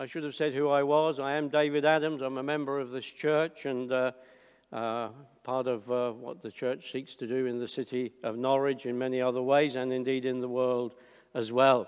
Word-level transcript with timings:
I 0.00 0.06
should 0.06 0.24
have 0.24 0.34
said 0.34 0.54
who 0.54 0.70
I 0.70 0.82
was. 0.82 1.20
I 1.20 1.34
am 1.34 1.50
David 1.50 1.84
Adams. 1.84 2.22
I'm 2.22 2.38
a 2.38 2.42
member 2.42 2.80
of 2.80 2.90
this 2.90 3.04
church 3.04 3.66
and 3.66 3.92
uh, 3.92 4.12
uh, 4.72 5.10
part 5.44 5.66
of 5.66 5.92
uh, 5.92 6.12
what 6.12 6.40
the 6.40 6.50
church 6.50 6.90
seeks 6.90 7.14
to 7.16 7.26
do 7.26 7.44
in 7.44 7.60
the 7.60 7.68
city 7.68 8.14
of 8.22 8.38
Norwich 8.38 8.86
in 8.86 8.96
many 8.96 9.20
other 9.20 9.42
ways 9.42 9.74
and 9.74 9.92
indeed 9.92 10.24
in 10.24 10.40
the 10.40 10.48
world 10.48 10.94
as 11.34 11.52
well. 11.52 11.86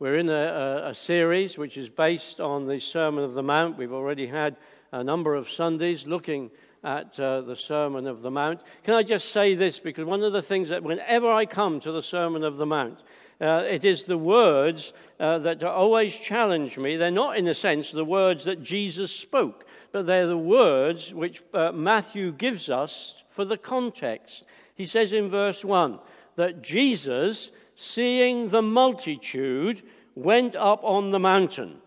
We're 0.00 0.16
in 0.16 0.28
a, 0.28 0.86
a, 0.86 0.92
series 0.92 1.56
which 1.56 1.76
is 1.76 1.88
based 1.88 2.40
on 2.40 2.66
the 2.66 2.80
Sermon 2.80 3.22
of 3.22 3.34
the 3.34 3.44
Mount. 3.44 3.78
We've 3.78 3.92
already 3.92 4.26
had 4.26 4.56
a 4.90 5.04
number 5.04 5.36
of 5.36 5.48
Sundays 5.48 6.04
looking 6.04 6.50
at 6.82 7.16
uh, 7.20 7.42
the 7.42 7.54
Sermon 7.54 8.08
of 8.08 8.22
the 8.22 8.30
Mount. 8.32 8.60
Can 8.82 8.94
I 8.94 9.04
just 9.04 9.30
say 9.30 9.54
this? 9.54 9.78
Because 9.78 10.04
one 10.04 10.24
of 10.24 10.32
the 10.32 10.42
things 10.42 10.70
that 10.70 10.82
whenever 10.82 11.30
I 11.30 11.46
come 11.46 11.78
to 11.78 11.92
the 11.92 12.02
Sermon 12.02 12.42
of 12.42 12.56
the 12.56 12.66
Mount, 12.66 13.04
uh, 13.42 13.64
it 13.68 13.84
is 13.84 14.04
the 14.04 14.16
words 14.16 14.92
uh, 15.18 15.38
that 15.38 15.64
always 15.64 16.14
challenge 16.14 16.78
me. 16.78 16.96
They're 16.96 17.10
not, 17.10 17.36
in 17.36 17.48
a 17.48 17.54
sense, 17.54 17.90
the 17.90 18.04
words 18.04 18.44
that 18.44 18.62
Jesus 18.62 19.14
spoke, 19.14 19.66
but 19.90 20.06
they're 20.06 20.28
the 20.28 20.38
words 20.38 21.12
which 21.12 21.42
uh, 21.52 21.72
Matthew 21.72 22.30
gives 22.30 22.70
us 22.70 23.14
for 23.30 23.44
the 23.44 23.58
context. 23.58 24.44
He 24.76 24.86
says 24.86 25.12
in 25.12 25.28
verse 25.28 25.64
1 25.64 25.98
that 26.36 26.62
Jesus, 26.62 27.50
seeing 27.74 28.50
the 28.50 28.62
multitude, 28.62 29.82
went 30.14 30.54
up 30.54 30.84
on 30.84 31.10
the 31.10 31.18
mountain. 31.18 31.78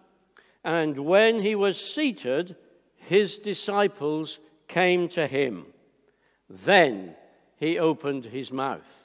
And 0.63 0.99
when 0.99 1.39
he 1.39 1.55
was 1.55 1.79
seated, 1.79 2.57
his 2.97 3.37
disciples 3.37 4.39
came 4.67 5.07
to 5.09 5.25
him. 5.25 5.67
Then 6.49 7.15
he 7.57 7.79
opened 7.79 8.25
his 8.25 8.51
mouth. 8.51 9.04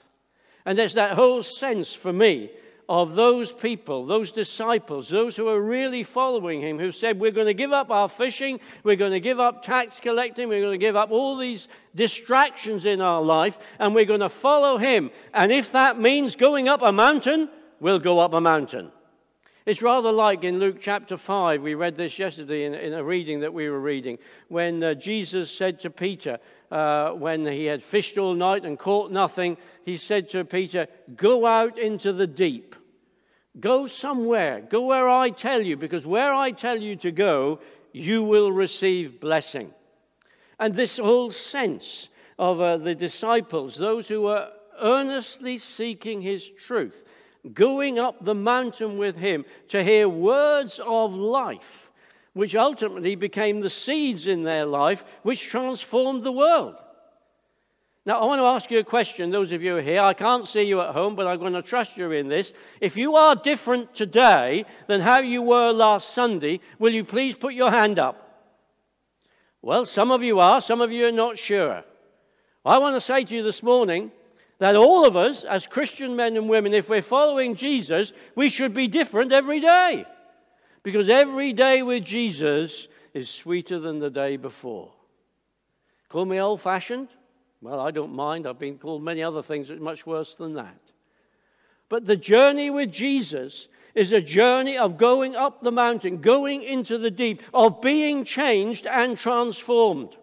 And 0.64 0.78
there's 0.78 0.94
that 0.94 1.12
whole 1.12 1.42
sense 1.42 1.92
for 1.92 2.12
me 2.12 2.50
of 2.90 3.14
those 3.14 3.52
people, 3.52 4.04
those 4.04 4.32
disciples, 4.32 5.08
those 5.08 5.36
who 5.36 5.46
are 5.46 5.60
really 5.60 6.02
following 6.02 6.60
him, 6.60 6.76
who 6.76 6.90
said, 6.90 7.20
We're 7.20 7.30
going 7.30 7.46
to 7.46 7.54
give 7.54 7.70
up 7.70 7.88
our 7.88 8.08
fishing, 8.08 8.58
we're 8.82 8.96
going 8.96 9.12
to 9.12 9.20
give 9.20 9.38
up 9.38 9.62
tax 9.62 10.00
collecting, 10.00 10.48
we're 10.48 10.60
going 10.60 10.72
to 10.72 10.86
give 10.86 10.96
up 10.96 11.12
all 11.12 11.36
these 11.36 11.68
distractions 11.94 12.84
in 12.84 13.00
our 13.00 13.22
life, 13.22 13.60
and 13.78 13.94
we're 13.94 14.06
going 14.06 14.20
to 14.20 14.28
follow 14.28 14.76
him. 14.76 15.12
And 15.32 15.52
if 15.52 15.70
that 15.70 16.00
means 16.00 16.34
going 16.34 16.68
up 16.68 16.82
a 16.82 16.90
mountain, 16.90 17.48
we'll 17.78 18.00
go 18.00 18.18
up 18.18 18.32
a 18.32 18.40
mountain. 18.40 18.90
It's 19.66 19.82
rather 19.82 20.10
like 20.10 20.42
in 20.42 20.58
Luke 20.58 20.78
chapter 20.80 21.16
5, 21.16 21.62
we 21.62 21.74
read 21.74 21.96
this 21.96 22.18
yesterday 22.18 22.64
in, 22.64 22.74
in 22.74 22.92
a 22.92 23.04
reading 23.04 23.40
that 23.40 23.54
we 23.54 23.70
were 23.70 23.78
reading, 23.78 24.18
when 24.48 24.82
uh, 24.82 24.94
Jesus 24.94 25.52
said 25.52 25.78
to 25.80 25.90
Peter, 25.90 26.40
uh, 26.70 27.10
when 27.10 27.44
he 27.46 27.64
had 27.64 27.82
fished 27.82 28.16
all 28.18 28.34
night 28.34 28.64
and 28.64 28.78
caught 28.78 29.10
nothing, 29.10 29.56
he 29.84 29.96
said 29.96 30.28
to 30.30 30.44
Peter, 30.44 30.86
Go 31.16 31.46
out 31.46 31.78
into 31.78 32.12
the 32.12 32.26
deep. 32.26 32.76
Go 33.58 33.86
somewhere. 33.86 34.60
Go 34.60 34.82
where 34.82 35.08
I 35.08 35.30
tell 35.30 35.60
you, 35.60 35.76
because 35.76 36.06
where 36.06 36.32
I 36.32 36.52
tell 36.52 36.80
you 36.80 36.94
to 36.96 37.10
go, 37.10 37.60
you 37.92 38.22
will 38.22 38.52
receive 38.52 39.20
blessing. 39.20 39.72
And 40.58 40.76
this 40.76 40.98
whole 40.98 41.32
sense 41.32 42.08
of 42.38 42.60
uh, 42.60 42.76
the 42.76 42.94
disciples, 42.94 43.76
those 43.76 44.06
who 44.06 44.22
were 44.22 44.50
earnestly 44.80 45.58
seeking 45.58 46.20
his 46.20 46.48
truth, 46.48 47.04
going 47.52 47.98
up 47.98 48.24
the 48.24 48.34
mountain 48.34 48.98
with 48.98 49.16
him 49.16 49.44
to 49.68 49.82
hear 49.82 50.08
words 50.08 50.80
of 50.84 51.14
life, 51.14 51.89
which 52.32 52.54
ultimately 52.54 53.14
became 53.14 53.60
the 53.60 53.70
seeds 53.70 54.26
in 54.26 54.44
their 54.44 54.64
life 54.64 55.04
which 55.22 55.48
transformed 55.48 56.22
the 56.22 56.32
world. 56.32 56.76
Now, 58.06 58.20
I 58.20 58.24
want 58.24 58.40
to 58.40 58.44
ask 58.44 58.70
you 58.70 58.78
a 58.78 58.84
question, 58.84 59.30
those 59.30 59.52
of 59.52 59.62
you 59.62 59.76
here. 59.76 60.00
I 60.00 60.14
can't 60.14 60.48
see 60.48 60.62
you 60.62 60.80
at 60.80 60.94
home, 60.94 61.14
but 61.14 61.26
I'm 61.26 61.38
going 61.38 61.52
to 61.52 61.62
trust 61.62 61.96
you 61.98 62.10
in 62.12 62.28
this. 62.28 62.52
If 62.80 62.96
you 62.96 63.14
are 63.16 63.36
different 63.36 63.94
today 63.94 64.64
than 64.86 65.02
how 65.02 65.20
you 65.20 65.42
were 65.42 65.70
last 65.70 66.14
Sunday, 66.14 66.60
will 66.78 66.94
you 66.94 67.04
please 67.04 67.34
put 67.34 67.52
your 67.52 67.70
hand 67.70 67.98
up? 67.98 68.26
Well, 69.60 69.84
some 69.84 70.10
of 70.10 70.22
you 70.22 70.40
are, 70.40 70.62
some 70.62 70.80
of 70.80 70.90
you 70.90 71.06
are 71.06 71.12
not 71.12 71.38
sure. 71.38 71.84
I 72.64 72.78
want 72.78 72.96
to 72.96 73.00
say 73.02 73.24
to 73.24 73.36
you 73.36 73.42
this 73.42 73.62
morning 73.62 74.10
that 74.58 74.76
all 74.76 75.06
of 75.06 75.16
us, 75.16 75.44
as 75.44 75.66
Christian 75.66 76.16
men 76.16 76.36
and 76.36 76.48
women, 76.48 76.72
if 76.72 76.88
we're 76.88 77.02
following 77.02 77.54
Jesus, 77.54 78.12
we 78.34 78.48
should 78.48 78.72
be 78.72 78.88
different 78.88 79.32
every 79.32 79.60
day. 79.60 80.06
Because 80.82 81.08
every 81.08 81.52
day 81.52 81.82
with 81.82 82.04
Jesus 82.04 82.88
is 83.12 83.28
sweeter 83.28 83.78
than 83.78 83.98
the 83.98 84.10
day 84.10 84.36
before. 84.36 84.90
Call 86.08 86.24
me 86.24 86.40
old 86.40 86.60
fashioned? 86.60 87.08
Well, 87.60 87.80
I 87.80 87.90
don't 87.90 88.14
mind. 88.14 88.46
I've 88.46 88.58
been 88.58 88.78
called 88.78 89.02
many 89.02 89.22
other 89.22 89.42
things 89.42 89.68
much 89.70 90.06
worse 90.06 90.34
than 90.34 90.54
that. 90.54 90.80
But 91.88 92.06
the 92.06 92.16
journey 92.16 92.70
with 92.70 92.90
Jesus 92.92 93.68
is 93.94 94.12
a 94.12 94.20
journey 94.20 94.78
of 94.78 94.96
going 94.96 95.36
up 95.36 95.62
the 95.62 95.72
mountain, 95.72 96.20
going 96.20 96.62
into 96.62 96.96
the 96.96 97.10
deep, 97.10 97.42
of 97.52 97.80
being 97.80 98.24
changed 98.24 98.86
and 98.86 99.18
transformed. 99.18 100.16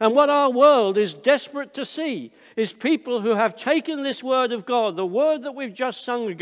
And 0.00 0.14
what 0.14 0.28
our 0.28 0.50
world 0.50 0.98
is 0.98 1.14
desperate 1.14 1.72
to 1.74 1.84
see 1.84 2.32
is 2.54 2.72
people 2.72 3.20
who 3.20 3.30
have 3.30 3.56
taken 3.56 4.02
this 4.02 4.22
word 4.22 4.52
of 4.52 4.66
God, 4.66 4.96
the 4.96 5.06
word 5.06 5.44
that 5.44 5.54
we've 5.54 5.74
just 5.74 6.04
sung 6.04 6.34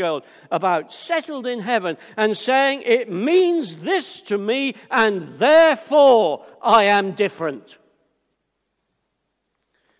about, 0.51 0.93
settled 0.93 1.47
in 1.47 1.59
heaven, 1.59 1.97
and 2.17 2.35
saying, 2.35 2.81
It 2.83 3.11
means 3.11 3.77
this 3.77 4.21
to 4.23 4.37
me, 4.37 4.75
and 4.91 5.39
therefore 5.39 6.45
I 6.61 6.85
am 6.85 7.13
different. 7.13 7.77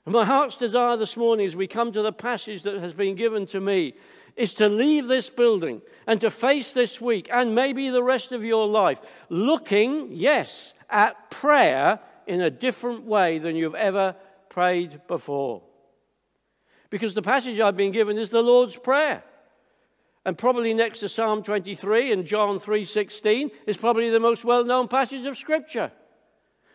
And 0.05 0.13
my 0.13 0.25
heart's 0.25 0.57
desire 0.57 0.97
this 0.97 1.17
morning 1.17 1.47
as 1.47 1.55
we 1.55 1.67
come 1.67 1.91
to 1.93 2.01
the 2.01 2.13
passage 2.13 2.63
that 2.63 2.81
has 2.81 2.93
been 2.93 3.15
given 3.15 3.47
to 3.47 3.59
me 3.59 3.95
is 4.35 4.53
to 4.55 4.67
leave 4.67 5.07
this 5.07 5.29
building 5.29 5.81
and 6.05 6.19
to 6.21 6.29
face 6.29 6.73
this 6.73 6.99
week 6.99 7.29
and 7.31 7.55
maybe 7.55 7.89
the 7.89 8.03
rest 8.03 8.31
of 8.31 8.43
your 8.43 8.67
life 8.67 8.99
looking, 9.29 10.09
yes, 10.11 10.73
at 10.89 11.31
prayer 11.31 11.99
in 12.27 12.41
a 12.41 12.49
different 12.49 13.03
way 13.03 13.39
than 13.39 13.55
you've 13.55 13.75
ever 13.75 14.15
prayed 14.49 15.01
before. 15.07 15.61
Because 16.89 17.13
the 17.13 17.21
passage 17.21 17.59
I've 17.59 17.77
been 17.77 17.91
given 17.91 18.17
is 18.17 18.29
the 18.29 18.41
Lord's 18.41 18.75
Prayer. 18.75 19.23
And 20.25 20.37
probably 20.37 20.73
next 20.73 20.99
to 20.99 21.09
Psalm 21.09 21.43
23 21.43 22.11
and 22.11 22.25
John 22.25 22.59
3:16 22.59 23.51
is 23.67 23.77
probably 23.77 24.09
the 24.09 24.19
most 24.19 24.43
well-known 24.43 24.87
passage 24.87 25.25
of 25.25 25.37
scripture. 25.37 25.91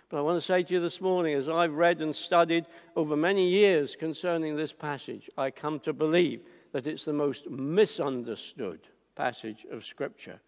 But 0.09 0.19
I 0.19 0.23
want 0.23 0.37
to 0.37 0.47
say 0.47 0.63
to 0.63 0.75
you 0.75 0.81
this 0.81 1.01
morning 1.01 1.35
as 1.35 1.49
I've 1.49 1.75
read 1.75 2.01
and 2.01 2.15
studied 2.15 2.67
over 2.97 3.17
many 3.17 3.49
years 3.49 3.97
concerning 3.97 4.57
this 4.57 4.73
passage, 4.73 5.31
I 5.39 5.51
come 5.51 5.81
to 5.81 5.93
believe 5.93 6.43
that 6.73 6.87
it's 6.87 7.05
the 7.05 7.13
most 7.13 7.49
misunderstood 7.49 8.81
passage 9.15 9.67
of 9.71 9.85
scripture. 9.85 10.41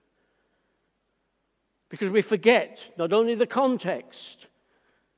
Because 1.88 2.10
we 2.10 2.22
forget 2.22 2.92
not 2.96 3.12
only 3.12 3.34
the 3.34 3.46
context, 3.46 4.46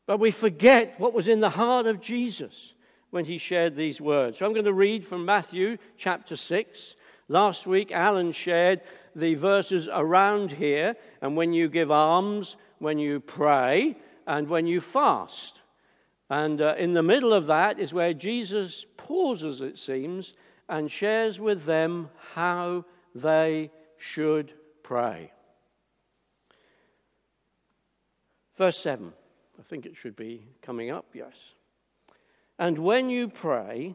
but 0.07 0.19
we 0.19 0.31
forget 0.31 0.99
what 0.99 1.15
was 1.15 1.29
in 1.29 1.41
the 1.41 1.51
heart 1.51 1.87
of 1.87 2.01
Jesus 2.01 2.75
when 3.11 3.25
he 3.25 3.39
shared 3.39 3.77
these 3.77 4.01
words. 4.01 4.39
So 4.39 4.47
I'm 4.47 4.53
going 4.53 4.65
to 4.65 4.73
read 4.73 5.07
from 5.07 5.25
Matthew 5.25 5.79
chapter 5.97 6.37
6. 6.37 6.97
Last 7.29 7.67
week, 7.67 7.91
Alan 7.91 8.33
shared 8.33 8.83
the 9.17 9.35
verses 9.35 9.89
around 9.91 10.51
here, 10.51 10.97
and 11.23 11.37
when 11.37 11.53
you 11.53 11.69
give 11.69 11.91
alms, 11.91 12.57
when 12.81 12.99
you 12.99 13.21
pray, 13.21 13.97
and 14.27 14.49
when 14.49 14.67
you 14.67 14.81
fast. 14.81 15.61
And 16.29 16.61
uh, 16.61 16.75
in 16.77 16.93
the 16.93 17.03
middle 17.03 17.33
of 17.33 17.47
that 17.47 17.79
is 17.79 17.93
where 17.93 18.15
Jesus 18.15 18.85
pauses, 18.97 19.61
it 19.61 19.79
seems, 19.79 20.35
and 20.69 20.91
shares 20.91 21.39
with 21.39 21.65
them 21.65 22.11
how 22.35 22.85
they 23.15 23.71
should 23.97 24.53
pray. 24.83 25.31
Verse 28.57 28.79
7. 28.79 29.13
I 29.59 29.63
think 29.63 29.87
it 29.87 29.97
should 29.97 30.17
be 30.17 30.45
coming 30.63 30.91
up, 30.91 31.07
yes. 31.15 31.35
And 32.59 32.79
when 32.79 33.11
you 33.11 33.29
pray, 33.29 33.95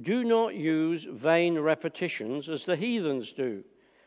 do 0.00 0.24
not 0.24 0.54
use 0.54 1.06
vain 1.10 1.58
repetitions 1.58 2.48
as 2.48 2.64
the 2.64 2.76
heathens 2.76 3.32
do, 3.32 3.64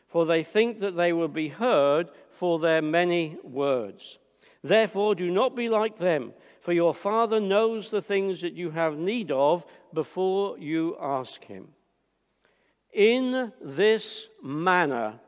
for 0.08 0.26
they 0.26 0.42
think 0.42 0.80
that 0.80 0.96
they 0.96 1.12
will 1.12 1.28
be 1.28 1.48
heard 1.48 2.10
for 2.30 2.58
their 2.58 2.82
many 2.82 3.38
words. 3.42 4.18
Therefore, 4.62 5.14
do 5.14 5.30
not 5.30 5.56
be 5.56 5.68
like 5.68 5.98
them, 5.98 6.32
for 6.60 6.72
your 6.72 6.94
Father 6.94 7.40
knows 7.40 7.90
the 7.90 8.02
things 8.02 8.40
that 8.42 8.52
you 8.52 8.70
have 8.70 8.98
need 8.98 9.30
of 9.30 9.64
before 9.94 10.58
you 10.58 10.96
ask 11.00 11.42
Him. 11.44 11.68
In 12.92 13.52
this 13.62 14.28
manner, 14.42 15.18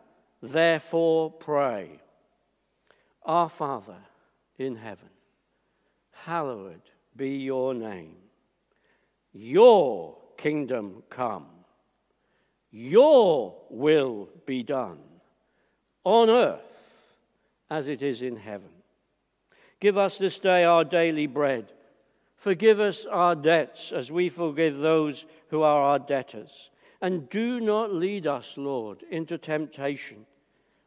therefore, 0.43 1.31
pray 1.31 2.01
Our 3.25 3.49
Father 3.49 3.97
in 4.59 4.77
heaven 4.77 5.09
hallowed 6.25 6.81
be 7.17 7.37
your 7.37 7.75
name. 7.75 8.17
Your 9.33 10.17
kingdom 10.37 11.03
come. 11.11 11.47
Your 12.71 13.55
will 13.71 14.29
be 14.47 14.63
done 14.63 14.99
on 16.05 16.31
earth 16.31 16.61
as 17.71 17.89
it 17.89 18.03
is 18.03 18.23
in 18.23 18.37
heaven. 18.37 18.69
Give 19.81 19.99
us 19.99 20.19
this 20.19 20.39
day 20.39 20.65
our 20.65 20.85
daily 20.85 21.27
bread. 21.27 21.73
Forgive 22.37 22.81
us 22.81 23.05
our 23.05 23.35
debts 23.35 23.93
as 23.93 24.11
we 24.11 24.29
forgive 24.29 24.79
those 24.79 25.27
who 25.49 25.63
are 25.63 25.83
our 25.83 25.99
debtors. 25.99 26.71
And 27.01 27.29
do 27.31 27.61
not 27.61 27.93
lead 27.93 28.27
us, 28.27 28.55
Lord, 28.57 29.03
into 29.11 29.39
temptation, 29.39 30.27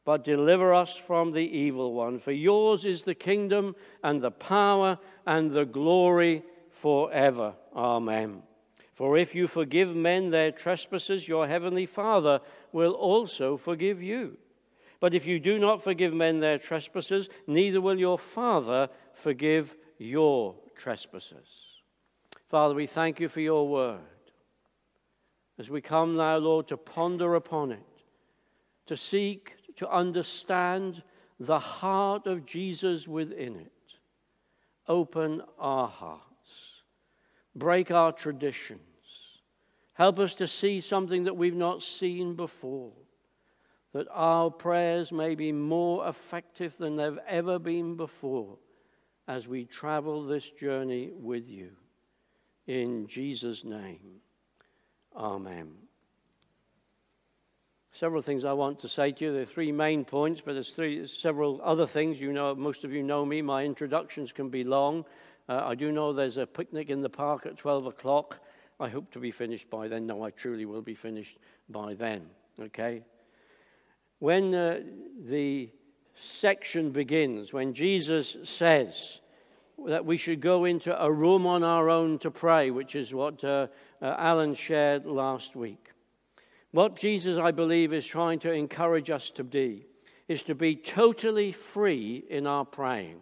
but 0.06 0.24
deliver 0.24 0.74
us 0.74 0.96
from 0.96 1.31
the 1.31 1.40
evil 1.40 1.94
one. 1.94 2.19
For 2.19 2.31
yours 2.31 2.86
is 2.86 3.02
the 3.02 3.16
kingdom 3.16 3.75
and 4.04 4.22
the 4.22 4.31
power 4.31 5.00
and 5.25 5.52
the 5.52 5.66
glory 5.66 6.44
forever. 6.69 7.56
Amen. 7.75 8.44
For 8.94 9.18
if 9.18 9.36
you 9.36 9.48
forgive 9.48 9.94
men 9.94 10.30
their 10.30 10.52
trespasses, 10.52 11.28
your 11.28 11.48
heavenly 11.48 11.88
Father 11.88 12.40
will 12.72 12.94
also 12.94 13.57
forgive 13.57 14.02
you. 14.02 14.38
But 15.00 15.13
if 15.13 15.25
you 15.25 15.40
do 15.40 15.60
not 15.60 15.84
forgive 15.84 16.13
men 16.13 16.40
their 16.40 16.60
trespasses, 16.60 17.28
neither 17.48 17.81
will 17.81 18.00
your 18.00 18.19
Father 18.19 18.90
forgive 19.13 19.75
your 19.98 20.56
trespasses. 20.75 21.48
Father, 22.48 22.75
we 22.75 22.86
thank 22.86 23.19
you 23.19 23.28
for 23.28 23.42
your 23.42 23.68
word. 23.68 24.00
As 25.57 25.69
we 25.69 25.81
come 25.81 26.16
now, 26.16 26.38
Lord, 26.38 26.68
to 26.68 26.78
ponder 26.78 27.36
upon 27.36 27.72
it, 27.72 27.84
to 28.86 28.96
seek 28.96 29.56
to 29.77 29.89
understand 29.89 31.04
the 31.39 31.60
heart 31.60 32.27
of 32.27 32.45
Jesus 32.45 33.07
within 33.07 33.56
it. 33.56 33.72
Open 34.88 35.42
our 35.60 35.88
hearts, 35.88 36.22
break 37.56 37.92
our 37.92 38.12
traditions, 38.12 38.80
help 39.94 40.19
us 40.19 40.33
to 40.36 40.48
see 40.48 40.80
something 40.80 41.24
that 41.24 41.36
we've 41.36 41.56
not 41.56 41.81
seen 41.81 42.36
before, 42.36 42.94
that 43.94 44.07
our 44.12 44.51
prayers 44.51 45.12
may 45.12 45.36
be 45.36 45.51
more 45.51 46.07
effective 46.07 46.74
than 46.78 46.95
they've 46.95 47.19
ever 47.28 47.57
been 47.57 47.95
before 47.95 48.57
as 49.28 49.48
we 49.48 49.66
travel 49.66 50.24
this 50.24 50.50
journey 50.51 51.12
with 51.13 51.50
you. 51.50 51.71
In 52.68 53.07
Jesus' 53.07 53.63
name, 53.63 54.21
Amen 55.16 55.85
several 57.97 58.21
things 58.21 58.44
I 58.44 58.53
want 58.53 58.80
to 58.80 58.89
say 58.89 59.12
to 59.13 59.25
you. 59.25 59.31
There 59.31 59.44
are 59.44 59.45
three 59.45 59.71
main 59.71 60.03
points, 60.03 60.42
but 60.44 60.53
there's 60.53 60.71
three, 60.71 61.07
several 61.07 61.62
other 61.63 61.88
things. 61.88 62.19
You 62.19 62.33
know, 62.33 62.53
most 62.53 62.83
of 62.83 62.92
you 62.92 63.01
know 63.01 63.25
me. 63.25 63.42
My 63.42 63.63
introductions 63.63 64.31
can 64.31 64.50
be 64.50 64.63
long. 64.63 65.06
Uh, 65.47 65.62
I 65.65 65.75
do 65.75 65.92
know 65.92 66.12
there's 66.12 66.38
a 66.38 66.45
picnic 66.45 66.89
in 66.89 67.01
the 67.01 67.09
park 67.09 67.45
at 67.45 67.57
12 67.57 67.86
o'clock. 67.86 68.39
I 68.80 68.89
hope 68.89 69.12
to 69.12 69.19
be 69.19 69.31
finished 69.31 69.69
by 69.69 69.88
then. 69.88 70.06
No, 70.06 70.24
I 70.24 70.31
truly 70.31 70.65
will 70.65 70.81
be 70.81 70.95
finished 70.95 71.38
by 71.69 71.94
then. 71.94 72.24
Okay? 72.59 73.03
When 74.19 74.53
uh, 74.53 74.81
the 75.25 75.69
section 76.15 76.92
begins, 76.92 77.53
when 77.53 77.74
Jesus 77.74 78.36
says 78.44 79.19
that 79.88 80.06
we 80.06 80.18
should 80.18 80.42
go 80.42 80.65
into 80.65 81.01
a 81.01 81.12
room 81.12 81.45
on 81.45 81.63
our 81.63 81.89
own 81.89 82.19
to 82.19 82.31
pray, 82.31 82.71
which 82.71 82.95
is 82.95 83.13
what 83.13 83.44
uh, 83.44 83.68
uh 84.01 84.15
Alan 84.18 84.56
shared 84.56 85.06
last 85.06 85.56
week. 85.56 85.85
What 86.75 86.98
Jesus, 86.98 87.38
I 87.38 87.51
believe, 87.51 87.94
is 87.94 88.06
trying 88.06 88.39
to 88.39 88.51
encourage 88.51 89.10
us 89.10 89.30
to 89.36 89.45
be 89.45 89.86
is 90.27 90.44
to 90.44 90.56
be 90.56 90.75
totally 90.75 91.54
free 91.54 92.25
in 92.30 92.45
our 92.45 92.66
praying, 92.66 93.22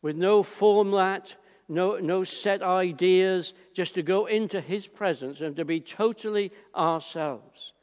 with 0.00 0.16
no 0.16 0.42
format, 0.42 1.34
no, 1.68 1.98
no 1.98 2.24
set 2.24 2.62
ideas, 2.62 3.52
just 3.74 3.92
to 3.96 4.02
go 4.02 4.24
into 4.24 4.62
His 4.62 4.86
presence 4.86 5.42
and 5.42 5.54
to 5.56 5.66
be 5.66 5.78
totally 5.78 6.52
ourselves. 6.74 7.74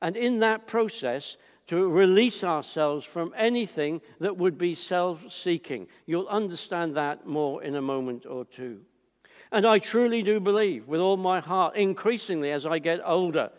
And 0.00 0.16
in 0.16 0.38
that 0.38 0.66
process, 0.66 1.36
to 1.66 1.86
release 1.90 2.42
ourselves 2.42 3.04
from 3.04 3.34
anything 3.36 4.00
that 4.20 4.38
would 4.38 4.56
be 4.56 4.74
self 4.74 5.30
seeking. 5.30 5.86
You'll 6.06 6.28
understand 6.28 6.96
that 6.96 7.26
more 7.26 7.62
in 7.62 7.74
a 7.74 7.82
moment 7.82 8.24
or 8.24 8.46
two. 8.46 8.80
And 9.52 9.66
I 9.66 9.80
truly 9.80 10.22
do 10.22 10.40
believe, 10.40 10.88
with 10.88 11.02
all 11.02 11.18
my 11.18 11.40
heart, 11.40 11.76
increasingly 11.76 12.52
as 12.52 12.64
I 12.64 12.78
get 12.78 13.02
older, 13.04 13.50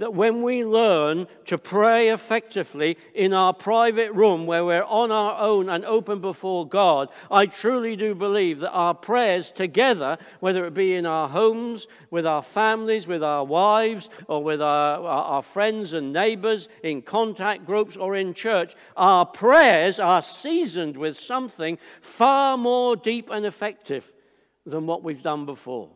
that 0.00 0.14
when 0.14 0.42
we 0.42 0.64
learn 0.64 1.26
to 1.44 1.58
pray 1.58 2.08
effectively 2.08 2.96
in 3.14 3.34
our 3.34 3.52
private 3.52 4.10
room 4.12 4.46
where 4.46 4.64
we're 4.64 4.82
on 4.84 5.12
our 5.12 5.38
own 5.38 5.68
and 5.68 5.84
open 5.84 6.22
before 6.22 6.66
God, 6.66 7.10
I 7.30 7.44
truly 7.44 7.96
do 7.96 8.14
believe 8.14 8.60
that 8.60 8.70
our 8.70 8.94
prayers 8.94 9.50
together, 9.50 10.16
whether 10.40 10.64
it 10.64 10.72
be 10.72 10.94
in 10.94 11.04
our 11.04 11.28
homes, 11.28 11.86
with 12.10 12.26
our 12.26 12.42
families, 12.42 13.06
with 13.06 13.22
our 13.22 13.44
wives, 13.44 14.08
or 14.26 14.42
with 14.42 14.62
our, 14.62 15.06
our, 15.06 15.42
friends 15.42 15.92
and 15.92 16.14
neighbors, 16.14 16.68
in 16.82 17.02
contact 17.02 17.66
groups, 17.66 17.94
or 17.94 18.16
in 18.16 18.32
church, 18.32 18.74
our 18.96 19.26
prayers 19.26 20.00
are 20.00 20.22
seasoned 20.22 20.96
with 20.96 21.20
something 21.20 21.76
far 22.00 22.56
more 22.56 22.96
deep 22.96 23.28
and 23.30 23.44
effective 23.44 24.10
than 24.64 24.86
what 24.86 25.04
we've 25.04 25.22
done 25.22 25.44
before. 25.44 25.90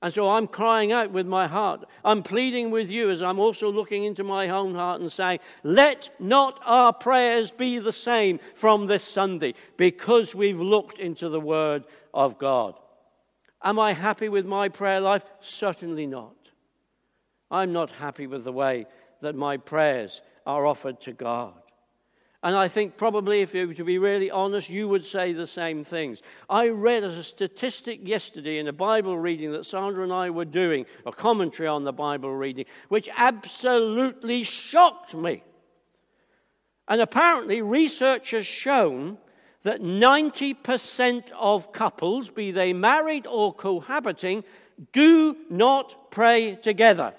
And 0.00 0.14
so 0.14 0.30
I'm 0.30 0.46
crying 0.46 0.92
out 0.92 1.10
with 1.10 1.26
my 1.26 1.48
heart. 1.48 1.84
I'm 2.04 2.22
pleading 2.22 2.70
with 2.70 2.88
you 2.88 3.10
as 3.10 3.20
I'm 3.20 3.40
also 3.40 3.70
looking 3.70 4.04
into 4.04 4.22
my 4.22 4.48
own 4.48 4.76
heart 4.76 5.00
and 5.00 5.10
saying, 5.10 5.40
let 5.64 6.10
not 6.20 6.60
our 6.64 6.92
prayers 6.92 7.50
be 7.50 7.78
the 7.80 7.92
same 7.92 8.38
from 8.54 8.86
this 8.86 9.02
Sunday 9.02 9.54
because 9.76 10.36
we've 10.36 10.60
looked 10.60 11.00
into 11.00 11.28
the 11.28 11.40
Word 11.40 11.84
of 12.14 12.38
God. 12.38 12.78
Am 13.62 13.80
I 13.80 13.92
happy 13.92 14.28
with 14.28 14.46
my 14.46 14.68
prayer 14.68 15.00
life? 15.00 15.24
Certainly 15.40 16.06
not. 16.06 16.36
I'm 17.50 17.72
not 17.72 17.90
happy 17.90 18.28
with 18.28 18.44
the 18.44 18.52
way 18.52 18.86
that 19.20 19.34
my 19.34 19.56
prayers 19.56 20.20
are 20.46 20.64
offered 20.64 21.00
to 21.02 21.12
God. 21.12 21.54
And 22.42 22.54
I 22.54 22.68
think 22.68 22.96
probably, 22.96 23.40
if 23.40 23.52
you 23.52 23.66
were 23.66 23.74
to 23.74 23.84
be 23.84 23.98
really 23.98 24.30
honest, 24.30 24.70
you 24.70 24.86
would 24.88 25.04
say 25.04 25.32
the 25.32 25.46
same 25.46 25.82
things. 25.82 26.22
I 26.48 26.68
read 26.68 27.02
a 27.02 27.24
statistic 27.24 28.06
yesterday 28.06 28.58
in 28.58 28.68
a 28.68 28.72
Bible 28.72 29.18
reading 29.18 29.50
that 29.52 29.66
Sandra 29.66 30.04
and 30.04 30.12
I 30.12 30.30
were 30.30 30.44
doing, 30.44 30.86
a 31.04 31.10
commentary 31.10 31.68
on 31.68 31.82
the 31.82 31.92
Bible 31.92 32.32
reading, 32.32 32.66
which 32.88 33.08
absolutely 33.16 34.44
shocked 34.44 35.14
me. 35.14 35.42
And 36.86 37.00
apparently, 37.00 37.60
research 37.60 38.30
has 38.30 38.46
shown 38.46 39.18
that 39.64 39.80
90% 39.82 41.30
of 41.32 41.72
couples, 41.72 42.30
be 42.30 42.52
they 42.52 42.72
married 42.72 43.26
or 43.26 43.52
cohabiting, 43.52 44.44
do 44.92 45.36
not 45.50 46.12
pray 46.12 46.54
together, 46.54 47.14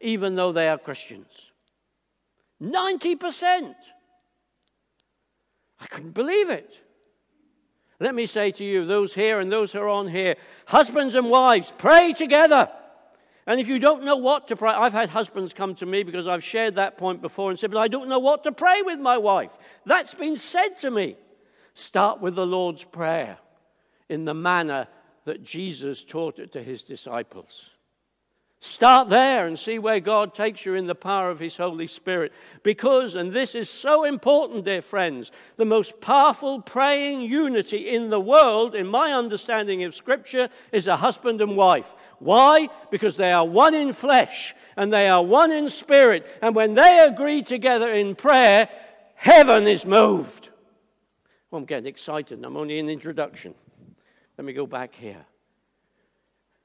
even 0.00 0.36
though 0.36 0.52
they 0.52 0.68
are 0.68 0.78
Christians. 0.78 1.26
90%. 2.62 3.74
I 5.80 5.86
couldn't 5.86 6.12
believe 6.12 6.50
it. 6.50 6.74
Let 7.98 8.14
me 8.14 8.26
say 8.26 8.50
to 8.52 8.64
you, 8.64 8.86
those 8.86 9.12
here 9.12 9.40
and 9.40 9.50
those 9.52 9.72
who 9.72 9.80
are 9.80 9.88
on 9.88 10.08
here, 10.08 10.36
husbands 10.66 11.14
and 11.14 11.30
wives, 11.30 11.72
pray 11.76 12.12
together. 12.12 12.70
And 13.46 13.60
if 13.60 13.68
you 13.68 13.78
don't 13.78 14.04
know 14.04 14.16
what 14.16 14.48
to 14.48 14.56
pray, 14.56 14.70
I've 14.70 14.92
had 14.92 15.10
husbands 15.10 15.52
come 15.52 15.74
to 15.76 15.86
me 15.86 16.02
because 16.02 16.26
I've 16.26 16.44
shared 16.44 16.76
that 16.76 16.96
point 16.96 17.20
before 17.20 17.50
and 17.50 17.58
said, 17.58 17.70
But 17.70 17.80
I 17.80 17.88
don't 17.88 18.08
know 18.08 18.18
what 18.18 18.44
to 18.44 18.52
pray 18.52 18.82
with 18.82 18.98
my 18.98 19.18
wife. 19.18 19.50
That's 19.84 20.14
been 20.14 20.36
said 20.36 20.78
to 20.78 20.90
me. 20.90 21.16
Start 21.74 22.20
with 22.20 22.34
the 22.34 22.46
Lord's 22.46 22.84
Prayer 22.84 23.38
in 24.08 24.24
the 24.24 24.34
manner 24.34 24.86
that 25.24 25.42
Jesus 25.42 26.04
taught 26.04 26.38
it 26.38 26.52
to 26.52 26.62
his 26.62 26.82
disciples. 26.82 27.70
Start 28.62 29.08
there 29.08 29.46
and 29.46 29.58
see 29.58 29.78
where 29.78 30.00
God 30.00 30.34
takes 30.34 30.66
you 30.66 30.74
in 30.74 30.86
the 30.86 30.94
power 30.94 31.30
of 31.30 31.40
His 31.40 31.56
Holy 31.56 31.86
Spirit. 31.86 32.30
Because, 32.62 33.14
and 33.14 33.32
this 33.32 33.54
is 33.54 33.70
so 33.70 34.04
important, 34.04 34.66
dear 34.66 34.82
friends, 34.82 35.32
the 35.56 35.64
most 35.64 35.98
powerful 36.02 36.60
praying 36.60 37.22
unity 37.22 37.88
in 37.88 38.10
the 38.10 38.20
world, 38.20 38.74
in 38.74 38.86
my 38.86 39.14
understanding 39.14 39.82
of 39.84 39.94
Scripture, 39.94 40.50
is 40.72 40.86
a 40.86 40.96
husband 40.96 41.40
and 41.40 41.56
wife. 41.56 41.94
Why? 42.18 42.68
Because 42.90 43.16
they 43.16 43.32
are 43.32 43.46
one 43.46 43.74
in 43.74 43.94
flesh 43.94 44.54
and 44.76 44.92
they 44.92 45.08
are 45.08 45.22
one 45.22 45.52
in 45.52 45.70
spirit. 45.70 46.26
And 46.42 46.54
when 46.54 46.74
they 46.74 46.98
agree 46.98 47.42
together 47.42 47.90
in 47.90 48.14
prayer, 48.14 48.68
heaven 49.14 49.66
is 49.66 49.86
moved. 49.86 50.50
Well, 51.50 51.60
I'm 51.60 51.64
getting 51.64 51.86
excited. 51.86 52.44
I'm 52.44 52.58
only 52.58 52.78
in 52.78 52.90
introduction. 52.90 53.54
Let 54.36 54.44
me 54.44 54.52
go 54.52 54.66
back 54.66 54.94
here. 54.94 55.24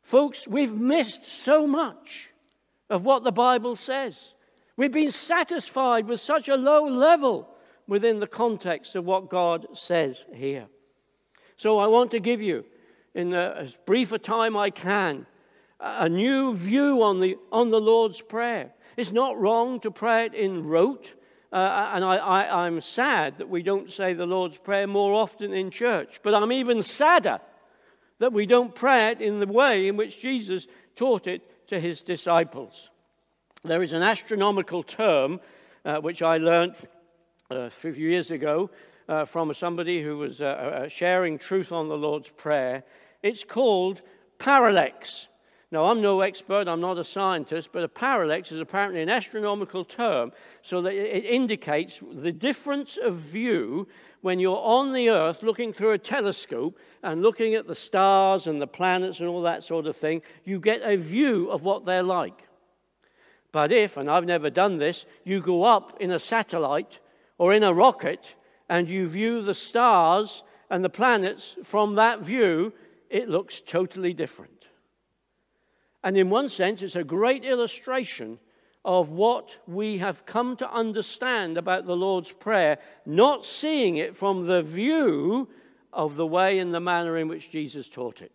Folks, 0.06 0.48
we've 0.48 0.72
missed 0.72 1.26
so 1.26 1.66
much 1.66 2.30
of 2.92 3.06
what 3.06 3.24
the 3.24 3.32
Bible 3.32 3.76
says. 3.76 4.36
We've 4.78 4.92
been 4.92 5.10
satisfied 5.10 6.08
with 6.08 6.20
such 6.20 6.48
a 6.48 6.56
low 6.56 6.88
level 6.88 7.50
within 7.88 8.20
the 8.20 8.28
context 8.28 8.94
of 8.96 9.04
what 9.04 9.32
God 9.32 9.66
says 9.74 10.24
here. 10.32 10.68
So 11.58 11.80
I 11.80 11.88
want 11.88 12.12
to 12.12 12.20
give 12.20 12.40
you, 12.40 12.66
in 13.16 13.34
as 13.34 13.76
brief 13.88 14.12
a 14.12 14.20
time 14.20 14.56
I 14.56 14.70
can, 14.70 15.26
a 15.80 16.08
new 16.08 16.54
view 16.54 17.02
on 17.02 17.20
the, 17.20 17.38
on 17.52 17.72
the 17.72 17.82
Lord's 17.82 18.22
Prayer. 18.22 18.74
It's 18.98 19.12
not 19.12 19.40
wrong 19.42 19.80
to 19.80 19.90
pray 19.90 20.28
it 20.28 20.36
in 20.36 20.68
rote. 20.68 21.16
Uh, 21.52 21.92
and 21.96 22.06
I, 22.06 22.18
I, 22.18 22.68
I'm 22.68 22.80
sad 22.80 23.40
that 23.40 23.50
we 23.50 23.64
don't 23.64 23.92
say 23.92 24.14
the 24.14 24.28
Lord's 24.28 24.60
Prayer 24.60 24.86
more 24.86 25.14
often 25.14 25.52
in 25.52 25.72
church. 25.72 26.20
But 26.22 26.36
I'm 26.36 26.52
even 26.52 26.84
sadder 26.84 27.42
that 28.20 28.34
we 28.34 28.46
don't 28.46 28.74
pray 28.74 29.10
it 29.10 29.22
in 29.22 29.40
the 29.40 29.48
way 29.48 29.88
in 29.88 29.98
which 29.98 30.22
Jesus 30.22 30.68
taught 30.96 31.28
it 31.28 31.68
to 31.68 31.80
his 31.80 32.02
disciples. 32.02 32.90
There 33.64 33.84
is 33.84 33.94
an 33.94 34.04
astronomical 34.04 34.84
term 34.84 35.40
uh, 35.84 35.98
which 35.98 36.22
I 36.22 36.38
learnt 36.38 36.82
uh, 37.52 37.56
a 37.56 37.70
few 37.70 37.92
years 37.92 38.32
ago 38.32 38.70
uh, 39.08 39.26
from 39.26 39.54
somebody 39.54 40.02
who 40.02 40.18
was 40.18 40.42
uh, 40.42 40.46
uh, 40.46 40.88
sharing 40.88 41.38
truth 41.38 41.72
on 41.72 41.88
the 41.88 41.98
Lord's 41.98 42.30
Prayer. 42.30 42.84
It's 43.22 43.44
called 43.44 44.02
parallax. 44.38 45.28
Now, 45.72 45.86
I'm 45.86 46.02
no 46.02 46.22
expert, 46.22 46.68
I'm 46.68 46.82
not 46.82 46.98
a 46.98 47.04
scientist, 47.04 47.70
but 47.72 47.84
a 47.84 47.88
parallax 47.88 48.52
is 48.52 48.62
apparently 48.62 49.02
an 49.02 49.10
astronomical 49.10 49.84
term 49.84 50.32
so 50.62 50.82
that 50.84 50.94
it 50.94 51.26
indicates 51.26 52.02
the 52.14 52.32
difference 52.32 52.98
of 52.98 53.16
view 53.16 53.88
when 54.22 54.40
you're 54.40 54.62
on 54.62 54.94
the 54.94 55.10
earth 55.10 55.44
looking 55.44 55.74
through 55.74 55.92
a 55.92 55.98
telescope 55.98 56.78
and 57.04 57.22
looking 57.22 57.56
at 57.56 57.68
the 57.68 57.76
stars 57.76 58.48
and 58.48 58.62
the 58.62 58.68
planets 58.68 59.20
and 59.20 59.28
all 59.28 59.42
that 59.42 59.64
sort 59.64 59.86
of 59.86 59.96
thing. 59.96 60.22
You 60.44 60.60
get 60.60 60.82
a 60.84 60.96
view 60.96 61.50
of 61.50 61.64
what 61.64 61.86
they're 61.86 62.04
like. 62.04 62.48
But 63.52 63.72
if, 63.72 63.98
and 63.98 64.10
I've 64.10 64.26
never 64.26 64.50
done 64.50 64.78
this, 64.78 65.06
you 65.24 65.42
go 65.42 65.64
up 65.64 66.02
in 66.02 66.12
a 66.12 66.20
satellite 66.20 67.00
or 67.38 67.54
in 67.54 67.64
a 67.64 67.74
rocket 67.74 68.34
and 68.70 68.90
you 68.90 69.08
view 69.08 69.42
the 69.42 69.54
stars 69.54 70.44
and 70.70 70.84
the 70.84 70.90
planets 70.90 71.56
from 71.64 71.96
that 71.96 72.22
view, 72.22 72.74
it 73.10 73.30
looks 73.30 73.62
totally 73.62 74.14
different. 74.14 74.55
And 76.06 76.16
in 76.18 76.30
one 76.30 76.50
sense, 76.50 76.84
it's 76.84 76.96
a 76.96 77.04
great 77.04 77.44
illustration 77.44 78.38
of 78.86 79.10
what 79.10 79.58
we 79.66 79.98
have 79.98 80.24
come 80.28 80.56
to 80.58 80.72
understand 80.72 81.58
about 81.58 81.88
the 81.88 81.96
Lord's 81.96 82.32
Prayer, 82.32 82.78
not 83.08 83.44
seeing 83.44 83.98
it 83.98 84.16
from 84.16 84.46
the 84.46 84.62
view 84.62 85.50
of 85.92 86.16
the 86.16 86.28
way 86.28 86.60
and 86.60 86.72
the 86.72 86.80
manner 86.80 87.18
in 87.18 87.28
which 87.28 87.50
Jesus 87.50 87.90
taught 87.90 88.22
it. 88.22 88.32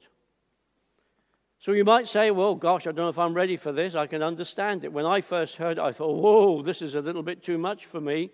So 1.60 1.70
you 1.70 1.84
might 1.84 2.08
say, 2.08 2.32
well, 2.32 2.56
gosh, 2.56 2.88
I 2.88 2.90
don't 2.90 3.04
know 3.04 3.08
if 3.08 3.18
I'm 3.20 3.34
ready 3.34 3.56
for 3.56 3.70
this. 3.70 3.94
I 3.94 4.08
can 4.08 4.20
understand 4.22 4.82
it. 4.82 4.92
When 4.92 5.06
I 5.06 5.20
first 5.20 5.54
heard 5.54 5.78
it, 5.78 5.82
I 5.82 5.92
thought, 5.92 6.20
whoa, 6.20 6.62
this 6.62 6.82
is 6.82 6.96
a 6.96 7.00
little 7.00 7.22
bit 7.22 7.40
too 7.40 7.58
much 7.58 7.86
for 7.86 8.00
me. 8.00 8.32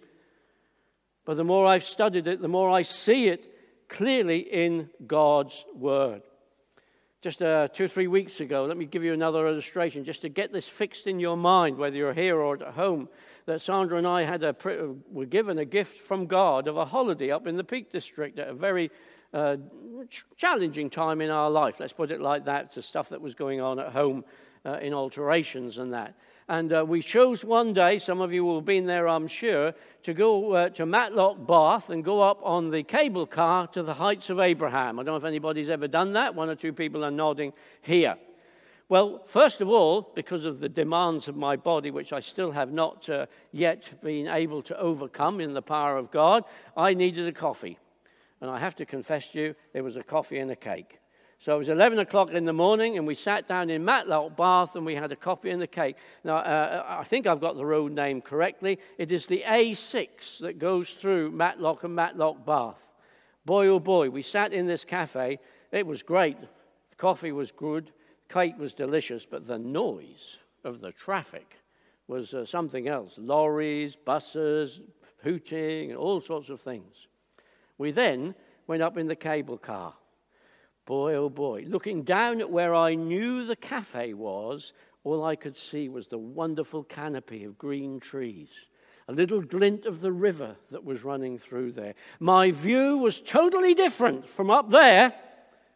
But 1.26 1.36
the 1.36 1.44
more 1.44 1.66
I've 1.66 1.84
studied 1.84 2.26
it, 2.26 2.40
the 2.40 2.48
more 2.48 2.70
I 2.70 2.82
see 2.82 3.28
it 3.28 3.52
clearly 3.90 4.38
in 4.38 4.88
God's 5.06 5.62
Word 5.74 6.22
just 7.22 7.40
uh, 7.42 7.68
two 7.68 7.84
or 7.84 7.88
three 7.88 8.06
weeks 8.06 8.40
ago. 8.40 8.66
Let 8.66 8.76
me 8.76 8.84
give 8.84 9.02
you 9.02 9.12
another 9.12 9.48
illustration 9.48 10.04
just 10.04 10.20
to 10.22 10.28
get 10.28 10.52
this 10.52 10.68
fixed 10.68 11.06
in 11.06 11.18
your 11.18 11.36
mind, 11.36 11.76
whether 11.76 11.96
you're 11.96 12.12
here 12.12 12.38
or 12.38 12.54
at 12.54 12.74
home. 12.74 13.08
That 13.46 13.62
Sandra 13.62 13.98
and 13.98 14.06
I 14.06 14.22
had 14.22 14.42
a, 14.42 14.54
were 15.10 15.24
given 15.24 15.58
a 15.58 15.64
gift 15.64 16.00
from 16.00 16.26
God 16.26 16.68
of 16.68 16.76
a 16.76 16.84
holiday 16.84 17.30
up 17.30 17.46
in 17.46 17.56
the 17.56 17.64
Peak 17.64 17.90
District 17.90 18.38
at 18.38 18.48
a 18.48 18.54
very 18.54 18.90
uh, 19.32 19.56
challenging 20.36 20.90
time 20.90 21.20
in 21.20 21.30
our 21.30 21.50
life. 21.50 21.76
Let's 21.78 21.92
put 21.92 22.10
it 22.10 22.20
like 22.20 22.44
that. 22.46 22.72
To 22.72 22.82
stuff 22.82 23.08
that 23.10 23.20
was 23.20 23.34
going 23.34 23.60
on 23.60 23.78
at 23.78 23.92
home 23.92 24.24
uh, 24.64 24.78
in 24.78 24.92
alterations 24.92 25.78
and 25.78 25.92
that. 25.92 26.14
And 26.48 26.72
uh, 26.72 26.84
we 26.86 27.02
chose 27.02 27.44
one 27.44 27.72
day, 27.72 27.98
some 27.98 28.20
of 28.20 28.32
you 28.32 28.44
will 28.44 28.56
have 28.56 28.64
been 28.64 28.86
there, 28.86 29.08
I'm 29.08 29.26
sure, 29.26 29.74
to 30.04 30.14
go 30.14 30.52
uh, 30.52 30.68
to 30.70 30.86
Matlock 30.86 31.44
Bath 31.44 31.90
and 31.90 32.04
go 32.04 32.20
up 32.20 32.38
on 32.44 32.70
the 32.70 32.84
cable 32.84 33.26
car 33.26 33.66
to 33.68 33.82
the 33.82 33.94
Heights 33.94 34.30
of 34.30 34.38
Abraham. 34.38 35.00
I 35.00 35.02
don't 35.02 35.14
know 35.14 35.16
if 35.16 35.24
anybody's 35.24 35.68
ever 35.68 35.88
done 35.88 36.12
that. 36.12 36.36
One 36.36 36.48
or 36.48 36.54
two 36.54 36.72
people 36.72 37.04
are 37.04 37.10
nodding 37.10 37.52
here. 37.82 38.16
Well, 38.88 39.24
first 39.26 39.60
of 39.60 39.68
all, 39.68 40.12
because 40.14 40.44
of 40.44 40.60
the 40.60 40.68
demands 40.68 41.26
of 41.26 41.34
my 41.34 41.56
body, 41.56 41.90
which 41.90 42.12
I 42.12 42.20
still 42.20 42.52
have 42.52 42.72
not 42.72 43.08
uh, 43.08 43.26
yet 43.50 44.00
been 44.00 44.28
able 44.28 44.62
to 44.62 44.78
overcome 44.78 45.40
in 45.40 45.52
the 45.52 45.62
power 45.62 45.96
of 45.96 46.12
God, 46.12 46.44
I 46.76 46.94
needed 46.94 47.26
a 47.26 47.32
coffee. 47.32 47.78
And 48.40 48.48
I 48.48 48.60
have 48.60 48.76
to 48.76 48.86
confess 48.86 49.26
to 49.30 49.40
you, 49.40 49.54
it 49.74 49.80
was 49.80 49.96
a 49.96 50.04
coffee 50.04 50.38
and 50.38 50.50
a 50.52 50.56
cake. 50.56 51.00
So 51.38 51.54
it 51.54 51.58
was 51.58 51.68
11 51.68 51.98
o'clock 51.98 52.30
in 52.30 52.44
the 52.44 52.52
morning, 52.52 52.96
and 52.96 53.06
we 53.06 53.14
sat 53.14 53.46
down 53.46 53.70
in 53.70 53.84
Matlock 53.84 54.36
Bath 54.36 54.74
and 54.74 54.86
we 54.86 54.94
had 54.94 55.12
a 55.12 55.16
coffee 55.16 55.50
and 55.50 55.62
a 55.62 55.66
cake. 55.66 55.96
Now, 56.24 56.36
uh, 56.36 56.84
I 57.00 57.04
think 57.04 57.26
I've 57.26 57.40
got 57.40 57.56
the 57.56 57.64
road 57.64 57.92
name 57.92 58.20
correctly. 58.20 58.78
It 58.98 59.12
is 59.12 59.26
the 59.26 59.44
A6 59.46 60.38
that 60.40 60.58
goes 60.58 60.90
through 60.90 61.30
Matlock 61.32 61.84
and 61.84 61.94
Matlock 61.94 62.44
Bath. 62.44 62.80
Boy, 63.44 63.68
oh 63.68 63.78
boy, 63.78 64.10
we 64.10 64.22
sat 64.22 64.52
in 64.52 64.66
this 64.66 64.84
cafe. 64.84 65.38
It 65.70 65.86
was 65.86 66.02
great. 66.02 66.38
The 66.38 66.96
coffee 66.96 67.32
was 67.32 67.52
good, 67.52 67.92
cake 68.28 68.58
was 68.58 68.74
delicious, 68.74 69.24
but 69.24 69.46
the 69.46 69.58
noise 69.58 70.38
of 70.64 70.80
the 70.80 70.90
traffic 70.90 71.58
was 72.08 72.34
uh, 72.34 72.44
something 72.44 72.88
else 72.88 73.14
lorries, 73.18 73.94
buses, 73.94 74.80
hooting, 75.22 75.94
all 75.94 76.20
sorts 76.20 76.48
of 76.48 76.60
things. 76.60 77.06
We 77.78 77.90
then 77.92 78.34
went 78.66 78.82
up 78.82 78.96
in 78.96 79.06
the 79.06 79.16
cable 79.16 79.58
car. 79.58 79.94
Boy, 80.86 81.14
oh 81.14 81.28
boy. 81.28 81.64
Looking 81.66 82.04
down 82.04 82.40
at 82.40 82.50
where 82.50 82.74
I 82.74 82.94
knew 82.94 83.44
the 83.44 83.56
cafe 83.56 84.14
was, 84.14 84.72
all 85.02 85.24
I 85.24 85.34
could 85.34 85.56
see 85.56 85.88
was 85.88 86.06
the 86.06 86.18
wonderful 86.18 86.84
canopy 86.84 87.44
of 87.44 87.58
green 87.58 87.98
trees, 87.98 88.48
a 89.08 89.12
little 89.12 89.40
glint 89.40 89.84
of 89.84 90.00
the 90.00 90.12
river 90.12 90.56
that 90.70 90.84
was 90.84 91.04
running 91.04 91.38
through 91.38 91.72
there. 91.72 91.94
My 92.20 92.52
view 92.52 92.98
was 92.98 93.20
totally 93.20 93.74
different 93.74 94.28
from 94.28 94.48
up 94.48 94.70
there, 94.70 95.12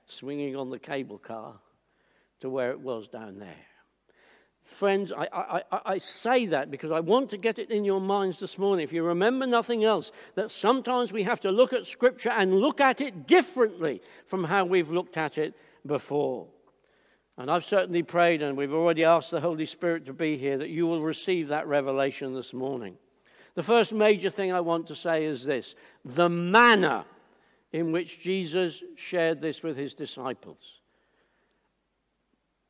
swinging 0.07 0.55
on 0.55 0.71
the 0.71 0.79
cable 0.79 1.19
car, 1.19 1.59
to 2.40 2.49
where 2.49 2.71
it 2.71 2.81
was 2.81 3.09
down 3.09 3.40
there. 3.40 3.67
Friends, 4.71 5.12
I, 5.12 5.29
I, 5.33 5.62
I, 5.85 5.99
say 5.99 6.47
that 6.47 6.71
because 6.71 6.93
I 6.93 7.00
want 7.00 7.31
to 7.31 7.37
get 7.37 7.59
it 7.59 7.71
in 7.71 7.85
your 7.85 8.00
minds 8.00 8.39
this 8.39 8.57
morning. 8.57 8.85
If 8.85 8.93
you 8.93 9.03
remember 9.03 9.47
nothing 9.47 9.85
else, 9.85 10.12
that 10.37 10.53
sometimes 10.53 11.12
we 11.12 11.25
have 11.25 11.41
to 11.41 11.50
look 11.50 11.73
at 11.73 11.87
Scripture 11.87 12.31
and 12.31 12.55
look 12.55 12.81
at 12.81 13.00
it 13.00 13.27
differently 13.27 14.00
from 14.27 14.45
how 14.45 14.65
we've 14.65 14.89
looked 14.89 15.17
at 15.17 15.39
it 15.39 15.55
before. 15.85 16.47
And 17.37 17.50
I've 17.50 17.65
certainly 17.65 18.05
prayed, 18.05 18.43
and 18.43 18.57
we've 18.57 18.73
already 18.73 19.03
asked 19.03 19.33
the 19.33 19.41
Holy 19.41 19.67
Spirit 19.67 20.07
to 20.07 20.12
be 20.12 20.39
here, 20.39 20.57
that 20.59 20.71
you 20.71 20.87
will 20.87 21.03
receive 21.03 21.49
that 21.49 21.67
revelation 21.67 22.33
this 22.33 22.55
morning. 22.55 22.97
The 23.57 23.65
first 23.65 23.93
major 23.93 24.31
thing 24.31 24.53
I 24.53 24.61
want 24.61 24.87
to 24.87 24.95
say 24.95 25.25
is 25.25 25.45
this 25.45 25.75
the 26.05 26.29
manner 26.29 27.05
in 27.73 27.91
which 27.91 28.21
Jesus 28.21 28.83
shared 28.95 29.41
this 29.41 29.62
with 29.62 29.77
his 29.77 29.95
disciples. 29.95 30.81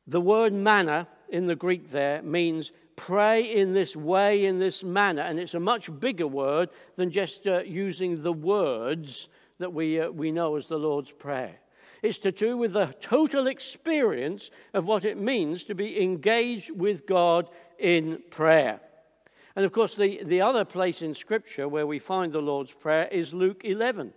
The 0.07 0.21
word 0.21 0.51
manner 0.51 1.07
in 1.31 1.47
the 1.47 1.55
Greek 1.55 1.91
there 1.91 2.21
means 2.21 2.71
pray 2.95 3.55
in 3.55 3.73
this 3.73 3.95
way, 3.95 4.45
in 4.45 4.59
this 4.59 4.83
manner. 4.83 5.23
And 5.23 5.39
it's 5.39 5.53
a 5.53 5.59
much 5.59 5.89
bigger 5.99 6.27
word 6.27 6.69
than 6.97 7.09
just 7.09 7.47
uh, 7.47 7.61
using 7.61 8.21
the 8.21 8.33
words 8.33 9.29
that 9.57 9.73
we, 9.73 9.99
uh, 9.99 10.11
we 10.11 10.31
know 10.31 10.55
as 10.55 10.67
the 10.67 10.77
Lord's 10.77 11.11
Prayer. 11.11 11.55
It's 12.03 12.17
to 12.19 12.31
do 12.31 12.57
with 12.57 12.73
the 12.73 12.93
total 12.99 13.47
experience 13.47 14.49
of 14.73 14.85
what 14.85 15.05
it 15.05 15.17
means 15.17 15.63
to 15.65 15.75
be 15.75 16.01
engaged 16.01 16.71
with 16.71 17.05
God 17.05 17.49
in 17.79 18.21
prayer. 18.29 18.79
And 19.55 19.65
of 19.65 19.71
course, 19.71 19.95
the, 19.95 20.23
the 20.23 20.41
other 20.41 20.65
place 20.65 21.01
in 21.01 21.13
Scripture 21.13 21.67
where 21.67 21.87
we 21.87 21.99
find 21.99 22.31
the 22.31 22.41
Lord's 22.41 22.71
Prayer 22.71 23.07
is 23.11 23.33
Luke 23.33 23.61
11. 23.63 24.13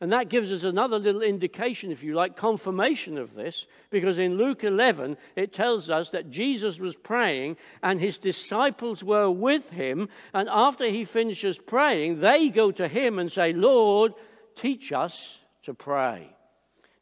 And 0.00 0.12
that 0.12 0.28
gives 0.28 0.52
us 0.52 0.62
another 0.62 0.98
little 0.98 1.22
indication, 1.22 1.90
if 1.90 2.04
you 2.04 2.14
like, 2.14 2.36
confirmation 2.36 3.18
of 3.18 3.34
this, 3.34 3.66
because 3.90 4.18
in 4.18 4.36
Luke 4.36 4.62
11, 4.62 5.16
it 5.34 5.52
tells 5.52 5.90
us 5.90 6.10
that 6.10 6.30
Jesus 6.30 6.78
was 6.78 6.94
praying 6.94 7.56
and 7.82 7.98
his 7.98 8.16
disciples 8.16 9.02
were 9.02 9.28
with 9.28 9.70
him. 9.70 10.08
And 10.32 10.48
after 10.48 10.86
he 10.86 11.04
finishes 11.04 11.58
praying, 11.58 12.20
they 12.20 12.48
go 12.48 12.70
to 12.70 12.86
him 12.86 13.18
and 13.18 13.30
say, 13.30 13.52
Lord, 13.52 14.14
teach 14.54 14.92
us 14.92 15.38
to 15.64 15.74
pray. 15.74 16.30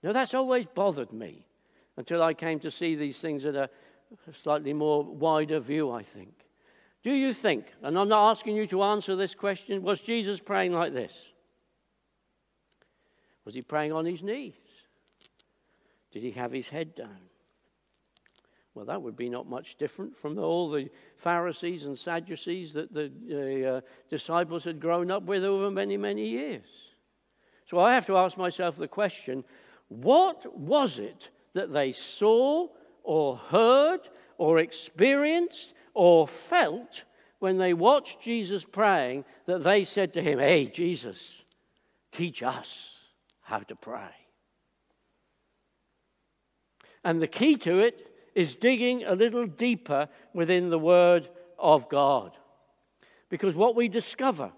Now, 0.02 0.12
that's 0.12 0.34
always 0.34 0.64
bothered 0.66 1.12
me 1.12 1.44
until 1.98 2.22
I 2.22 2.32
came 2.32 2.60
to 2.60 2.70
see 2.70 2.94
these 2.94 3.18
things 3.18 3.44
in 3.44 3.56
a 3.56 3.68
slightly 4.42 4.72
more 4.72 5.04
wider 5.04 5.60
view, 5.60 5.90
I 5.90 6.02
think. 6.02 6.32
Do 7.02 7.12
you 7.12 7.34
think, 7.34 7.66
and 7.82 7.98
I'm 7.98 8.08
not 8.08 8.30
asking 8.30 8.56
you 8.56 8.66
to 8.68 8.82
answer 8.82 9.16
this 9.16 9.34
question, 9.34 9.82
was 9.82 10.00
Jesus 10.00 10.40
praying 10.40 10.72
like 10.72 10.94
this? 10.94 11.12
Was 13.46 13.54
he 13.54 13.62
praying 13.62 13.92
on 13.92 14.04
his 14.04 14.22
knees? 14.22 14.52
Did 16.12 16.22
he 16.22 16.32
have 16.32 16.52
his 16.52 16.68
head 16.68 16.94
down? 16.94 17.20
Well, 18.74 18.84
that 18.86 19.00
would 19.00 19.16
be 19.16 19.30
not 19.30 19.48
much 19.48 19.76
different 19.76 20.18
from 20.18 20.38
all 20.38 20.70
the 20.70 20.90
Pharisees 21.16 21.86
and 21.86 21.98
Sadducees 21.98 22.74
that 22.74 22.92
the 22.92 23.76
uh, 23.76 23.80
disciples 24.10 24.64
had 24.64 24.80
grown 24.80 25.10
up 25.10 25.22
with 25.22 25.44
over 25.44 25.70
many, 25.70 25.96
many 25.96 26.28
years. 26.28 26.66
So 27.70 27.78
I 27.78 27.94
have 27.94 28.06
to 28.06 28.18
ask 28.18 28.36
myself 28.36 28.76
the 28.76 28.88
question 28.88 29.44
what 29.88 30.58
was 30.58 30.98
it 30.98 31.30
that 31.54 31.72
they 31.72 31.92
saw 31.92 32.68
or 33.02 33.36
heard 33.36 34.00
or 34.36 34.58
experienced 34.58 35.72
or 35.94 36.26
felt 36.26 37.04
when 37.38 37.56
they 37.56 37.72
watched 37.72 38.20
Jesus 38.20 38.64
praying 38.64 39.24
that 39.46 39.62
they 39.62 39.84
said 39.84 40.12
to 40.14 40.22
him, 40.22 40.38
Hey, 40.38 40.66
Jesus, 40.66 41.44
teach 42.10 42.42
us? 42.42 42.95
How 43.46 43.60
to 43.60 43.76
pray. 43.76 44.10
And 47.04 47.22
the 47.22 47.28
key 47.28 47.56
to 47.58 47.78
it 47.78 48.12
is 48.34 48.56
digging 48.56 49.04
a 49.04 49.14
little 49.14 49.46
deeper 49.46 50.08
within 50.34 50.68
the 50.68 50.78
Word 50.78 51.28
of 51.58 51.88
God. 51.88 52.36
Because 53.30 53.54
what 53.54 53.76
we 53.76 53.86
discover 53.88 54.50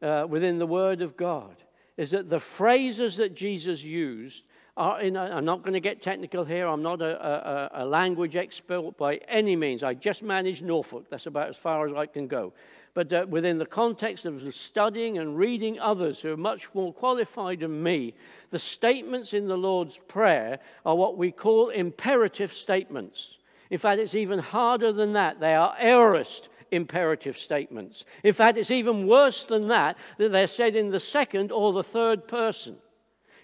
uh, 0.00 0.26
within 0.28 0.58
the 0.58 0.66
Word 0.66 1.02
of 1.02 1.16
God 1.16 1.56
is 1.98 2.12
that 2.12 2.30
the 2.30 2.40
phrases 2.40 3.16
that 3.18 3.34
Jesus 3.34 3.82
used 3.82 4.44
are 4.78 5.02
in 5.02 5.16
a, 5.16 5.24
I'm 5.24 5.44
not 5.44 5.62
going 5.62 5.74
to 5.74 5.80
get 5.80 6.00
technical 6.00 6.46
here. 6.46 6.66
I'm 6.66 6.82
not 6.82 7.02
a, 7.02 7.70
a, 7.74 7.84
a 7.84 7.84
language 7.84 8.34
expert 8.34 8.96
by 8.96 9.16
any 9.28 9.56
means. 9.56 9.82
I 9.82 9.92
just 9.92 10.22
manage 10.22 10.62
Norfolk. 10.62 11.08
That's 11.10 11.26
about 11.26 11.50
as 11.50 11.56
far 11.58 11.86
as 11.86 11.94
I 11.94 12.06
can 12.06 12.26
go 12.26 12.54
but 12.94 13.12
uh, 13.12 13.26
within 13.28 13.58
the 13.58 13.66
context 13.66 14.26
of 14.26 14.54
studying 14.54 15.18
and 15.18 15.38
reading 15.38 15.80
others 15.80 16.20
who 16.20 16.32
are 16.32 16.36
much 16.36 16.68
more 16.74 16.92
qualified 16.92 17.60
than 17.60 17.82
me, 17.82 18.14
the 18.50 18.58
statements 18.58 19.32
in 19.32 19.48
the 19.48 19.56
Lord's 19.56 19.98
Prayer 20.08 20.58
are 20.84 20.94
what 20.94 21.16
we 21.16 21.32
call 21.32 21.70
imperative 21.70 22.52
statements. 22.52 23.38
In 23.70 23.78
fact, 23.78 24.00
it's 24.00 24.14
even 24.14 24.38
harder 24.38 24.92
than 24.92 25.14
that. 25.14 25.40
They 25.40 25.54
are 25.54 25.74
aorist 25.80 26.50
imperative 26.70 27.38
statements. 27.38 28.04
In 28.22 28.34
fact, 28.34 28.58
it's 28.58 28.70
even 28.70 29.06
worse 29.06 29.44
than 29.44 29.68
that, 29.68 29.96
that 30.18 30.32
they're 30.32 30.46
said 30.46 30.76
in 30.76 30.90
the 30.90 31.00
second 31.00 31.52
or 31.52 31.72
the 31.72 31.82
third 31.82 32.28
person. 32.28 32.76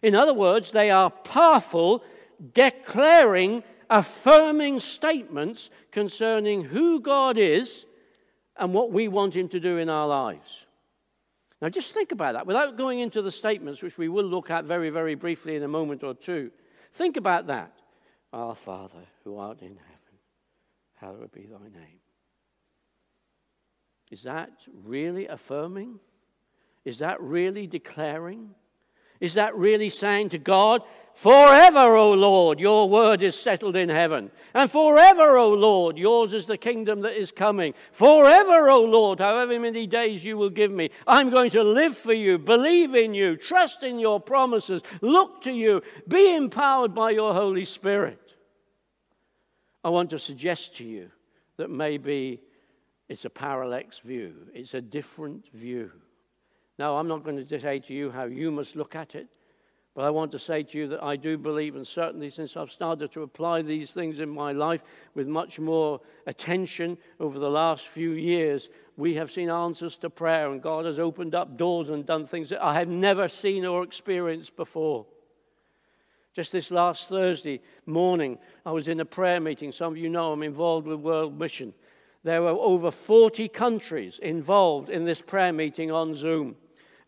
In 0.03 0.15
other 0.15 0.35
words, 0.35 0.71
they 0.71 0.91
are 0.91 1.11
powerful, 1.11 2.05
declaring, 2.55 3.63
affirming 3.89 4.81
statements 4.81 5.71
concerning 5.91 6.65
who 6.65 7.01
God 7.01 7.39
is 7.39 7.87
and 8.59 8.75
what 8.75 8.93
we 8.93 9.09
want 9.09 9.35
Him 9.35 9.49
to 9.49 9.61
do 9.61 9.79
in 9.79 9.89
our 9.89 10.07
lives. 10.07 10.65
Now, 11.61 11.69
just 11.69 11.93
think 11.93 12.13
about 12.13 12.35
that 12.35 12.47
without 12.47 12.77
going 12.77 13.01
into 13.01 13.21
the 13.23 13.33
statements, 13.33 13.83
which 13.83 13.99
we 13.99 14.09
will 14.09 14.25
look 14.25 14.51
at 14.51 14.65
very, 14.65 14.91
very 14.91 15.15
briefly 15.15 15.57
in 15.57 15.63
a 15.63 15.69
moment 15.69 16.05
or 16.05 16.15
two. 16.15 16.51
Think 16.95 17.17
about 17.17 17.49
that. 17.49 17.73
Our 18.33 18.55
Father 18.55 19.07
who 19.25 19.39
art 19.39 19.61
in 19.63 19.77
heaven, 19.77 20.19
hallowed 20.95 21.33
be 21.33 21.47
thy 21.47 21.65
name. 21.79 21.99
Is 24.11 24.23
that 24.23 24.51
really 24.85 25.27
affirming? 25.27 25.99
Is 26.85 26.99
that 26.99 27.21
really 27.21 27.67
declaring? 27.67 28.51
Is 29.21 29.35
that 29.35 29.57
really 29.57 29.89
saying 29.89 30.31
to 30.31 30.39
God, 30.39 30.83
Forever, 31.19 31.97
O 31.97 32.13
Lord, 32.13 32.61
your 32.61 32.89
word 32.89 33.25
is 33.25 33.35
settled 33.35 33.75
in 33.75 33.89
heaven. 33.89 34.31
And 34.55 34.71
forever, 34.71 35.37
O 35.37 35.53
Lord, 35.53 35.99
yours 35.99 36.33
is 36.33 36.47
the 36.47 36.57
kingdom 36.57 37.01
that 37.01 37.21
is 37.21 37.33
coming. 37.33 37.75
Forever, 37.91 38.71
O 38.71 38.83
Lord, 38.83 39.19
however 39.19 39.59
many 39.59 39.89
days 39.89 40.25
you 40.25 40.37
will 40.37 40.49
give 40.49 40.71
me, 40.71 40.91
I'm 41.09 41.29
going 41.31 41.51
to 41.51 41.65
live 41.65 41.99
for 41.99 42.13
you, 42.13 42.39
believe 42.39 42.95
in 42.95 43.15
you, 43.15 43.37
trust 43.37 43.83
in 43.83 43.99
your 43.99 44.21
promises, 44.21 44.81
look 45.01 45.43
to 45.43 45.51
you, 45.51 45.83
be 46.07 46.37
empowered 46.37 46.95
by 46.95 47.11
your 47.11 47.35
Holy 47.35 47.65
Spirit. 47.65 48.37
I 49.83 49.89
want 49.89 50.11
to 50.11 50.21
suggest 50.21 50.77
to 50.77 50.85
you 50.85 51.11
that 51.57 51.69
maybe 51.69 52.41
it's 53.09 53.25
a 53.25 53.31
parallax 53.31 53.99
view, 53.99 54.37
it's 54.55 54.75
a 54.75 54.81
different 54.81 55.49
view. 55.53 55.91
Now, 56.79 56.97
I'm 56.97 57.09
not 57.09 57.25
going 57.25 57.45
to 57.45 57.61
say 57.61 57.81
to 57.81 57.93
you 57.93 58.13
how 58.13 58.27
you 58.27 58.53
must 58.53 58.77
look 58.77 58.95
at 58.95 59.17
it. 59.17 59.27
But 59.99 60.05
I 60.05 60.11
want 60.11 60.31
to 60.31 60.39
say 60.39 60.63
to 60.63 60.79
you 60.79 60.87
that 60.91 61.03
I 61.03 61.17
do 61.17 61.37
believe, 61.37 61.75
and 61.75 61.85
certainly 61.85 62.31
since 62.31 62.57
I've 62.57 62.71
started 62.71 63.11
to 63.11 63.23
apply 63.25 63.63
these 63.63 63.91
things 63.91 64.21
in 64.21 64.29
my 64.29 64.53
life 64.53 64.81
with 65.17 65.27
much 65.27 65.59
more 65.59 66.01
attention 66.25 66.99
over 67.19 67.41
the 67.41 67.51
last 67.51 67.89
few 67.89 68.13
years, 68.13 68.69
we 68.97 69.15
have 69.15 69.33
seen 69.33 69.51
answers 69.51 69.97
to 69.97 70.09
prayer, 70.09 70.53
and 70.53 70.63
God 70.63 70.85
has 70.85 71.01
opened 71.01 71.35
up 71.35 71.57
doors 71.57 71.89
and 71.89 72.07
done 72.07 72.29
things 72.29 72.51
that 72.51 72.65
I 72.65 72.75
have 72.75 72.87
never 72.87 73.27
seen 73.27 73.67
or 73.67 73.83
experienced 73.83 74.55
before. 74.55 75.05
Just 76.33 76.53
this 76.53 76.71
last 76.71 77.09
Thursday 77.09 77.61
morning, 77.85 78.39
I 78.65 78.71
was 78.71 78.87
in 78.87 79.01
a 79.01 79.05
prayer 79.05 79.41
meeting. 79.41 79.73
Some 79.73 79.95
of 79.95 79.99
you 79.99 80.09
know 80.09 80.31
I'm 80.31 80.45
involved 80.45 80.87
with 80.87 81.01
World 81.01 81.37
Mission. 81.37 81.75
There 82.23 82.43
were 82.43 82.51
over 82.51 82.93
40 82.93 83.49
countries 83.49 84.21
involved 84.21 84.91
in 84.91 85.07
this 85.07 85.21
prayer 85.21 85.53
meeting 85.53 85.91
on 85.91 86.15
Zoom 86.15 86.55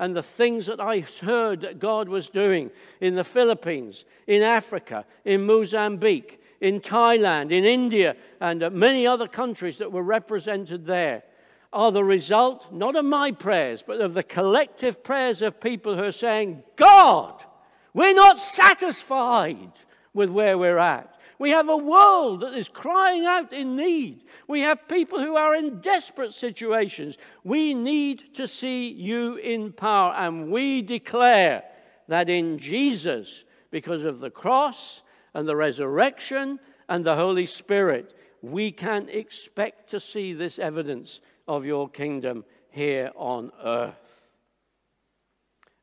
and 0.01 0.17
the 0.17 0.23
things 0.23 0.65
that 0.65 0.81
I 0.81 1.01
heard 1.21 1.61
that 1.61 1.79
God 1.79 2.09
was 2.09 2.31
doing 2.31 2.71
in 3.03 3.15
the 3.15 3.23
Philippines, 3.23 4.07
in 4.27 4.43
Africa, 4.43 5.05
in 5.27 5.45
Mozambique, 5.45 6.43
in 6.63 6.81
Thailand, 6.81 7.53
in 7.53 7.67
India, 7.67 8.17
and 8.41 8.73
many 8.73 9.07
other 9.07 9.29
countries 9.29 9.77
that 9.77 9.93
were 9.93 10.03
represented 10.03 10.87
there 10.87 11.23
are 11.71 11.93
the 11.93 12.03
result 12.03 12.73
not 12.73 12.97
of 12.97 13.05
my 13.05 13.31
prayers, 13.31 13.85
but 13.87 14.01
of 14.01 14.15
the 14.15 14.23
collective 14.23 15.05
prayers 15.05 15.43
of 15.43 15.61
people 15.61 15.95
who 15.95 16.05
are 16.05 16.13
saying, 16.13 16.63
God, 16.77 17.45
we're 17.93 18.15
not 18.15 18.41
satisfied 18.41 19.73
with 20.15 20.31
where 20.31 20.57
we're 20.57 20.79
at. 20.79 21.20
We 21.41 21.51
have 21.53 21.71
a 21.71 21.77
world 21.77 22.41
that 22.41 22.53
is 22.53 22.69
crying 22.69 23.25
out 23.25 23.55
in 23.55 23.75
need. 23.75 24.25
We 24.47 24.61
have 24.61 24.87
people 24.89 25.19
who 25.21 25.37
are 25.37 25.55
in 25.55 25.81
desperate 25.81 26.35
situations. 26.35 27.17
We 27.45 27.73
need 27.73 28.35
to 28.35 28.47
see 28.47 28.91
you 28.91 29.37
in 29.37 29.73
power. 29.73 30.13
And 30.13 30.53
we 30.53 30.83
declare 30.83 31.63
that 32.09 32.29
in 32.29 32.59
Jesus, 32.59 33.45
because 33.71 34.05
of 34.05 34.21
the 34.21 34.29
cross 34.29 35.01
and 35.33 35.49
the 35.49 35.57
resurrection 35.57 36.61
and 36.91 37.07
the 37.07 37.17
Holy 37.17 37.47
Spirit, 37.47 38.15
we 38.43 38.71
can 38.71 39.09
expect 39.09 39.89
to 39.93 39.99
see 39.99 40.35
this 40.35 40.59
evidence 40.59 41.23
of 41.49 41.65
your 41.65 41.89
kingdom 41.89 42.45
here 42.69 43.13
on 43.17 43.51
earth. 43.65 43.95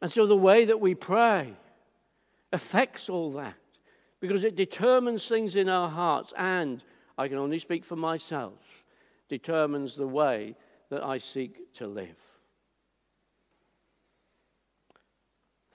And 0.03 0.11
so 0.11 0.27
the 0.27 0.37
way 0.37 0.65
that 0.65 0.79
we 0.79 0.93
pray 0.93 1.55
affects 2.53 3.09
all 3.09 3.31
that 3.31 3.55
because 4.27 4.43
it 4.43 4.55
determines 4.55 5.27
things 5.27 5.55
in 5.55 5.69
our 5.69 5.89
hearts 5.89 6.33
and, 6.37 6.83
I 7.17 7.27
can 7.27 7.37
only 7.37 7.59
speak 7.59 7.85
for 7.85 7.95
myself, 7.95 8.59
determines 9.29 9.95
the 9.95 10.07
way 10.07 10.55
that 10.89 11.03
I 11.03 11.17
seek 11.17 11.73
to 11.75 11.87
live. 11.87 12.17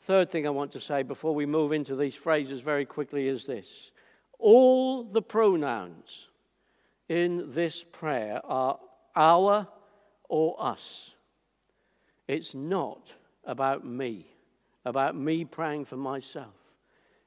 Third 0.02 0.30
thing 0.30 0.46
I 0.46 0.50
want 0.50 0.72
to 0.72 0.80
say 0.80 1.02
before 1.02 1.34
we 1.34 1.46
move 1.46 1.72
into 1.72 1.96
these 1.96 2.14
phrases 2.14 2.60
very 2.60 2.84
quickly 2.84 3.28
is 3.28 3.46
this 3.46 3.66
all 4.38 5.04
the 5.04 5.22
pronouns 5.22 6.28
in 7.08 7.52
this 7.52 7.84
prayer 7.92 8.40
are 8.44 8.78
our 9.14 9.68
or 10.28 10.56
us. 10.58 11.12
It's 12.26 12.54
not 12.54 13.12
about 13.44 13.86
me, 13.86 14.26
about 14.84 15.16
me 15.16 15.44
praying 15.44 15.84
for 15.84 15.96
myself. 15.96 16.61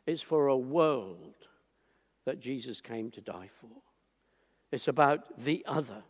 It's 0.05 0.21
for 0.21 0.47
a 0.47 0.57
world 0.57 1.35
that 2.25 2.39
Jesus 2.39 2.81
came 2.81 3.11
to 3.11 3.21
die 3.21 3.49
for. 3.59 3.69
It's 4.71 4.87
about 4.87 5.43
the 5.43 5.63
other. 5.67 6.03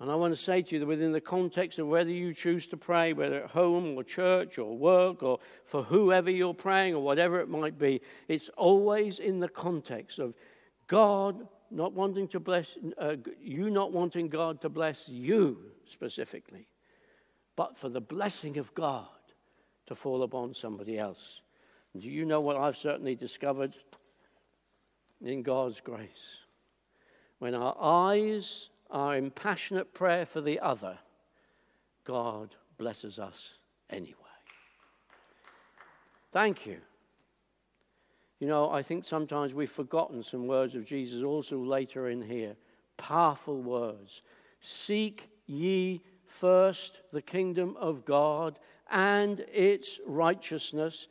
And 0.00 0.10
I 0.10 0.14
want 0.14 0.34
to 0.34 0.42
say 0.42 0.62
to 0.62 0.74
you 0.74 0.80
that 0.80 0.86
within 0.86 1.12
the 1.12 1.20
context 1.20 1.78
of 1.78 1.86
whether 1.86 2.10
you 2.10 2.32
choose 2.32 2.66
to 2.68 2.76
pray, 2.76 3.12
whether 3.12 3.44
at 3.44 3.50
home 3.50 3.96
or 3.96 4.02
church 4.02 4.56
or 4.58 4.76
work 4.76 5.22
or 5.22 5.38
for 5.66 5.82
whoever 5.82 6.30
you're 6.30 6.54
praying 6.54 6.94
or 6.94 7.02
whatever 7.02 7.38
it 7.40 7.50
might 7.50 7.78
be, 7.78 8.00
it's 8.26 8.48
always 8.56 9.18
in 9.18 9.40
the 9.40 9.48
context 9.48 10.18
of 10.18 10.34
God 10.86 11.46
not 11.70 11.92
wanting 11.92 12.28
to 12.28 12.40
bless, 12.40 12.76
uh, 12.98 13.16
you 13.40 13.70
not 13.70 13.92
wanting 13.92 14.28
God 14.28 14.60
to 14.62 14.68
bless 14.68 15.06
you 15.06 15.58
specifically, 15.84 16.66
but 17.54 17.76
for 17.76 17.90
the 17.90 18.00
blessing 18.00 18.56
of 18.56 18.74
God 18.74 19.06
to 19.86 19.94
fall 19.94 20.22
upon 20.22 20.54
somebody 20.54 20.98
else. 20.98 21.42
Do 21.98 22.08
you 22.08 22.24
know 22.24 22.40
what 22.40 22.56
I've 22.56 22.76
certainly 22.76 23.14
discovered 23.14 23.74
in 25.22 25.42
God's 25.42 25.80
grace? 25.80 26.38
When 27.40 27.54
our 27.54 27.76
eyes 27.80 28.68
are 28.90 29.16
in 29.16 29.30
passionate 29.30 29.92
prayer 29.92 30.26
for 30.26 30.40
the 30.40 30.60
other, 30.60 30.98
God 32.04 32.54
blesses 32.78 33.18
us 33.18 33.54
anyway. 33.90 34.14
Thank 36.32 36.66
you. 36.66 36.78
You 38.38 38.46
know, 38.46 38.70
I 38.70 38.82
think 38.82 39.04
sometimes 39.04 39.52
we've 39.52 39.70
forgotten 39.70 40.22
some 40.22 40.46
words 40.46 40.74
of 40.74 40.86
Jesus 40.86 41.22
also 41.24 41.58
later 41.58 42.08
in 42.08 42.22
here. 42.22 42.56
Powerful 42.96 43.60
words. 43.60 44.22
Seek 44.60 45.28
ye 45.46 46.00
first 46.26 47.00
the 47.12 47.20
kingdom 47.20 47.76
of 47.78 48.04
God 48.04 48.58
and 48.90 49.40
its 49.52 49.98
righteousness 50.06 51.08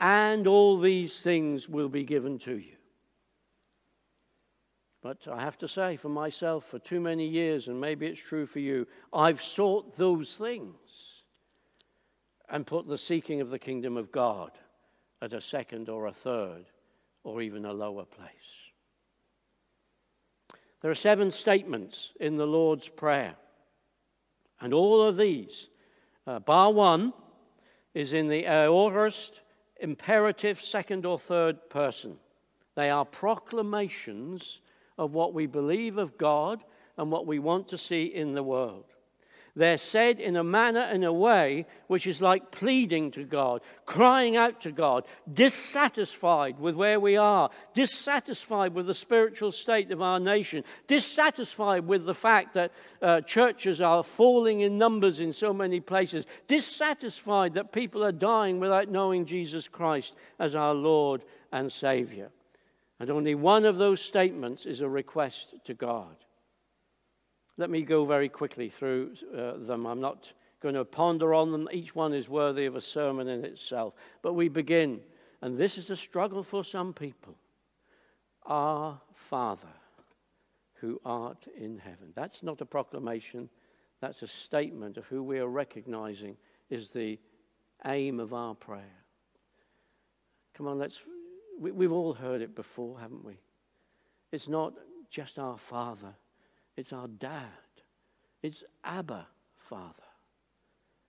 and 0.00 0.46
all 0.46 0.78
these 0.78 1.20
things 1.20 1.68
will 1.68 1.88
be 1.88 2.04
given 2.04 2.38
to 2.40 2.56
you. 2.58 2.76
But 5.02 5.28
I 5.30 5.40
have 5.40 5.56
to 5.58 5.68
say, 5.68 5.96
for 5.96 6.08
myself, 6.08 6.66
for 6.68 6.78
too 6.78 7.00
many 7.00 7.26
years, 7.26 7.68
and 7.68 7.80
maybe 7.80 8.06
it's 8.06 8.20
true 8.20 8.46
for 8.46 8.58
you, 8.58 8.86
I've 9.12 9.40
sought 9.40 9.96
those 9.96 10.36
things 10.36 10.74
and 12.48 12.66
put 12.66 12.88
the 12.88 12.98
seeking 12.98 13.40
of 13.40 13.50
the 13.50 13.58
kingdom 13.58 13.96
of 13.96 14.10
God 14.10 14.50
at 15.22 15.32
a 15.32 15.40
second 15.40 15.88
or 15.88 16.06
a 16.06 16.12
third 16.12 16.66
or 17.24 17.40
even 17.40 17.64
a 17.64 17.72
lower 17.72 18.04
place. 18.04 18.28
There 20.80 20.90
are 20.90 20.94
seven 20.94 21.30
statements 21.30 22.12
in 22.20 22.36
the 22.36 22.46
Lord's 22.46 22.88
Prayer, 22.88 23.34
and 24.60 24.74
all 24.74 25.02
of 25.02 25.16
these, 25.16 25.68
uh, 26.26 26.38
bar 26.40 26.72
one, 26.72 27.12
is 27.94 28.12
in 28.12 28.28
the 28.28 28.46
aorist 28.46 29.40
imperative 29.80 30.60
second 30.60 31.06
or 31.06 31.18
third 31.18 31.68
person. 31.70 32.16
They 32.74 32.90
are 32.90 33.04
proclamations 33.04 34.60
of 34.98 35.12
what 35.12 35.34
we 35.34 35.46
believe 35.46 35.98
of 35.98 36.18
God 36.18 36.64
and 36.96 37.10
what 37.10 37.26
we 37.26 37.38
want 37.38 37.68
to 37.68 37.78
see 37.78 38.04
in 38.04 38.34
the 38.34 38.42
world. 38.42 38.84
They're 39.56 39.78
said 39.78 40.20
in 40.20 40.36
a 40.36 40.44
manner, 40.44 40.82
in 40.92 41.02
a 41.02 41.12
way, 41.12 41.64
which 41.86 42.06
is 42.06 42.20
like 42.20 42.50
pleading 42.50 43.10
to 43.12 43.24
God, 43.24 43.62
crying 43.86 44.36
out 44.36 44.60
to 44.60 44.70
God, 44.70 45.06
dissatisfied 45.32 46.60
with 46.60 46.74
where 46.74 47.00
we 47.00 47.16
are, 47.16 47.48
dissatisfied 47.72 48.74
with 48.74 48.86
the 48.86 48.94
spiritual 48.94 49.52
state 49.52 49.90
of 49.90 50.02
our 50.02 50.20
nation, 50.20 50.62
dissatisfied 50.88 51.86
with 51.86 52.04
the 52.04 52.14
fact 52.14 52.52
that 52.52 52.70
uh, 53.00 53.22
churches 53.22 53.80
are 53.80 54.04
falling 54.04 54.60
in 54.60 54.76
numbers 54.76 55.20
in 55.20 55.32
so 55.32 55.54
many 55.54 55.80
places, 55.80 56.26
dissatisfied 56.48 57.54
that 57.54 57.72
people 57.72 58.04
are 58.04 58.12
dying 58.12 58.60
without 58.60 58.90
knowing 58.90 59.24
Jesus 59.24 59.68
Christ 59.68 60.14
as 60.38 60.54
our 60.54 60.74
Lord 60.74 61.24
and 61.50 61.72
Savior. 61.72 62.28
And 63.00 63.08
only 63.08 63.34
one 63.34 63.64
of 63.64 63.78
those 63.78 64.02
statements 64.02 64.66
is 64.66 64.82
a 64.82 64.88
request 64.88 65.54
to 65.64 65.72
God. 65.72 66.14
Let 67.56 67.70
me 67.70 67.82
go 67.82 68.04
very 68.04 68.28
quickly 68.28 68.68
through 68.68 69.14
uh, 69.36 69.54
them. 69.66 69.86
I'm 69.86 70.00
not 70.00 70.32
going 70.60 70.74
to 70.74 70.84
ponder 70.84 71.34
on 71.34 71.52
them. 71.52 71.68
Each 71.72 71.94
one 71.94 72.12
is 72.12 72.28
worthy 72.28 72.66
of 72.66 72.76
a 72.76 72.80
sermon 72.80 73.28
in 73.28 73.44
itself. 73.44 73.94
But 74.22 74.34
we 74.34 74.48
begin, 74.48 75.00
and 75.42 75.56
this 75.56 75.78
is 75.78 75.90
a 75.90 75.96
struggle 75.96 76.42
for 76.42 76.64
some 76.64 76.92
people. 76.92 77.34
Our 78.44 79.00
Father 79.30 79.68
who 80.80 81.00
art 81.04 81.46
in 81.58 81.78
heaven. 81.78 82.12
That's 82.14 82.42
not 82.42 82.60
a 82.60 82.66
proclamation, 82.66 83.48
that's 84.00 84.22
a 84.22 84.28
statement 84.28 84.96
of 84.96 85.06
who 85.06 85.22
we 85.22 85.38
are 85.38 85.48
recognizing 85.48 86.36
is 86.70 86.90
the 86.90 87.18
aim 87.86 88.20
of 88.20 88.34
our 88.34 88.54
prayer. 88.54 88.84
Come 90.54 90.68
on, 90.68 90.78
let's. 90.78 91.00
We, 91.58 91.70
we've 91.70 91.92
all 91.92 92.12
heard 92.12 92.42
it 92.42 92.54
before, 92.54 93.00
haven't 93.00 93.24
we? 93.24 93.38
It's 94.32 94.48
not 94.48 94.74
just 95.10 95.38
our 95.38 95.56
Father, 95.56 96.14
it's 96.76 96.92
our 96.92 97.08
Dad. 97.08 97.42
It's 98.42 98.62
Abba, 98.84 99.26
Father. 99.68 99.92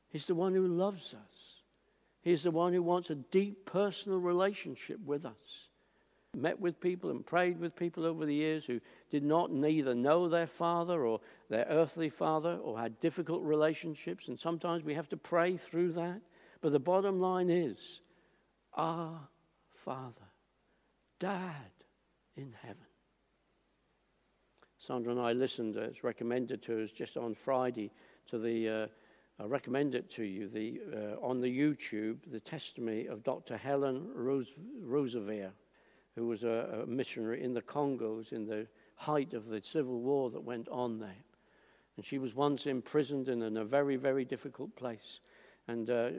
He's 0.09 0.25
the 0.25 0.35
one 0.35 0.53
who 0.53 0.67
loves 0.67 1.13
us. 1.13 1.61
He's 2.21 2.43
the 2.43 2.51
one 2.51 2.73
who 2.73 2.81
wants 2.81 3.09
a 3.09 3.15
deep 3.15 3.65
personal 3.65 4.19
relationship 4.19 4.99
with 5.05 5.25
us 5.25 5.67
met 6.37 6.59
with 6.59 6.79
people 6.79 7.09
and 7.09 7.25
prayed 7.25 7.59
with 7.59 7.75
people 7.75 8.05
over 8.05 8.25
the 8.25 8.33
years 8.33 8.63
who 8.65 8.79
did 9.09 9.23
not 9.23 9.51
neither 9.51 9.95
know 9.95 10.29
their 10.29 10.47
father 10.47 11.05
or 11.05 11.19
their 11.49 11.65
earthly 11.69 12.09
father 12.09 12.57
or 12.61 12.79
had 12.79 12.99
difficult 12.99 13.41
relationships. 13.43 14.27
And 14.27 14.39
sometimes 14.39 14.83
we 14.83 14.93
have 14.93 15.09
to 15.09 15.17
pray 15.17 15.57
through 15.57 15.93
that. 15.93 16.21
But 16.61 16.71
the 16.71 16.79
bottom 16.79 17.19
line 17.19 17.49
is 17.49 17.77
our 18.73 19.19
Father, 19.83 20.27
Dad 21.19 21.71
in 22.35 22.53
heaven. 22.61 22.86
Sandra 24.79 25.11
and 25.11 25.21
I 25.21 25.33
listened, 25.33 25.77
as 25.77 26.03
recommended 26.03 26.61
to 26.63 26.83
us 26.83 26.91
just 26.91 27.17
on 27.17 27.35
Friday, 27.35 27.91
to 28.29 28.37
the. 28.37 28.69
Uh, 28.69 28.87
I 29.39 29.45
recommend 29.45 29.93
it 29.93 30.09
to 30.15 30.23
you 30.23 30.47
the, 30.47 30.81
uh, 30.91 31.23
on 31.23 31.41
the 31.41 31.47
YouTube, 31.47 32.17
the 32.31 32.39
testimony 32.39 33.05
of 33.05 33.23
Dr. 33.23 33.55
Helen 33.55 34.09
Rose, 34.15 34.47
Roseveare 34.83 35.51
who 36.17 36.25
was 36.25 36.43
a, 36.43 36.81
a 36.83 36.87
missionary 36.87 37.43
in 37.43 37.53
the 37.53 37.61
Congos 37.61 38.31
in 38.33 38.47
the 38.47 38.65
height 38.95 39.35
of 39.35 39.45
the 39.45 39.61
civil 39.61 39.99
war 39.99 40.31
that 40.31 40.43
went 40.43 40.67
on 40.69 40.99
there. 40.99 41.23
And 41.95 42.03
she 42.03 42.17
was 42.17 42.33
once 42.33 42.65
imprisoned 42.65 43.29
in, 43.29 43.43
in 43.43 43.57
a 43.57 43.63
very, 43.63 43.97
very 43.97 44.25
difficult 44.25 44.75
place. 44.75 45.19
And 45.67 45.89
uh, 45.91 46.09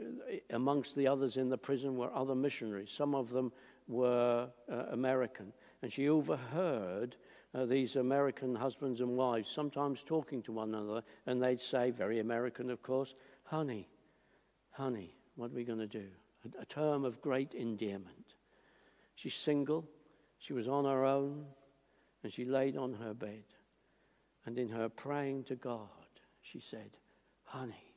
amongst 0.50 0.94
the 0.94 1.08
others 1.08 1.36
in 1.36 1.48
the 1.48 1.58
prison 1.58 1.96
were 1.96 2.14
other 2.14 2.36
missionaries. 2.36 2.90
Some 2.96 3.16
of 3.16 3.30
them 3.30 3.52
were 3.88 4.48
uh, 4.70 4.74
American. 4.92 5.52
And 5.82 5.92
she 5.92 6.08
overheard 6.08 7.16
uh, 7.54 7.64
these 7.64 7.96
American 7.96 8.54
husbands 8.54 9.00
and 9.00 9.16
wives 9.16 9.50
sometimes 9.50 10.00
talking 10.04 10.42
to 10.42 10.52
one 10.52 10.74
another. 10.74 11.02
And 11.26 11.42
they'd 11.42 11.60
say, 11.60 11.90
very 11.90 12.20
American, 12.20 12.70
of 12.70 12.82
course, 12.82 13.14
honey, 13.44 13.88
honey, 14.70 15.14
what 15.36 15.50
are 15.50 15.54
we 15.54 15.64
going 15.64 15.78
to 15.78 15.86
do? 15.86 16.06
A, 16.44 16.62
a 16.62 16.64
term 16.66 17.04
of 17.04 17.20
great 17.22 17.54
endearment. 17.54 18.34
She's 19.14 19.34
single. 19.34 19.88
She 20.38 20.52
was 20.52 20.68
on 20.68 20.84
her 20.84 21.04
own. 21.04 21.46
And 22.22 22.32
she 22.32 22.44
laid 22.44 22.76
on 22.76 22.94
her 22.94 23.14
bed. 23.14 23.44
And 24.44 24.58
in 24.58 24.68
her 24.68 24.88
praying 24.88 25.44
to 25.44 25.56
God, 25.56 25.88
she 26.42 26.60
said, 26.60 26.90
Honey. 27.44 27.94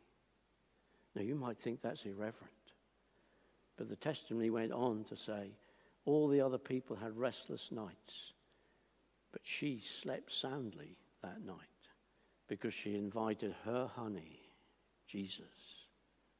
Now, 1.15 1.23
you 1.23 1.35
might 1.35 1.57
think 1.57 1.81
that's 1.81 2.05
irreverent. 2.05 2.51
But 3.77 3.89
the 3.89 3.95
testimony 3.95 4.49
went 4.49 4.71
on 4.71 5.03
to 5.05 5.17
say, 5.17 5.51
all 6.05 6.27
the 6.27 6.41
other 6.41 6.57
people 6.57 6.95
had 6.95 7.17
restless 7.17 7.71
nights. 7.71 8.33
But 9.31 9.41
she 9.43 9.81
slept 10.01 10.33
soundly 10.33 10.97
that 11.21 11.45
night 11.45 11.57
because 12.47 12.73
she 12.73 12.95
invited 12.95 13.55
her 13.65 13.89
honey, 13.95 14.39
Jesus, 15.07 15.45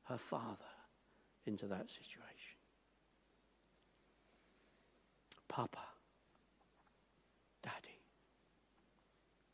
her 0.04 0.18
father, 0.18 0.58
into 1.46 1.68
that 1.68 1.90
situation. 1.90 2.58
Papa, 5.48 5.80
Daddy, 7.64 8.00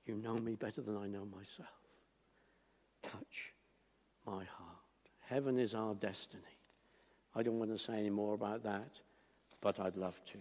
you 0.06 0.15
know 0.15 0.36
me 0.38 0.56
better 0.56 0.82
than 0.82 0.97
I 0.97 1.08
know 1.08 1.26
myself. 1.26 1.69
Touch 3.04 3.54
my 4.26 4.43
heart. 4.43 4.78
Heaven 5.21 5.58
is 5.60 5.73
our 5.73 5.93
destiny. 5.95 6.43
I 7.36 7.43
don't 7.43 7.60
want 7.60 7.71
to 7.71 7.84
say 7.84 7.93
any 7.93 8.10
more 8.10 8.34
about 8.34 8.63
that, 8.63 8.91
but 9.62 9.80
I'd 9.80 9.95
love 9.95 10.19
to. 10.32 10.38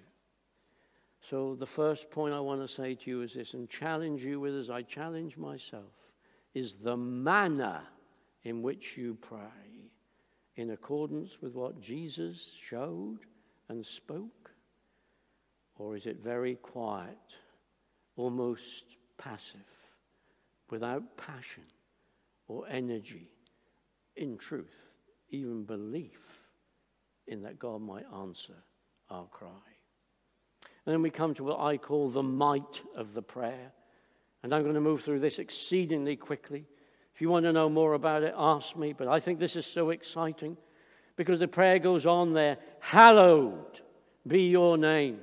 So, 1.28 1.56
the 1.56 1.66
first 1.66 2.10
point 2.10 2.34
I 2.34 2.40
want 2.40 2.60
to 2.60 2.72
say 2.72 2.94
to 2.94 3.10
you 3.10 3.22
is 3.22 3.34
this, 3.34 3.54
and 3.54 3.68
challenge 3.68 4.22
you 4.22 4.38
with 4.38 4.54
as 4.54 4.70
I 4.70 4.82
challenge 4.82 5.36
myself, 5.36 5.92
is 6.54 6.74
the 6.74 6.96
manner 6.96 7.82
in 8.44 8.62
which 8.62 8.96
you 8.96 9.16
pray 9.20 9.90
in 10.56 10.70
accordance 10.70 11.42
with 11.42 11.54
what 11.54 11.80
Jesus 11.80 12.46
showed 12.68 13.18
and 13.68 13.84
spoke 13.84 14.46
or 15.78 15.96
is 15.96 16.06
it 16.06 16.18
very 16.22 16.54
quiet, 16.56 17.18
almost 18.16 18.96
passive, 19.18 19.60
without 20.70 21.16
passion 21.16 21.64
or 22.48 22.66
energy, 22.68 23.28
in 24.16 24.38
truth, 24.38 24.92
even 25.30 25.64
belief 25.64 26.40
in 27.26 27.42
that 27.42 27.58
God 27.58 27.82
might 27.82 28.06
answer 28.14 28.54
our 29.10 29.26
cry? 29.26 29.75
And 30.86 30.92
then 30.92 31.02
we 31.02 31.10
come 31.10 31.34
to 31.34 31.44
what 31.44 31.60
I 31.60 31.76
call 31.76 32.10
the 32.10 32.22
might 32.22 32.80
of 32.94 33.12
the 33.12 33.22
prayer. 33.22 33.72
And 34.42 34.54
I'm 34.54 34.62
going 34.62 34.74
to 34.74 34.80
move 34.80 35.02
through 35.02 35.20
this 35.20 35.40
exceedingly 35.40 36.16
quickly. 36.16 36.64
If 37.14 37.20
you 37.20 37.28
want 37.28 37.44
to 37.44 37.52
know 37.52 37.68
more 37.68 37.94
about 37.94 38.22
it, 38.22 38.34
ask 38.36 38.76
me. 38.76 38.92
But 38.92 39.08
I 39.08 39.18
think 39.18 39.40
this 39.40 39.56
is 39.56 39.66
so 39.66 39.90
exciting 39.90 40.56
because 41.16 41.40
the 41.40 41.48
prayer 41.48 41.78
goes 41.78 42.06
on 42.06 42.32
there 42.32 42.58
Hallowed 42.78 43.80
be 44.26 44.48
your 44.48 44.78
name. 44.78 45.20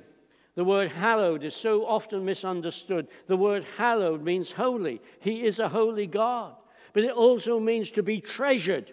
The 0.54 0.64
word 0.64 0.90
hallowed 0.90 1.42
is 1.42 1.54
so 1.54 1.84
often 1.86 2.24
misunderstood. 2.24 3.08
The 3.26 3.36
word 3.36 3.64
hallowed 3.76 4.22
means 4.22 4.52
holy. 4.52 5.00
He 5.20 5.44
is 5.44 5.58
a 5.58 5.68
holy 5.68 6.06
God. 6.06 6.54
But 6.92 7.04
it 7.04 7.10
also 7.10 7.58
means 7.58 7.90
to 7.92 8.02
be 8.02 8.20
treasured, 8.20 8.92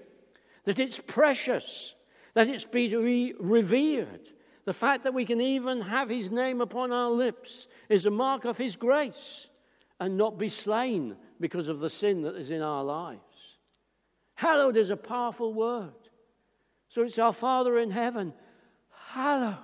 that 0.65 0.79
it's 0.79 0.99
precious, 0.99 1.93
that 2.34 2.47
it's 2.47 2.63
be 2.63 3.34
revered. 3.39 4.29
The 4.71 4.77
fact 4.77 5.03
that 5.03 5.13
we 5.13 5.25
can 5.25 5.41
even 5.41 5.81
have 5.81 6.07
his 6.07 6.31
name 6.31 6.62
upon 6.62 6.93
our 6.93 7.10
lips 7.10 7.67
is 7.89 8.05
a 8.05 8.10
mark 8.10 8.45
of 8.45 8.57
his 8.57 8.77
grace 8.77 9.47
and 9.99 10.15
not 10.15 10.38
be 10.38 10.47
slain 10.47 11.17
because 11.41 11.67
of 11.67 11.81
the 11.81 11.89
sin 11.89 12.21
that 12.21 12.38
is 12.38 12.51
in 12.51 12.62
our 12.62 12.81
lives. 12.81 13.19
Hallowed 14.36 14.77
is 14.77 14.89
a 14.89 14.95
powerful 14.95 15.53
word. 15.53 15.91
So 16.88 17.01
it's 17.01 17.19
our 17.19 17.34
Father 17.34 17.79
in 17.79 17.91
heaven. 17.91 18.31
Hallowed. 19.10 19.57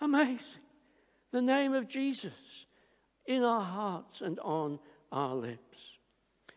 Amazing 0.00 0.60
the 1.30 1.40
name 1.40 1.72
of 1.72 1.86
Jesus 1.86 2.32
in 3.26 3.44
our 3.44 3.62
hearts 3.62 4.22
and 4.22 4.40
on 4.40 4.80
our 5.12 5.36
lips. 5.36 5.78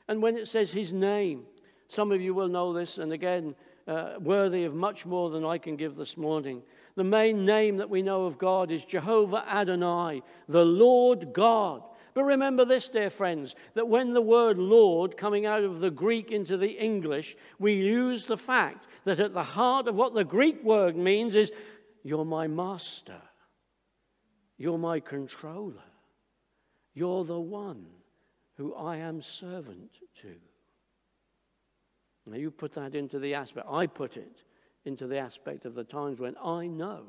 And 0.07 0.23
when 0.23 0.37
it 0.37 0.47
says 0.47 0.71
his 0.71 0.91
name, 0.91 1.43
some 1.87 2.11
of 2.11 2.19
you 2.19 2.33
will 2.33 2.47
know 2.47 2.73
this, 2.73 2.97
and 2.97 3.13
again, 3.13 3.53
uh, 3.87 4.13
worthy 4.19 4.63
of 4.63 4.73
much 4.73 5.05
more 5.05 5.29
than 5.29 5.45
I 5.45 5.59
can 5.59 5.75
give 5.75 5.95
this 5.95 6.17
morning. 6.17 6.63
The 6.99 7.05
main 7.05 7.45
name 7.45 7.77
that 7.77 7.89
we 7.89 8.01
know 8.01 8.25
of 8.25 8.37
God 8.37 8.71
is 8.71 8.83
Jehovah 8.83 9.45
Adonai, 9.47 10.21
the 10.49 10.65
Lord 10.65 11.31
God. 11.31 11.81
But 12.13 12.25
remember 12.25 12.65
this, 12.65 12.89
dear 12.89 13.09
friends, 13.09 13.55
that 13.75 13.87
when 13.87 14.11
the 14.11 14.21
word 14.21 14.57
Lord 14.57 15.15
coming 15.15 15.45
out 15.45 15.63
of 15.63 15.79
the 15.79 15.91
Greek 15.91 16.29
into 16.29 16.57
the 16.57 16.71
English, 16.71 17.37
we 17.57 17.71
use 17.71 18.25
the 18.25 18.35
fact 18.35 18.85
that 19.05 19.21
at 19.21 19.33
the 19.33 19.43
heart 19.43 19.87
of 19.87 19.95
what 19.95 20.13
the 20.13 20.25
Greek 20.25 20.61
word 20.61 20.97
means 20.97 21.35
is, 21.35 21.53
You're 22.03 22.25
my 22.25 22.47
master. 22.47 23.21
You're 24.57 24.77
my 24.77 24.99
controller. 24.99 25.75
You're 26.93 27.23
the 27.23 27.39
one 27.39 27.85
who 28.57 28.75
I 28.75 28.97
am 28.97 29.21
servant 29.21 29.93
to. 30.23 30.35
Now, 32.25 32.35
you 32.35 32.51
put 32.51 32.73
that 32.73 32.93
into 32.93 33.19
the 33.19 33.35
aspect, 33.35 33.67
I 33.71 33.87
put 33.87 34.17
it 34.17 34.43
into 34.85 35.07
the 35.07 35.17
aspect 35.17 35.65
of 35.65 35.75
the 35.75 35.83
times 35.83 36.19
when 36.19 36.35
I 36.43 36.67
know 36.67 37.03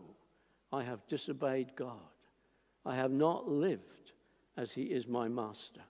I 0.73 0.83
have 0.83 1.07
disobeyed 1.07 1.73
God. 1.77 1.97
I 2.85 2.97
have 2.97 3.11
not 3.11 3.49
lived 3.49 4.13
as 4.57 4.73
He 4.73 4.85
is 4.85 5.07
my 5.07 5.29
master. 5.29 5.83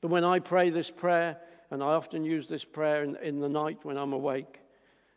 But 0.00 0.10
when 0.10 0.24
I 0.24 0.38
pray 0.38 0.70
this 0.70 0.90
prayer, 0.90 1.38
and 1.70 1.82
I 1.82 1.94
often 1.94 2.24
use 2.24 2.46
this 2.46 2.64
prayer 2.64 3.02
in, 3.02 3.16
in 3.16 3.40
the 3.40 3.48
night 3.48 3.78
when 3.82 3.96
I'm 3.96 4.12
awake, 4.12 4.60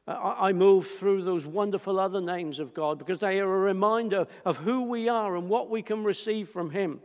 uh, 0.07 0.35
I 0.39 0.53
move 0.53 0.87
through 0.87 1.23
those 1.23 1.45
wonderful 1.45 1.99
other 1.99 2.21
names 2.21 2.59
of 2.59 2.73
God 2.73 2.97
because 2.97 3.19
they 3.19 3.39
are 3.39 3.53
a 3.53 3.59
reminder 3.59 4.27
of 4.45 4.57
who 4.57 4.83
we 4.83 5.09
are 5.09 5.35
and 5.35 5.49
what 5.49 5.69
we 5.69 5.81
can 5.81 6.03
receive 6.03 6.49
from 6.49 6.69
Him. 6.69 7.01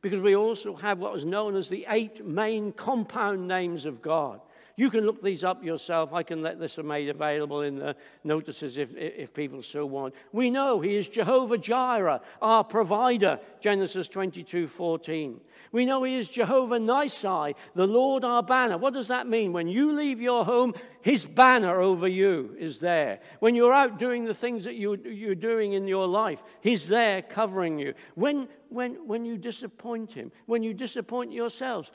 Because 0.00 0.20
we 0.20 0.36
also 0.36 0.74
have 0.76 0.98
what 0.98 1.16
is 1.16 1.24
known 1.24 1.56
as 1.56 1.68
the 1.68 1.86
eight 1.88 2.24
main 2.24 2.72
compound 2.72 3.46
names 3.46 3.84
of 3.84 4.00
God 4.00 4.40
You 4.78 4.90
can 4.90 5.06
look 5.06 5.22
these 5.22 5.42
up 5.42 5.64
yourself. 5.64 6.12
I 6.12 6.22
can 6.22 6.42
let 6.42 6.60
this 6.60 6.76
be 6.76 6.82
made 6.82 7.08
available 7.08 7.62
in 7.62 7.76
the 7.76 7.96
notices 8.24 8.76
if, 8.76 8.94
if 8.94 9.32
people 9.32 9.62
so 9.62 9.86
want. 9.86 10.14
We 10.32 10.50
know 10.50 10.80
He 10.82 10.96
is 10.96 11.08
Jehovah 11.08 11.56
Jireh, 11.56 12.20
our 12.42 12.62
provider, 12.62 13.40
Genesis 13.58 14.06
22 14.06 14.68
14. 14.68 15.40
We 15.72 15.86
know 15.86 16.02
He 16.02 16.16
is 16.16 16.28
Jehovah 16.28 16.78
Nissi, 16.78 17.54
the 17.74 17.86
Lord 17.86 18.22
our 18.22 18.42
banner. 18.42 18.76
What 18.76 18.92
does 18.92 19.08
that 19.08 19.26
mean? 19.26 19.54
When 19.54 19.66
you 19.66 19.92
leave 19.92 20.20
your 20.20 20.44
home, 20.44 20.74
His 21.00 21.24
banner 21.24 21.80
over 21.80 22.06
you 22.06 22.54
is 22.58 22.78
there. 22.78 23.20
When 23.40 23.54
you're 23.54 23.72
out 23.72 23.98
doing 23.98 24.26
the 24.26 24.34
things 24.34 24.64
that 24.64 24.74
you, 24.74 24.96
you're 24.96 25.34
doing 25.34 25.72
in 25.72 25.88
your 25.88 26.06
life, 26.06 26.42
He's 26.60 26.86
there 26.86 27.22
covering 27.22 27.78
you. 27.78 27.94
When, 28.14 28.46
when, 28.68 29.06
when 29.06 29.24
you 29.24 29.38
disappoint 29.38 30.12
Him, 30.12 30.32
when 30.44 30.62
you 30.62 30.74
disappoint 30.74 31.32
yourselves, 31.32 31.90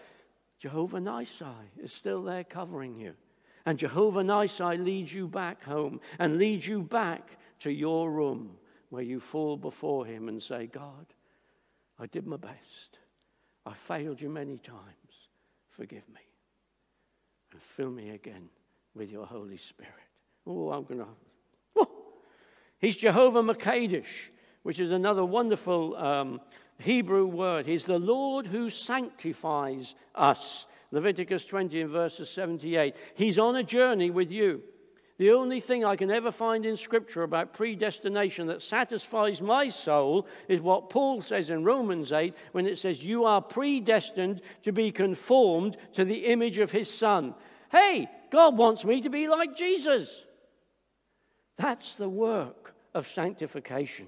Jehovah 0.61 0.99
Nissi 0.99 1.55
is 1.83 1.91
still 1.91 2.21
there 2.21 2.43
covering 2.43 2.99
you. 2.99 3.13
And 3.65 3.79
Jehovah 3.79 4.21
Nissi 4.21 4.83
leads 4.83 5.11
you 5.11 5.27
back 5.27 5.63
home 5.63 5.99
and 6.19 6.37
leads 6.37 6.67
you 6.67 6.83
back 6.83 7.27
to 7.61 7.71
your 7.71 8.11
room 8.11 8.51
where 8.91 9.01
you 9.01 9.19
fall 9.19 9.57
before 9.57 10.05
Him 10.05 10.29
and 10.29 10.41
say, 10.41 10.67
God, 10.67 11.07
I 11.97 12.05
did 12.05 12.27
my 12.27 12.37
best. 12.37 12.99
I 13.65 13.73
failed 13.73 14.21
you 14.21 14.29
many 14.29 14.59
times. 14.59 15.29
Forgive 15.71 16.07
me. 16.09 16.21
And 17.51 17.61
fill 17.75 17.89
me 17.89 18.11
again 18.11 18.47
with 18.93 19.11
your 19.11 19.25
Holy 19.25 19.57
Spirit. 19.57 19.93
Oh, 20.45 20.69
I'm 20.69 20.83
going 20.83 20.99
to. 20.99 21.87
He's 22.77 22.95
Jehovah 22.95 23.41
Makadish, 23.41 24.29
which 24.61 24.79
is 24.79 24.91
another 24.91 25.25
wonderful 25.25 25.95
um, 25.95 26.41
Hebrew 26.81 27.25
word. 27.25 27.65
He's 27.65 27.83
the 27.83 27.99
Lord 27.99 28.47
who 28.47 28.69
sanctifies 28.69 29.95
us. 30.15 30.65
Leviticus 30.91 31.45
20 31.45 31.81
and 31.81 31.89
verses 31.89 32.29
78. 32.29 32.95
He's 33.15 33.37
on 33.37 33.55
a 33.55 33.63
journey 33.63 34.09
with 34.09 34.31
you. 34.31 34.61
The 35.17 35.31
only 35.31 35.59
thing 35.59 35.85
I 35.85 35.95
can 35.95 36.09
ever 36.09 36.31
find 36.31 36.65
in 36.65 36.75
Scripture 36.75 37.21
about 37.21 37.53
predestination 37.53 38.47
that 38.47 38.63
satisfies 38.63 39.39
my 39.39 39.69
soul 39.69 40.25
is 40.47 40.59
what 40.61 40.89
Paul 40.89 41.21
says 41.21 41.51
in 41.51 41.63
Romans 41.63 42.11
8 42.11 42.33
when 42.53 42.65
it 42.65 42.79
says, 42.79 43.03
You 43.03 43.25
are 43.25 43.41
predestined 43.41 44.41
to 44.63 44.71
be 44.71 44.91
conformed 44.91 45.77
to 45.93 46.05
the 46.05 46.25
image 46.25 46.57
of 46.57 46.71
his 46.71 46.91
Son. 46.91 47.35
Hey, 47.71 48.09
God 48.31 48.57
wants 48.57 48.83
me 48.83 49.01
to 49.01 49.09
be 49.09 49.27
like 49.27 49.55
Jesus. 49.55 50.25
That's 51.55 51.93
the 51.93 52.09
work 52.09 52.73
of 52.95 53.07
sanctification. 53.07 54.07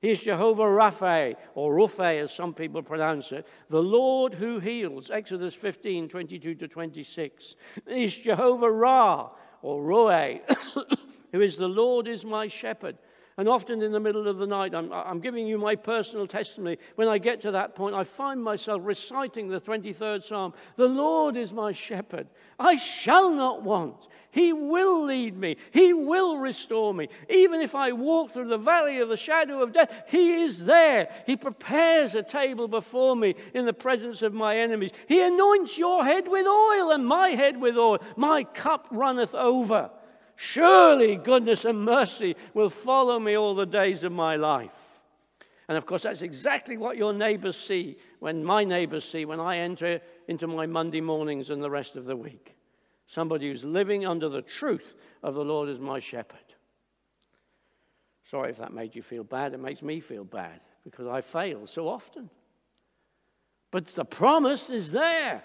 He 0.00 0.10
is 0.10 0.20
Jehovah 0.20 0.62
Rapha, 0.62 1.34
or 1.54 1.74
Ruphe, 1.74 2.22
as 2.22 2.32
some 2.32 2.54
people 2.54 2.82
pronounce 2.82 3.32
it, 3.32 3.46
the 3.68 3.82
Lord 3.82 4.34
who 4.34 4.60
heals. 4.60 5.10
Exodus 5.10 5.54
15, 5.54 6.08
22 6.08 6.54
to 6.54 6.68
26. 6.68 7.56
He 7.88 8.04
is 8.04 8.16
Jehovah 8.16 8.70
Ra, 8.70 9.30
or 9.60 9.82
Roe, 9.82 10.38
who 11.32 11.40
is 11.40 11.56
the 11.56 11.68
Lord 11.68 12.06
is 12.06 12.24
my 12.24 12.46
shepherd. 12.46 12.96
And 13.38 13.48
often 13.48 13.82
in 13.82 13.92
the 13.92 14.00
middle 14.00 14.26
of 14.26 14.38
the 14.38 14.48
night, 14.48 14.74
I'm, 14.74 14.92
I'm, 14.92 15.20
giving 15.20 15.46
you 15.46 15.58
my 15.58 15.76
personal 15.76 16.26
testimony. 16.26 16.76
When 16.96 17.06
I 17.06 17.18
get 17.18 17.40
to 17.42 17.52
that 17.52 17.76
point, 17.76 17.94
I 17.94 18.02
find 18.02 18.42
myself 18.42 18.82
reciting 18.84 19.48
the 19.48 19.60
23rd 19.60 20.24
Psalm 20.24 20.54
The 20.74 20.88
Lord 20.88 21.36
is 21.36 21.52
my 21.52 21.70
shepherd. 21.70 22.26
I 22.58 22.74
shall 22.76 23.30
not 23.30 23.62
want. 23.62 24.08
He 24.38 24.52
will 24.52 25.04
lead 25.04 25.36
me. 25.36 25.56
He 25.72 25.92
will 25.92 26.38
restore 26.38 26.94
me. 26.94 27.08
Even 27.28 27.60
if 27.60 27.74
I 27.74 27.90
walk 27.90 28.30
through 28.30 28.46
the 28.46 28.56
valley 28.56 29.00
of 29.00 29.08
the 29.08 29.16
shadow 29.16 29.60
of 29.60 29.72
death, 29.72 29.92
He 30.06 30.42
is 30.42 30.64
there. 30.64 31.08
He 31.26 31.34
prepares 31.34 32.14
a 32.14 32.22
table 32.22 32.68
before 32.68 33.16
me 33.16 33.34
in 33.52 33.66
the 33.66 33.72
presence 33.72 34.22
of 34.22 34.32
my 34.32 34.56
enemies. 34.56 34.92
He 35.08 35.20
anoints 35.20 35.76
your 35.76 36.04
head 36.04 36.28
with 36.28 36.46
oil 36.46 36.92
and 36.92 37.04
my 37.04 37.30
head 37.30 37.60
with 37.60 37.76
oil. 37.76 37.98
My 38.14 38.44
cup 38.44 38.86
runneth 38.92 39.34
over. 39.34 39.90
Surely 40.36 41.16
goodness 41.16 41.64
and 41.64 41.84
mercy 41.84 42.36
will 42.54 42.70
follow 42.70 43.18
me 43.18 43.36
all 43.36 43.56
the 43.56 43.66
days 43.66 44.04
of 44.04 44.12
my 44.12 44.36
life. 44.36 44.70
And 45.66 45.76
of 45.76 45.84
course, 45.84 46.04
that's 46.04 46.22
exactly 46.22 46.76
what 46.76 46.96
your 46.96 47.12
neighbors 47.12 47.56
see 47.56 47.96
when 48.20 48.44
my 48.44 48.62
neighbors 48.62 49.04
see 49.04 49.24
when 49.24 49.40
I 49.40 49.58
enter 49.58 50.00
into 50.28 50.46
my 50.46 50.66
Monday 50.66 51.00
mornings 51.00 51.50
and 51.50 51.60
the 51.60 51.70
rest 51.70 51.96
of 51.96 52.04
the 52.04 52.16
week. 52.16 52.54
Somebody 53.08 53.48
who's 53.48 53.64
living 53.64 54.06
under 54.06 54.28
the 54.28 54.42
truth 54.42 54.94
of 55.22 55.34
the 55.34 55.44
Lord 55.44 55.68
as 55.68 55.78
my 55.78 55.98
shepherd. 55.98 56.38
Sorry 58.30 58.50
if 58.50 58.58
that 58.58 58.74
made 58.74 58.94
you 58.94 59.02
feel 59.02 59.24
bad. 59.24 59.54
It 59.54 59.60
makes 59.60 59.80
me 59.80 60.00
feel 60.00 60.24
bad 60.24 60.60
because 60.84 61.06
I 61.06 61.22
fail 61.22 61.66
so 61.66 61.88
often. 61.88 62.28
But 63.70 63.86
the 63.88 64.04
promise 64.04 64.68
is 64.68 64.92
there. 64.92 65.42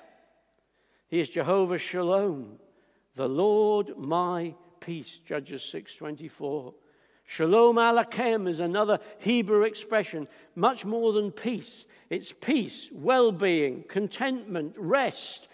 He 1.08 1.22
is 1.22 1.30
Jehovah 1.30 1.78
Shalom, 1.78 2.60
the 3.16 3.30
Lord 3.30 3.98
my 3.98 4.56
peace, 4.82 5.20
Judges 5.26 5.64
6:24. 5.64 6.74
Shalom 7.26 7.78
Aleichem 7.78 8.50
is 8.50 8.60
another 8.60 9.00
Hebrew 9.20 9.64
expression, 9.64 10.28
much 10.56 10.84
more 10.84 11.14
than 11.14 11.32
peace. 11.32 11.86
It's 12.10 12.34
peace, 12.34 12.90
well-being, 12.92 13.84
contentment, 13.88 14.76
rest, 14.78 15.48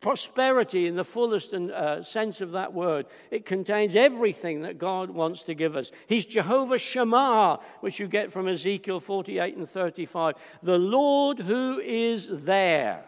prosperity 0.00 0.86
in 0.86 0.96
the 0.96 1.04
fullest 1.04 1.52
uh, 1.52 2.02
sense 2.02 2.40
of 2.40 2.52
that 2.52 2.72
word. 2.72 3.06
It 3.30 3.46
contains 3.46 3.96
everything 3.96 4.62
that 4.62 4.78
God 4.78 5.10
wants 5.10 5.42
to 5.44 5.54
give 5.54 5.76
us. 5.76 5.90
He's 6.06 6.24
Jehovah 6.24 6.78
Shammah, 6.78 7.60
which 7.80 7.98
you 7.98 8.06
get 8.06 8.32
from 8.32 8.48
Ezekiel 8.48 9.00
48 9.00 9.56
and 9.56 9.68
35. 9.68 10.34
The 10.62 10.78
Lord 10.78 11.38
who 11.38 11.80
is 11.80 12.28
there. 12.30 13.04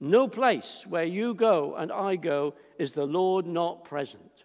No 0.00 0.28
place 0.28 0.84
where 0.86 1.04
you 1.04 1.34
go 1.34 1.74
and 1.74 1.90
I 1.90 2.16
go 2.16 2.54
is 2.78 2.92
the 2.92 3.06
Lord 3.06 3.46
not 3.46 3.84
present. 3.84 4.44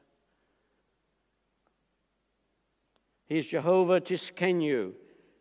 He 3.28 3.38
is 3.38 3.46
Jehovah 3.46 4.02
Tsidkenu, 4.02 4.94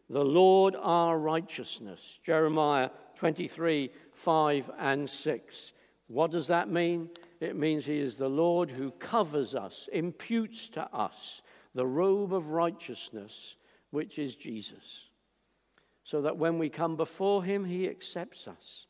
the 0.09 0.25
Lord 0.25 0.77
our 0.79 1.19
righteousness. 1.19 2.01
Jeremiah 2.25 2.91
23, 3.17 3.91
5 4.13 4.71
and 4.79 5.09
6. 5.09 5.73
What 6.13 6.31
does 6.31 6.49
that 6.49 6.69
mean? 6.69 7.09
It 7.41 7.57
means 7.57 7.87
He 7.87 7.99
is 7.99 8.17
the 8.17 8.29
Lord 8.29 8.71
who 8.71 8.91
covers 8.91 9.55
us, 9.55 9.89
imputes 9.91 10.69
to 10.71 10.83
us 10.95 11.41
the 11.75 11.87
robe 11.87 12.35
of 12.35 12.51
righteousness, 12.51 13.57
which 13.93 14.19
is 14.19 14.35
Jesus. 14.35 15.07
So 16.05 16.21
that 16.21 16.37
when 16.37 16.59
we 16.59 16.69
come 16.69 16.97
before 16.97 17.43
Him, 17.43 17.65
He 17.65 17.89
accepts 17.89 18.47
us. 18.47 18.87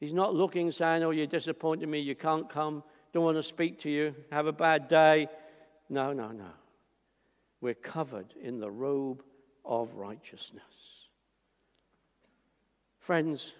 He's 0.00 0.12
not 0.12 0.34
looking, 0.34 0.72
saying, 0.72 1.04
Oh, 1.04 1.10
you 1.10 1.28
disappointed 1.28 1.88
me, 1.88 2.00
you 2.00 2.16
can't 2.16 2.50
come, 2.50 2.82
don't 3.12 3.22
want 3.22 3.36
to 3.36 3.44
speak 3.44 3.78
to 3.82 3.90
you, 3.90 4.12
have 4.32 4.46
a 4.46 4.52
bad 4.52 4.88
day. 4.88 5.28
No, 5.88 6.12
no, 6.12 6.32
no. 6.32 6.50
We're 7.60 7.74
covered 7.74 8.34
in 8.42 8.58
the 8.58 8.70
robe 8.72 9.22
of 9.64 9.94
righteousness. 9.94 10.64
Friends, 12.98 13.52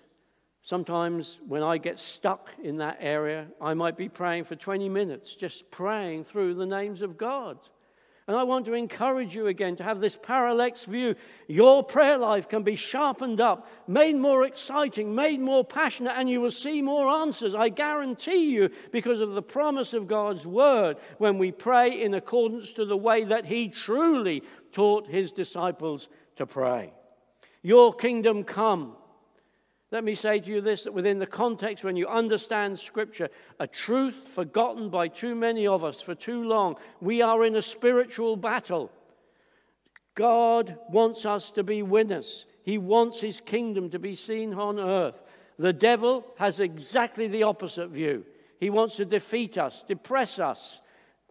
sometimes 0.66 1.38
when 1.46 1.62
I 1.62 1.78
get 1.78 2.00
stuck 2.00 2.50
in 2.60 2.78
that 2.78 2.98
area, 3.00 3.46
I 3.60 3.74
might 3.74 3.96
be 3.96 4.08
praying 4.08 4.44
for 4.44 4.56
20 4.56 4.88
minutes, 4.88 5.34
just 5.36 5.70
praying 5.70 6.24
through 6.24 6.54
the 6.54 6.66
names 6.66 7.02
of 7.02 7.16
God. 7.16 7.56
And 8.26 8.36
I 8.36 8.42
want 8.42 8.66
to 8.66 8.72
encourage 8.72 9.32
you 9.36 9.46
again 9.46 9.76
to 9.76 9.84
have 9.84 10.00
this 10.00 10.18
parallax 10.20 10.84
view. 10.84 11.14
Your 11.46 11.84
prayer 11.84 12.18
life 12.18 12.48
can 12.48 12.64
be 12.64 12.74
sharpened 12.74 13.40
up, 13.40 13.68
made 13.86 14.16
more 14.16 14.44
exciting, 14.44 15.14
made 15.14 15.38
more 15.38 15.64
passionate, 15.64 16.14
and 16.16 16.28
you 16.28 16.40
will 16.40 16.50
see 16.50 16.82
more 16.82 17.08
answers. 17.08 17.54
I 17.54 17.68
guarantee 17.68 18.50
you, 18.50 18.70
because 18.90 19.20
of 19.20 19.34
the 19.34 19.42
promise 19.42 19.92
of 19.92 20.08
God's 20.08 20.44
word, 20.44 20.96
when 21.18 21.38
we 21.38 21.52
pray 21.52 22.02
in 22.02 22.14
accordance 22.14 22.72
to 22.72 22.84
the 22.84 22.96
way 22.96 23.22
that 23.22 23.46
He 23.46 23.68
truly 23.68 24.42
taught 24.72 25.06
His 25.06 25.30
disciples 25.30 26.08
to 26.34 26.44
pray. 26.44 26.92
Your 27.62 27.94
kingdom 27.94 28.42
come. 28.42 28.96
Let 29.96 30.04
me 30.04 30.14
say 30.14 30.40
to 30.40 30.50
you 30.50 30.60
this 30.60 30.84
that 30.84 30.92
within 30.92 31.18
the 31.18 31.26
context, 31.26 31.82
when 31.82 31.96
you 31.96 32.06
understand 32.06 32.78
Scripture, 32.78 33.30
a 33.58 33.66
truth 33.66 34.28
forgotten 34.34 34.90
by 34.90 35.08
too 35.08 35.34
many 35.34 35.66
of 35.66 35.84
us 35.84 36.02
for 36.02 36.14
too 36.14 36.44
long, 36.44 36.76
we 37.00 37.22
are 37.22 37.46
in 37.46 37.56
a 37.56 37.62
spiritual 37.62 38.36
battle. 38.36 38.90
God 40.14 40.76
wants 40.90 41.24
us 41.24 41.50
to 41.52 41.62
be 41.62 41.80
winners, 41.82 42.44
He 42.62 42.76
wants 42.76 43.20
His 43.20 43.40
kingdom 43.40 43.88
to 43.88 43.98
be 43.98 44.14
seen 44.14 44.52
on 44.52 44.78
earth. 44.78 45.22
The 45.58 45.72
devil 45.72 46.26
has 46.36 46.60
exactly 46.60 47.26
the 47.26 47.44
opposite 47.44 47.88
view. 47.88 48.26
He 48.60 48.68
wants 48.68 48.96
to 48.96 49.06
defeat 49.06 49.56
us, 49.56 49.82
depress 49.88 50.38
us, 50.38 50.78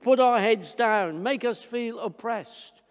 put 0.01 0.19
our 0.19 0.39
heads 0.39 0.73
down, 0.73 1.21
make 1.21 1.45
us 1.45 1.61
feel 1.61 1.99
oppressed. 1.99 2.81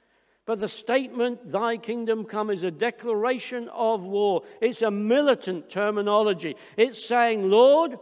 But 0.47 0.61
the 0.61 0.69
statement, 0.69 1.51
Thy 1.51 1.79
kingdom 1.79 2.25
come, 2.25 2.51
is 2.51 2.63
a 2.63 2.71
declaration 2.71 3.69
of 3.71 4.03
war. 4.03 4.43
It's 4.61 4.83
a 4.83 4.91
militant 4.91 5.71
terminology. 5.71 6.57
It's 6.77 7.03
saying, 7.03 7.49
Lord, 7.49 7.99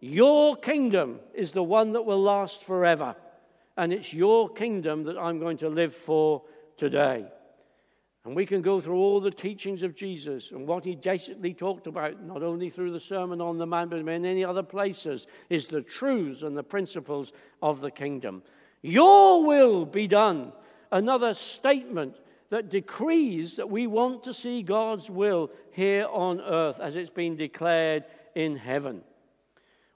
your 0.00 0.56
kingdom 0.56 1.20
is 1.34 1.52
the 1.52 1.62
one 1.62 1.92
that 1.92 2.06
will 2.06 2.22
last 2.22 2.64
forever. 2.64 3.14
And 3.76 3.92
it's 3.92 4.12
your 4.12 4.48
kingdom 4.48 5.04
that 5.04 5.18
I'm 5.18 5.38
going 5.38 5.58
to 5.58 5.68
live 5.68 5.94
for 5.94 6.42
today. 6.76 7.26
And 8.24 8.36
we 8.36 8.46
can 8.46 8.62
go 8.62 8.80
through 8.80 8.98
all 8.98 9.20
the 9.20 9.30
teachings 9.30 9.82
of 9.82 9.96
Jesus 9.96 10.50
and 10.52 10.66
what 10.66 10.84
he 10.84 10.94
basically 10.94 11.54
talked 11.54 11.88
about, 11.88 12.22
not 12.22 12.42
only 12.42 12.70
through 12.70 12.92
the 12.92 13.00
Sermon 13.00 13.40
on 13.40 13.58
the 13.58 13.66
Mount, 13.66 13.90
but 13.90 13.98
in 13.98 14.04
many 14.04 14.44
other 14.44 14.62
places, 14.62 15.26
is 15.50 15.66
the 15.66 15.82
truths 15.82 16.42
and 16.42 16.56
the 16.56 16.62
principles 16.62 17.32
of 17.60 17.80
the 17.80 17.90
kingdom. 17.90 18.42
Your 18.80 19.44
will 19.44 19.84
be 19.84 20.06
done. 20.06 20.52
Another 20.92 21.32
statement 21.32 22.16
that 22.50 22.68
decrees 22.68 23.56
that 23.56 23.70
we 23.70 23.86
want 23.86 24.22
to 24.24 24.34
see 24.34 24.62
God's 24.62 25.08
will 25.08 25.50
here 25.70 26.06
on 26.10 26.38
earth 26.38 26.78
as 26.80 26.96
it's 26.96 27.08
been 27.08 27.34
declared 27.34 28.04
in 28.34 28.56
heaven. 28.56 29.02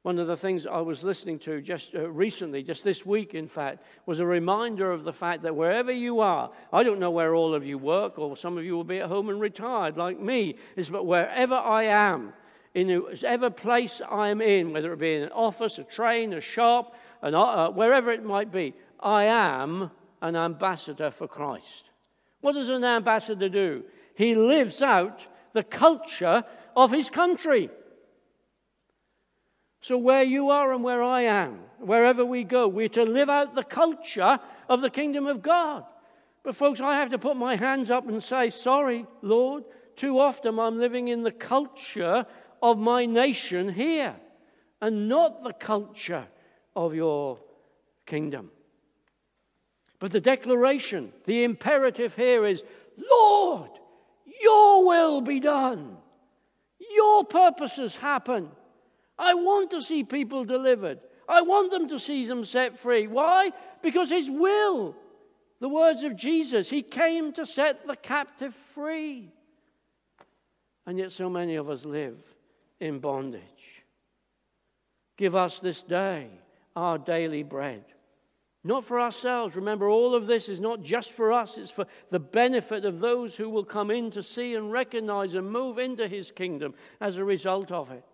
One 0.01 0.19
of 0.19 0.27
the 0.27 0.39
things 0.39 0.67
I 0.67 0.81
was 0.81 1.03
listening 1.03 1.39
to 1.41 1.61
just 1.61 1.95
uh, 1.95 2.09
recently, 2.09 2.63
just 2.63 2.83
this 2.83 3.05
week, 3.05 3.35
in 3.35 3.47
fact, 3.47 3.85
was 4.07 4.21
a 4.21 4.25
reminder 4.25 4.91
of 4.91 5.05
the 5.05 5.13
fact 5.13 5.43
that 5.43 5.55
wherever 5.55 5.93
you 5.93 6.21
are, 6.21 6.51
I 6.73 6.83
don't 6.83 7.01
know 7.01 7.11
where 7.11 7.35
all 7.35 7.55
of 7.55 7.67
you 7.67 7.77
work, 7.77 8.19
or 8.19 8.35
some 8.37 8.57
of 8.57 8.65
you 8.65 8.75
will 8.75 8.85
be 8.85 9.01
at 9.01 9.09
home 9.09 9.29
and 9.29 9.39
retired 9.41 9.99
like 9.99 10.19
me, 10.19 10.57
is 10.77 10.89
but 10.89 11.05
wherever 11.05 11.57
I 11.57 11.83
am, 11.83 12.33
in 12.73 12.89
whatever 13.03 13.51
place 13.51 14.01
I 14.09 14.29
am 14.29 14.41
in, 14.41 14.73
whether 14.73 14.93
it 14.95 14.99
be 14.99 15.17
in 15.17 15.25
an 15.25 15.33
office, 15.33 15.77
a 15.77 15.85
train, 15.85 16.33
a 16.33 16.41
shop, 16.41 16.95
an, 17.21 17.35
uh, 17.35 17.71
wherever 17.71 18.13
it 18.13 18.25
might 18.25 18.51
be, 18.51 18.75
I 19.01 19.25
am 19.25 19.91
an 20.27 20.37
ambassador 20.37 21.11
for 21.11 21.29
Christ. 21.29 21.91
What 22.41 22.53
does 22.53 22.69
an 22.69 22.85
ambassador 22.85 23.49
do? 23.49 23.85
He 24.17 24.35
lives 24.35 24.83
out 24.83 25.27
the 25.53 25.63
culture 25.63 26.45
of 26.75 26.91
his 26.91 27.11
country. 27.11 27.71
So, 29.81 29.97
where 29.97 30.25
you 30.25 30.51
are 30.51 30.73
and 30.73 30.83
where 30.83 31.03
I 31.03 31.23
am, 31.23 31.61
wherever 31.79 32.25
we 32.25 32.43
go, 32.43 32.67
we're 32.67 32.89
to 32.89 33.05
live 33.05 33.31
out 33.31 33.55
the 33.55 33.63
culture 33.63 34.41
of 34.69 34.81
the 34.81 34.91
kingdom 34.91 35.27
of 35.27 35.43
God. 35.43 35.85
But, 36.43 36.57
folks, 36.57 36.81
I 36.81 36.97
have 36.97 37.11
to 37.11 37.19
put 37.19 37.37
my 37.37 37.57
hands 37.57 37.91
up 37.91 38.09
and 38.09 38.23
say, 38.23 38.51
Sorry, 38.51 39.07
Lord, 39.23 39.65
too 39.95 40.19
often 40.19 40.59
I'm 40.59 40.79
living 40.79 41.09
in 41.09 41.23
the 41.23 41.33
culture 41.33 42.27
of 42.63 42.79
my 42.79 43.07
nation 43.07 43.69
here 43.69 44.17
and 44.81 45.09
not 45.09 45.45
the 45.45 45.53
culture 45.53 46.27
of 46.75 46.95
your 46.95 47.39
kingdom. 48.07 48.51
But 49.99 50.13
the 50.13 50.21
declaration, 50.21 51.13
the 51.25 51.45
imperative 51.45 52.15
here 52.15 52.47
is 52.47 52.63
Lord, 53.11 53.71
your 54.43 54.87
will 54.87 55.21
be 55.21 55.41
done, 55.41 55.97
your 56.95 57.25
purposes 57.25 57.97
happen. 57.97 58.51
I 59.19 59.35
want 59.35 59.71
to 59.71 59.81
see 59.81 60.05
people 60.05 60.45
delivered. 60.45 61.01
I 61.29 61.43
want 61.43 61.71
them 61.71 61.89
to 61.89 61.99
see 61.99 62.27
them 62.27 62.45
set 62.45 62.79
free. 62.79 63.07
Why? 63.07 63.53
Because 63.83 64.11
His 64.11 64.31
will. 64.31 64.95
The 65.61 65.69
words 65.69 66.03
of 66.03 66.17
Jesus, 66.17 66.69
He 66.69 66.83
came 66.83 67.33
to 67.33 67.47
set 67.47 67.87
the 67.87 67.97
captive 67.97 68.55
free. 68.75 69.33
And 70.87 70.99
yet, 70.99 71.13
so 71.13 71.29
many 71.29 71.57
of 71.57 71.69
us 71.69 71.85
live 71.85 72.19
in 72.79 73.01
bondage. 73.01 73.83
Give 75.17 75.35
us 75.35 75.61
this 75.61 75.83
day 75.83 76.29
our 76.77 76.99
daily 76.99 77.43
bread. 77.43 77.85
Not 78.67 78.85
for 78.85 79.01
ourselves. 79.01 79.57
Remember, 79.57 79.89
all 79.89 80.15
of 80.15 80.27
this 80.27 80.49
is 80.49 80.61
not 80.61 80.83
just 80.83 81.13
for 81.13 81.33
us, 81.33 81.57
it's 81.57 81.71
for 81.71 81.87
the 82.11 82.19
benefit 82.19 82.85
of 82.85 83.01
those 83.01 83.35
who 83.35 83.49
will 83.49 83.65
come 83.65 83.91
in 83.91 84.11
to 84.11 84.23
see 84.23 84.55
and 84.55 84.73
recognize 84.73 85.35
and 85.35 85.51
move 85.51 85.79
into 85.79 86.09
His 86.09 86.31
kingdom 86.31 86.75
as 87.01 87.17
a 87.17 87.25
result 87.25 87.71
of 87.71 87.91
it 87.91 88.05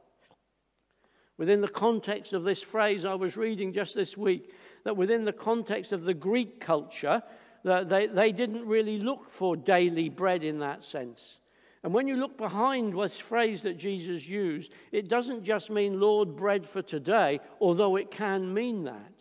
within 1.43 1.61
the 1.61 1.67
context 1.67 2.33
of 2.35 2.45
this 2.45 2.63
phrase 2.63 3.05
I 3.05 3.15
was 3.15 3.37
reading 3.37 3.73
just 3.73 3.97
this 3.97 4.17
week, 4.17 4.55
that 4.85 4.97
within 4.97 5.25
the 5.25 5.33
context 5.33 5.91
of 5.91 6.05
the 6.05 6.15
Greek 6.15 6.61
culture, 6.61 7.21
they, 7.65 8.07
they 8.07 8.31
didn't 8.31 8.65
really 8.65 9.01
look 9.01 9.29
for 9.29 9.57
daily 9.57 10.09
bread 10.09 10.45
in 10.45 10.61
that 10.61 10.85
sense. 10.85 11.39
And 11.83 11.93
when 11.93 12.07
you 12.07 12.15
look 12.17 12.39
behind 12.39 12.97
this 12.97 13.17
phrase 13.17 13.63
that 13.63 13.77
Jesus 13.77 14.25
used, 14.29 14.73
it 14.93 15.09
doesn't 15.09 15.43
just 15.43 15.69
mean, 15.69 15.99
Lord, 15.99 16.37
bread 16.37 16.65
for 16.65 16.81
today, 16.81 17.41
although 17.61 17.97
it 17.97 18.11
can 18.11 18.55
mean 18.55 18.85
that. 18.85 19.13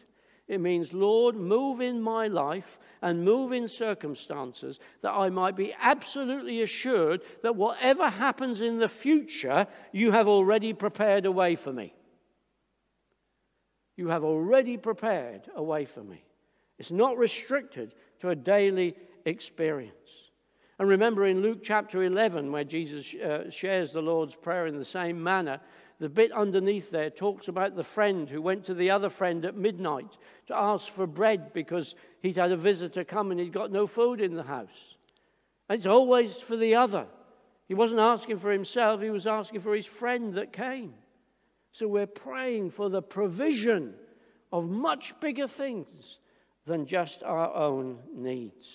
It 0.52 0.62
means, 0.62 0.94
Lord, 0.94 1.36
move 1.36 1.82
in 1.82 2.02
my 2.02 2.28
life 2.28 2.78
and 3.02 3.26
move 3.26 3.52
in 3.52 3.68
circumstances 3.68 4.80
that 5.02 5.14
I 5.14 5.30
might 5.30 5.56
be 5.56 5.74
absolutely 5.82 6.62
assured 6.62 7.22
that 7.42 7.56
whatever 7.56 8.08
happens 8.10 8.62
in 8.62 8.78
the 8.78 8.90
future, 8.90 9.66
you 9.92 10.12
have 10.12 10.28
already 10.28 10.74
prepared 10.74 11.26
a 11.26 11.32
way 11.32 11.56
for 11.56 11.74
me 11.74 11.94
you 14.02 14.08
have 14.08 14.24
already 14.24 14.78
prepared 14.78 15.50
a 15.56 15.62
way 15.62 15.86
for 15.86 16.04
me. 16.04 16.24
It's 16.80 16.92
not 16.92 17.18
restricted 17.20 17.94
to 18.22 18.30
a 18.30 18.36
daily 18.36 18.96
experience. 19.26 19.94
And 20.80 20.90
remember 20.90 21.28
in 21.28 21.44
Luke 21.44 21.60
chapter 21.62 22.04
11, 22.04 22.52
where 22.52 22.64
Jesus 22.64 23.14
uh, 23.14 23.52
shares 23.52 23.92
the 23.92 24.02
Lord's 24.02 24.34
Prayer 24.34 24.66
in 24.66 24.80
the 24.80 24.86
same 24.86 25.22
manner, 25.22 25.60
the 26.02 26.10
bit 26.10 26.32
underneath 26.32 26.90
there 26.90 27.12
talks 27.12 27.48
about 27.48 27.76
the 27.76 27.84
friend 27.84 28.28
who 28.28 28.42
went 28.42 28.66
to 28.66 28.74
the 28.74 28.90
other 28.90 29.08
friend 29.08 29.46
at 29.46 29.56
midnight 29.56 30.18
to 30.48 30.58
ask 30.58 30.92
for 30.92 31.06
bread 31.06 31.54
because 31.54 31.94
he'd 32.24 32.38
had 32.38 32.52
a 32.52 32.58
visitor 32.58 33.04
come 33.04 33.30
and 33.30 33.40
he'd 33.40 33.54
got 33.54 33.72
no 33.72 33.86
food 33.86 34.20
in 34.20 34.34
the 34.34 34.42
house. 34.42 34.96
And 35.70 35.78
it's 35.78 35.86
always 35.86 36.38
for 36.38 36.58
the 36.58 36.74
other. 36.74 37.06
He 37.68 37.76
wasn't 37.76 38.00
asking 38.00 38.40
for 38.40 38.52
himself, 38.52 39.00
he 39.00 39.12
was 39.12 39.28
asking 39.28 39.62
for 39.62 39.76
his 39.76 39.86
friend 39.86 40.34
that 40.34 40.52
came. 40.52 40.96
So 41.72 41.88
we're 41.88 42.08
praying 42.08 42.72
for 42.72 42.90
the 42.90 43.04
provision 43.04 43.94
of 44.52 44.68
much 44.68 45.14
bigger 45.20 45.48
things 45.48 46.18
than 46.66 46.88
just 46.88 47.22
our 47.22 47.54
own 47.54 48.00
needs. 48.12 48.66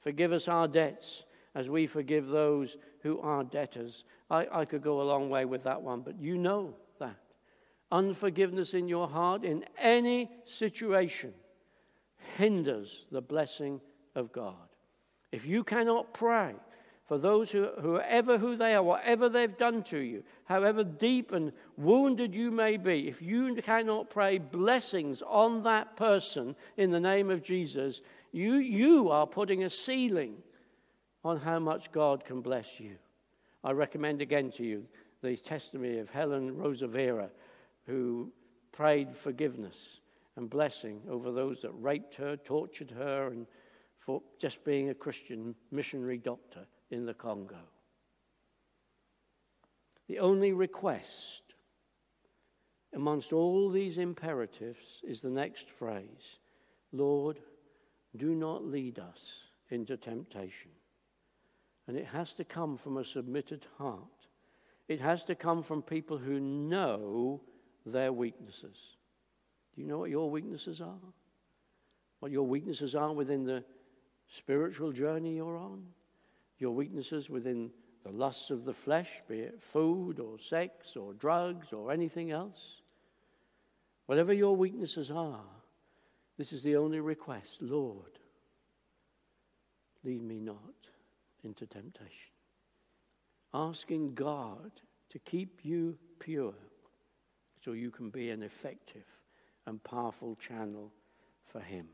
Forgive 0.00 0.34
us 0.34 0.46
our 0.46 0.68
debts 0.68 1.24
as 1.54 1.70
we 1.70 1.86
forgive 1.86 2.28
those 2.28 2.76
who 3.02 3.18
are 3.20 3.44
debtors. 3.44 4.04
I, 4.30 4.46
I 4.52 4.64
could 4.64 4.82
go 4.82 5.00
a 5.00 5.04
long 5.04 5.30
way 5.30 5.44
with 5.44 5.64
that 5.64 5.82
one, 5.82 6.00
but 6.00 6.20
you 6.20 6.36
know 6.38 6.74
that. 6.98 7.16
Unforgiveness 7.92 8.74
in 8.74 8.88
your 8.88 9.08
heart 9.08 9.44
in 9.44 9.64
any 9.78 10.30
situation 10.44 11.32
hinders 12.36 13.06
the 13.12 13.20
blessing 13.20 13.80
of 14.14 14.32
God. 14.32 14.54
If 15.30 15.46
you 15.46 15.62
cannot 15.62 16.12
pray 16.12 16.54
for 17.06 17.18
those 17.18 17.50
who, 17.50 17.68
whoever 17.80 18.36
who 18.38 18.56
they 18.56 18.74
are, 18.74 18.82
whatever 18.82 19.28
they've 19.28 19.56
done 19.56 19.84
to 19.84 19.98
you, 19.98 20.24
however 20.44 20.82
deep 20.82 21.30
and 21.30 21.52
wounded 21.76 22.34
you 22.34 22.50
may 22.50 22.76
be, 22.76 23.06
if 23.06 23.22
you 23.22 23.54
cannot 23.62 24.10
pray 24.10 24.38
blessings 24.38 25.22
on 25.22 25.62
that 25.62 25.96
person 25.96 26.56
in 26.76 26.90
the 26.90 26.98
name 26.98 27.30
of 27.30 27.44
Jesus, 27.44 28.00
you, 28.32 28.54
you 28.54 29.10
are 29.10 29.26
putting 29.26 29.62
a 29.62 29.70
ceiling 29.70 30.34
on 31.24 31.38
how 31.38 31.60
much 31.60 31.92
God 31.92 32.24
can 32.24 32.40
bless 32.40 32.66
you. 32.78 32.96
I 33.66 33.72
recommend 33.72 34.22
again 34.22 34.52
to 34.52 34.62
you 34.62 34.84
the 35.22 35.36
testimony 35.36 35.98
of 35.98 36.08
Helen 36.08 36.54
Roseveare, 36.54 37.30
who 37.84 38.30
prayed 38.70 39.16
forgiveness 39.16 39.74
and 40.36 40.48
blessing 40.48 41.00
over 41.10 41.32
those 41.32 41.62
that 41.62 41.72
raped 41.72 42.14
her, 42.14 42.36
tortured 42.36 42.92
her, 42.92 43.26
and 43.26 43.44
for 43.98 44.22
just 44.38 44.62
being 44.62 44.90
a 44.90 44.94
Christian 44.94 45.52
missionary 45.72 46.16
doctor 46.16 46.64
in 46.92 47.06
the 47.06 47.14
Congo. 47.14 47.58
The 50.06 50.20
only 50.20 50.52
request 50.52 51.42
amongst 52.94 53.32
all 53.32 53.68
these 53.68 53.98
imperatives 53.98 55.02
is 55.02 55.20
the 55.20 55.28
next 55.28 55.68
phrase 55.70 56.38
Lord, 56.92 57.40
do 58.16 58.32
not 58.32 58.64
lead 58.64 59.00
us 59.00 59.18
into 59.70 59.96
temptation. 59.96 60.70
And 61.88 61.96
it 61.96 62.06
has 62.06 62.32
to 62.34 62.44
come 62.44 62.76
from 62.76 62.96
a 62.96 63.04
submitted 63.04 63.64
heart. 63.78 64.00
It 64.88 65.00
has 65.00 65.22
to 65.24 65.34
come 65.34 65.62
from 65.62 65.82
people 65.82 66.18
who 66.18 66.40
know 66.40 67.40
their 67.84 68.12
weaknesses. 68.12 68.76
Do 69.74 69.82
you 69.82 69.86
know 69.86 69.98
what 69.98 70.10
your 70.10 70.30
weaknesses 70.30 70.80
are? 70.80 70.98
What 72.20 72.32
your 72.32 72.46
weaknesses 72.46 72.94
are 72.94 73.12
within 73.12 73.44
the 73.44 73.62
spiritual 74.28 74.90
journey 74.92 75.36
you're 75.36 75.56
on? 75.56 75.86
your 76.58 76.72
weaknesses 76.72 77.28
within 77.28 77.70
the 78.04 78.10
lusts 78.10 78.50
of 78.50 78.64
the 78.64 78.72
flesh, 78.72 79.08
be 79.28 79.40
it 79.40 79.60
food 79.72 80.20
or 80.20 80.38
sex 80.38 80.96
or 80.96 81.12
drugs 81.14 81.72
or 81.72 81.90
anything 81.92 82.30
else. 82.30 82.80
Whatever 84.06 84.32
your 84.32 84.54
weaknesses 84.54 85.10
are, 85.10 85.40
this 86.38 86.52
is 86.52 86.62
the 86.62 86.76
only 86.76 87.00
request 87.00 87.58
Lord, 87.60 88.18
lead 90.04 90.22
me 90.22 90.38
not 90.38 90.58
into 91.46 91.66
temptation. 91.66 92.32
Asking 93.54 94.14
God 94.14 94.70
to 95.10 95.18
keep 95.20 95.60
you 95.62 95.96
pure 96.18 96.52
so 97.64 97.72
you 97.72 97.90
can 97.90 98.10
be 98.10 98.28
an 98.30 98.42
effective 98.42 99.06
and 99.66 99.82
powerful 99.82 100.36
channel 100.36 100.92
for 101.46 101.60
Him. 101.60 101.86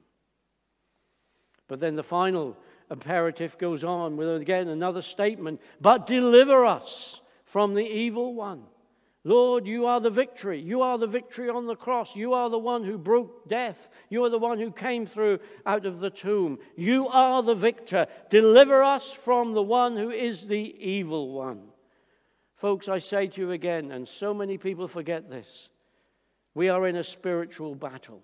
But 1.68 1.79
then 1.79 1.95
the 1.95 2.03
final 2.03 2.57
imperative 2.91 3.57
goes 3.59 3.85
on 3.85 4.16
with 4.16 4.43
again 4.43 4.68
another 4.68 5.01
statement 5.01 5.61
but 5.81 6.07
deliver 6.07 6.66
us 6.66 7.20
from 7.45 7.74
the 7.74 7.87
evil 7.87 8.35
one. 8.35 8.64
Lord, 9.25 9.68
you 9.68 9.87
are 9.87 10.01
the 10.01 10.11
victory. 10.11 10.61
You 10.61 10.83
are 10.83 10.99
the 10.99 11.07
victory 11.07 11.49
on 11.49 11.66
the 11.66 11.77
cross. 11.77 12.16
You 12.16 12.33
are 12.35 12.51
the 12.51 12.59
one 12.59 12.83
who 12.83 12.99
broke 12.99 13.49
death. 13.49 13.89
You 14.11 14.25
are 14.25 14.31
the 14.31 14.39
one 14.39 14.59
who 14.59 14.73
came 14.73 15.07
through 15.07 15.39
out 15.64 15.87
of 15.87 16.01
the 16.01 16.11
tomb. 16.11 16.59
You 16.77 17.07
are 17.07 17.43
the 17.43 17.55
victor. 17.55 18.09
Deliver 18.31 18.83
us 18.83 19.12
from 19.12 19.53
the 19.53 19.62
one 19.62 19.97
who 19.97 20.11
is 20.11 20.47
the 20.47 20.57
evil 20.57 21.33
one. 21.33 21.68
Folks, 22.57 22.89
I 22.89 22.99
say 22.99 23.29
to 23.29 23.41
you 23.41 23.51
again, 23.53 23.93
and 23.93 24.09
so 24.09 24.35
many 24.35 24.59
people 24.59 24.89
forget 24.89 25.31
this 25.31 25.68
we 26.55 26.68
are 26.68 26.87
in 26.87 26.97
a 26.97 27.05
spiritual 27.05 27.75
battle. 27.75 28.23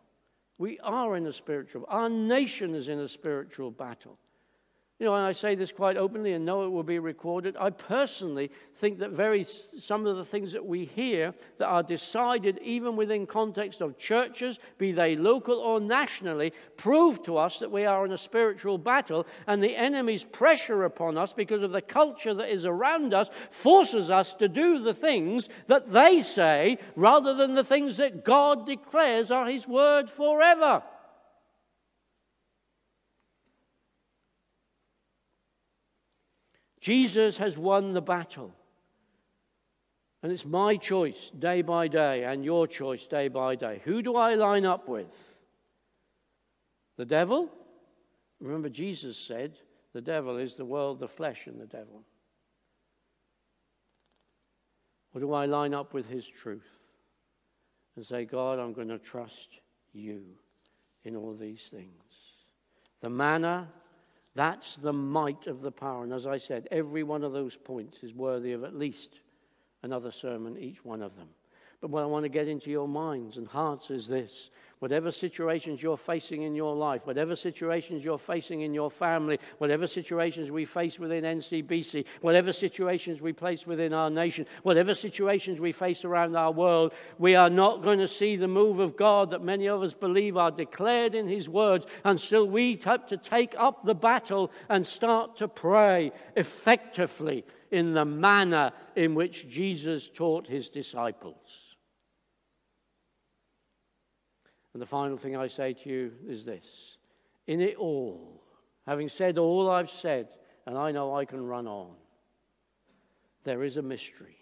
We 0.59 0.81
are 0.81 1.17
in 1.17 1.27
a 1.27 1.33
spiritual 1.33 1.85
Our 1.89 2.09
nation 2.09 2.75
is 2.75 2.89
in 2.89 2.99
a 2.99 3.09
spiritual 3.09 3.71
battle. 3.71 4.19
You 4.99 5.07
know, 5.07 5.15
and 5.15 5.25
I 5.25 5.31
say 5.31 5.55
this 5.55 5.71
quite 5.71 5.97
openly 5.97 6.33
and 6.33 6.45
know 6.45 6.65
it 6.65 6.71
will 6.71 6.83
be 6.83 6.99
recorded. 6.99 7.57
I 7.57 7.71
personally 7.71 8.51
think 8.79 8.99
that 8.99 9.13
very 9.13 9.45
some 9.45 10.05
of 10.07 10.17
the 10.17 10.25
things 10.25 10.51
that 10.53 10.67
we 10.67 10.87
hear 10.87 11.35
that 11.59 11.69
are 11.69 11.85
decided 11.85 12.59
even 12.65 12.97
within 12.97 13.25
context 13.25 13.81
of 13.81 13.97
churches, 13.97 14.59
be 14.77 14.91
they 14.91 15.15
local 15.15 15.61
or 15.61 15.79
nationally, 15.79 16.53
prove 16.77 17.23
to 17.25 17.37
us 17.37 17.61
that 17.61 17.71
we 17.71 17.85
are 17.85 18.05
in 18.07 18.11
a 18.11 18.19
spiritual 18.19 18.77
battle 18.77 19.25
and 19.47 19.63
the 19.63 19.77
enemy's 19.77 20.25
pressure 20.25 20.83
upon 20.83 21.17
us 21.17 21.33
because 21.33 21.63
of 21.63 21.71
the 21.71 21.81
culture 21.81 22.35
that 22.35 22.53
is 22.53 22.65
around 22.65 23.15
us 23.15 23.31
forces 23.53 24.11
us 24.11 24.35
to 24.35 24.49
do 24.49 24.81
the 24.81 24.95
things 24.95 25.49
that 25.69 25.93
they 25.93 26.21
say 26.23 26.77
rather 26.97 27.35
than 27.35 27.55
the 27.55 27.63
things 27.63 27.99
that 27.99 28.25
God 28.25 28.67
declares 28.67 29.31
are 29.31 29.47
his 29.47 29.69
word 29.69 30.11
forever. 30.11 30.83
Jesus 36.81 37.37
has 37.39 37.57
won 37.57 37.93
the 37.93 38.01
battle. 38.01 38.55
And 40.23 40.33
it's 40.33 40.45
my 40.45 40.77
choice 40.77 41.31
day 41.39 41.63
by 41.63 41.89
day 41.89 42.25
and 42.25 42.45
your 42.45 42.67
choice 42.67 43.07
day 43.07 43.29
by 43.29 43.55
day. 43.55 43.81
Who 43.85 44.03
do 44.03 44.17
I 44.17 44.35
line 44.35 44.67
up 44.67 44.89
with? 44.89 45.07
The 46.97 47.05
devil? 47.05 47.49
Remember, 48.41 48.69
Jesus 48.69 49.17
said 49.17 49.59
the 49.93 50.01
devil 50.01 50.37
is 50.37 50.55
the 50.55 50.65
world, 50.65 50.99
the 50.99 51.09
flesh, 51.09 51.47
and 51.47 51.61
the 51.61 51.67
devil. 51.67 52.03
Or 55.15 55.21
do 55.21 55.33
I 55.33 55.47
line 55.47 55.75
up 55.75 55.95
with 55.95 56.09
his 56.09 56.27
truth 56.27 56.69
and 57.97 58.05
say, 58.05 58.25
God, 58.25 58.59
I'm 58.59 58.73
going 58.73 58.89
to 58.89 58.99
trust 58.99 59.49
you 59.93 60.23
in 61.05 61.17
all 61.17 61.35
these 61.35 61.63
things? 61.71 61.93
The 63.01 63.11
manna 63.11 63.69
that's 64.39 64.77
the 64.77 64.93
might 64.93 65.49
of 65.49 65.63
the 65.63 65.73
power. 65.73 66.05
And 66.05 66.13
as 66.13 66.25
I 66.25 66.39
said, 66.39 66.69
every 66.71 67.03
one 67.03 67.25
of 67.25 67.33
those 67.33 67.57
points 67.57 68.05
is 68.05 68.15
worthy 68.15 68.53
of 68.53 68.63
at 68.63 68.73
least 68.73 69.19
another 69.83 70.13
sermon, 70.13 70.57
each 70.57 70.85
one 70.85 71.03
of 71.03 71.17
them. 71.17 71.27
But 71.81 71.91
what 71.91 72.05
I 72.05 72.07
want 72.07 72.23
to 72.23 72.29
get 72.29 72.47
into 72.47 72.71
your 72.71 72.87
minds 72.87 73.37
and 73.37 73.49
hearts 73.49 73.91
is 73.91 74.07
this 74.07 74.51
Whatever 74.81 75.11
situations 75.11 75.83
you're 75.83 75.97
facing 75.97 76.43
in 76.43 76.55
your 76.55 76.75
life, 76.77 77.05
whatever 77.05 77.35
situations 77.35 78.05
you're 78.05 78.19
facing 78.19 78.61
in 78.61 78.73
your 78.73 78.91
family, 78.91 79.41
whatever 79.59 79.89
situations 79.89 80.51
we 80.51 80.65
face 80.65 80.99
within 81.01 81.25
NCBC, 81.25 82.05
whatever 82.21 82.53
situations 82.53 83.21
we 83.21 83.33
face 83.33 83.67
within 83.67 83.93
our 83.93 84.09
nation, 84.09 84.47
whatever 84.63 84.95
situations 84.95 85.59
we 85.59 85.73
face 85.73 86.05
around 86.05 86.37
our 86.37 86.53
world, 86.53 86.93
we 87.19 87.35
are 87.35 87.51
not 87.51 87.83
going 87.83 87.99
to 87.99 88.07
see 88.07 88.37
the 88.37 88.47
move 88.47 88.79
of 88.79 88.97
God 88.97 89.31
that 89.31 89.43
many 89.43 89.67
of 89.67 89.83
us 89.83 89.95
believe 89.95 90.37
are 90.37 90.53
declared 90.53 91.15
in 91.15 91.27
His 91.27 91.49
words 91.49 91.85
until 92.05 92.47
we 92.47 92.81
have 92.85 93.07
to 93.09 93.17
take 93.17 93.55
up 93.59 93.85
the 93.85 93.95
battle 93.95 94.53
and 94.69 94.87
start 94.87 95.37
to 95.37 95.49
pray 95.49 96.13
effectively 96.37 97.45
in 97.73 97.95
the 97.95 98.05
manner 98.05 98.73
in 98.95 99.17
which 99.17 99.49
Jesus 99.49 100.09
taught 100.09 100.47
His 100.47 100.69
disciples. 100.69 101.68
And 104.79 104.83
the 104.85 104.87
final 104.87 105.17
thing 105.17 105.37
I 105.37 105.49
say 105.49 105.73
to 105.73 105.91
you 105.91 106.13
is 106.29 106.45
this 106.45 106.99
In 107.49 107.61
it 107.61 107.79
all, 107.79 108.45
having 108.87 109.09
said 109.09 109.37
all 109.37 109.69
I've 109.69 109.91
said, 109.91 110.29
and 110.67 110.79
I 110.79 110.93
know 110.93 111.17
I 111.17 111.25
can 111.25 111.45
run 111.45 111.67
on, 111.67 111.97
there 113.43 113.65
is 113.65 113.77
a 113.77 113.83
mystery. 113.83 114.37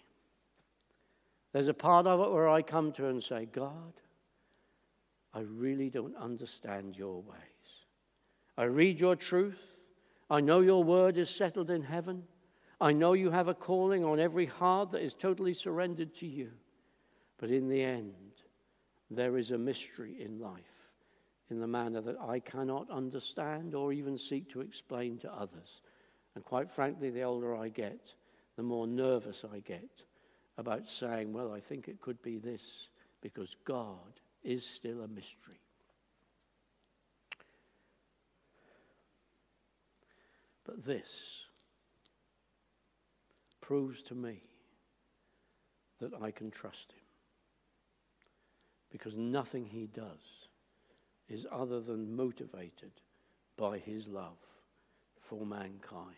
There's 1.53 1.69
a 1.69 1.73
part 1.73 2.05
of 2.05 2.19
it 2.19 2.31
where 2.31 2.47
I 2.47 2.61
come 2.61 2.91
to 2.91 3.07
and 3.07 3.23
say, 3.23 3.47
God, 3.51 3.93
I 5.33 5.39
really 5.39 5.89
don't 5.89 6.15
understand 6.15 6.95
your 6.95 7.23
ways. 7.23 7.87
I 8.59 8.65
read 8.65 8.99
your 8.99 9.15
truth. 9.15 9.57
I 10.29 10.39
know 10.39 10.59
your 10.59 10.83
word 10.83 11.17
is 11.17 11.31
settled 11.31 11.71
in 11.71 11.81
heaven. 11.81 12.21
I 12.79 12.93
know 12.93 13.13
you 13.13 13.31
have 13.31 13.47
a 13.47 13.55
calling 13.55 14.05
on 14.05 14.19
every 14.19 14.45
heart 14.45 14.91
that 14.91 15.01
is 15.01 15.15
totally 15.15 15.55
surrendered 15.55 16.13
to 16.17 16.27
you. 16.27 16.51
But 17.39 17.49
in 17.49 17.69
the 17.69 17.81
end, 17.81 18.13
there 19.09 19.37
is 19.37 19.51
a 19.51 19.57
mystery 19.57 20.15
in 20.19 20.39
life 20.39 20.63
in 21.49 21.59
the 21.59 21.67
manner 21.67 22.01
that 22.01 22.19
I 22.19 22.39
cannot 22.39 22.89
understand 22.91 23.73
or 23.73 23.93
even 23.93 24.17
seek 24.17 24.49
to 24.51 24.61
explain 24.61 25.17
to 25.19 25.33
others. 25.33 25.81
And 26.35 26.43
quite 26.43 26.69
frankly, 26.71 27.09
the 27.09 27.23
older 27.23 27.55
I 27.55 27.69
get, 27.69 27.99
the 28.57 28.63
more 28.63 28.85
nervous 28.85 29.43
I 29.51 29.59
get 29.59 29.89
about 30.57 30.89
saying, 30.89 31.31
well, 31.31 31.53
I 31.53 31.59
think 31.59 31.87
it 31.87 32.01
could 32.01 32.21
be 32.21 32.37
this, 32.37 32.61
because 33.21 33.55
God 33.63 34.19
is 34.43 34.65
still 34.65 35.01
a 35.03 35.07
mystery. 35.07 35.61
But 40.65 40.85
this 40.85 41.07
proves 43.61 44.01
to 44.03 44.15
me 44.15 44.41
that 46.01 46.11
I 46.21 46.31
can 46.31 46.51
trust 46.51 46.91
Him 46.91 47.06
because 48.91 49.15
nothing 49.15 49.65
he 49.65 49.87
does 49.87 50.47
is 51.29 51.45
other 51.51 51.81
than 51.81 52.15
motivated 52.15 52.91
by 53.57 53.79
his 53.79 54.07
love 54.07 54.37
for 55.29 55.45
mankind. 55.45 56.15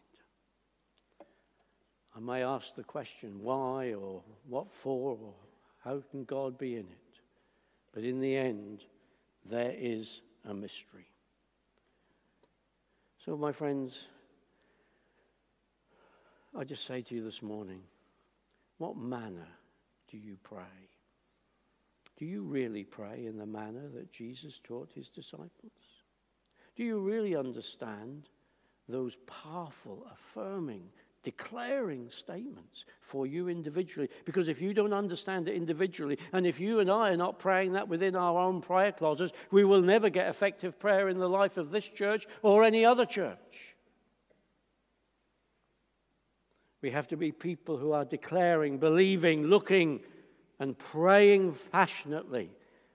I 2.15 2.19
may 2.19 2.43
ask 2.43 2.75
the 2.75 2.83
question 2.83 3.41
why 3.41 3.93
or 3.93 4.21
what 4.47 4.67
for 4.83 5.17
or 5.21 5.33
how 5.83 6.03
can 6.11 6.25
God 6.25 6.57
be 6.57 6.73
in 6.73 6.81
it? 6.81 7.19
But 7.93 8.03
in 8.03 8.19
the 8.19 8.35
end, 8.35 8.83
there 9.49 9.73
is 9.75 10.21
a 10.47 10.53
mystery. 10.53 11.07
So, 13.25 13.35
my 13.35 13.51
friends, 13.51 13.97
I 16.57 16.63
just 16.63 16.85
say 16.85 17.01
to 17.01 17.15
you 17.15 17.23
this 17.23 17.41
morning, 17.41 17.81
what 18.77 18.97
manner 18.97 19.47
do 20.09 20.17
you 20.17 20.37
pray? 20.43 20.89
Do 22.19 22.25
you 22.25 22.43
really 22.43 22.83
pray 22.83 23.25
in 23.25 23.37
the 23.37 23.45
manner 23.45 23.87
that 23.95 24.11
Jesus 24.11 24.59
taught 24.65 24.89
his 24.93 25.07
disciples? 25.07 25.49
Do 26.75 26.83
you 26.83 26.99
really 26.99 27.33
understand 27.33 28.27
those 28.89 29.15
powerful, 29.25 30.05
affirming, 30.13 30.83
declaring 31.23 32.09
statements 32.09 32.83
for 32.99 33.25
you 33.25 33.47
individually? 33.47 34.09
Because 34.25 34.49
if 34.49 34.61
you 34.61 34.73
don't 34.73 34.91
understand 34.91 35.47
it 35.47 35.55
individually, 35.55 36.19
and 36.33 36.45
if 36.45 36.59
you 36.59 36.81
and 36.81 36.91
I 36.91 37.11
are 37.11 37.17
not 37.17 37.39
praying 37.39 37.73
that 37.73 37.87
within 37.87 38.17
our 38.17 38.37
own 38.37 38.59
prayer 38.61 38.91
closets, 38.91 39.31
we 39.49 39.63
will 39.63 39.81
never 39.81 40.09
get 40.09 40.27
effective 40.27 40.77
prayer 40.77 41.07
in 41.07 41.19
the 41.19 41.29
life 41.29 41.55
of 41.55 41.71
this 41.71 41.87
church 41.87 42.27
or 42.41 42.65
any 42.65 42.83
other 42.83 43.05
church. 43.05 43.75
We 46.81 46.91
have 46.91 47.07
to 47.09 47.17
be 47.17 47.31
people 47.31 47.77
who 47.77 47.93
are 47.93 48.05
declaring, 48.05 48.77
believing, 48.77 49.47
looking, 49.47 50.01
and 50.59 50.77
praying 50.77 51.55
passionately 51.71 52.51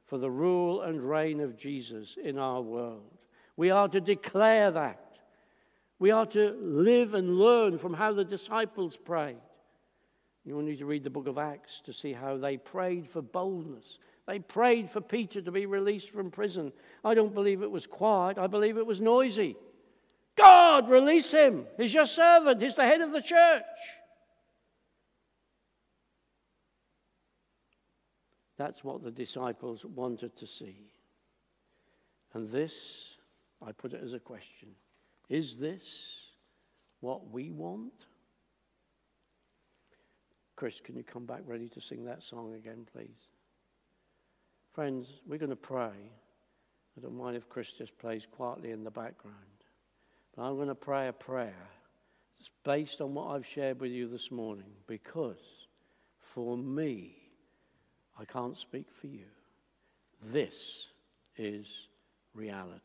for 0.06 0.18
the 0.18 0.30
rule 0.30 0.82
and 0.82 1.08
reign 1.08 1.40
of 1.40 1.56
Jesus 1.56 2.16
in 2.22 2.38
our 2.38 2.60
world. 2.60 3.18
We 3.56 3.70
are 3.70 3.88
to 3.88 4.00
declare 4.00 4.70
that. 4.70 5.00
We 5.98 6.10
are 6.10 6.26
to 6.26 6.56
live 6.60 7.14
and 7.14 7.38
learn 7.38 7.78
from 7.78 7.94
how 7.94 8.12
the 8.12 8.24
disciples 8.24 8.96
prayed. 8.96 9.36
You 10.44 10.60
need 10.60 10.78
to 10.78 10.86
read 10.86 11.04
the 11.04 11.10
book 11.10 11.26
of 11.26 11.38
Acts 11.38 11.80
to 11.86 11.92
see 11.92 12.12
how 12.12 12.36
they 12.36 12.58
prayed 12.58 13.08
for 13.08 13.22
boldness. 13.22 13.98
They 14.26 14.38
prayed 14.38 14.90
for 14.90 15.00
Peter 15.00 15.40
to 15.40 15.50
be 15.50 15.66
released 15.66 16.10
from 16.10 16.30
prison. 16.30 16.72
I 17.04 17.14
don't 17.14 17.34
believe 17.34 17.62
it 17.62 17.70
was 17.70 17.86
quiet, 17.86 18.38
I 18.38 18.46
believe 18.46 18.76
it 18.76 18.86
was 18.86 19.00
noisy. 19.00 19.56
God, 20.36 20.90
release 20.90 21.30
him. 21.30 21.64
He's 21.76 21.94
your 21.94 22.06
servant, 22.06 22.60
he's 22.60 22.74
the 22.74 22.86
head 22.86 23.00
of 23.00 23.12
the 23.12 23.22
church. 23.22 23.62
That's 28.56 28.84
what 28.84 29.02
the 29.02 29.10
disciples 29.10 29.84
wanted 29.84 30.36
to 30.36 30.46
see. 30.46 30.90
And 32.34 32.50
this, 32.50 32.74
I 33.64 33.72
put 33.72 33.92
it 33.92 34.02
as 34.02 34.12
a 34.12 34.18
question 34.18 34.68
is 35.30 35.58
this 35.58 35.82
what 37.00 37.30
we 37.30 37.50
want? 37.50 38.06
Chris, 40.56 40.80
can 40.84 40.96
you 40.96 41.02
come 41.02 41.24
back 41.24 41.40
ready 41.46 41.68
to 41.68 41.80
sing 41.80 42.04
that 42.04 42.22
song 42.22 42.54
again, 42.54 42.86
please? 42.92 43.30
Friends, 44.72 45.08
we're 45.26 45.38
going 45.38 45.50
to 45.50 45.56
pray. 45.56 45.92
I 46.96 47.00
don't 47.00 47.16
mind 47.16 47.36
if 47.36 47.48
Chris 47.48 47.72
just 47.72 47.96
plays 47.98 48.26
quietly 48.30 48.70
in 48.70 48.84
the 48.84 48.90
background. 48.90 49.36
But 50.36 50.42
I'm 50.42 50.56
going 50.56 50.68
to 50.68 50.74
pray 50.74 51.08
a 51.08 51.12
prayer 51.12 51.68
that's 52.38 52.50
based 52.64 53.00
on 53.00 53.14
what 53.14 53.28
I've 53.28 53.46
shared 53.46 53.80
with 53.80 53.90
you 53.90 54.08
this 54.08 54.30
morning 54.30 54.70
because 54.86 55.38
for 56.34 56.56
me, 56.56 57.23
I 58.18 58.24
can't 58.24 58.56
speak 58.56 58.86
for 59.00 59.08
you. 59.08 59.26
This 60.32 60.86
is 61.36 61.66
reality. 62.34 62.80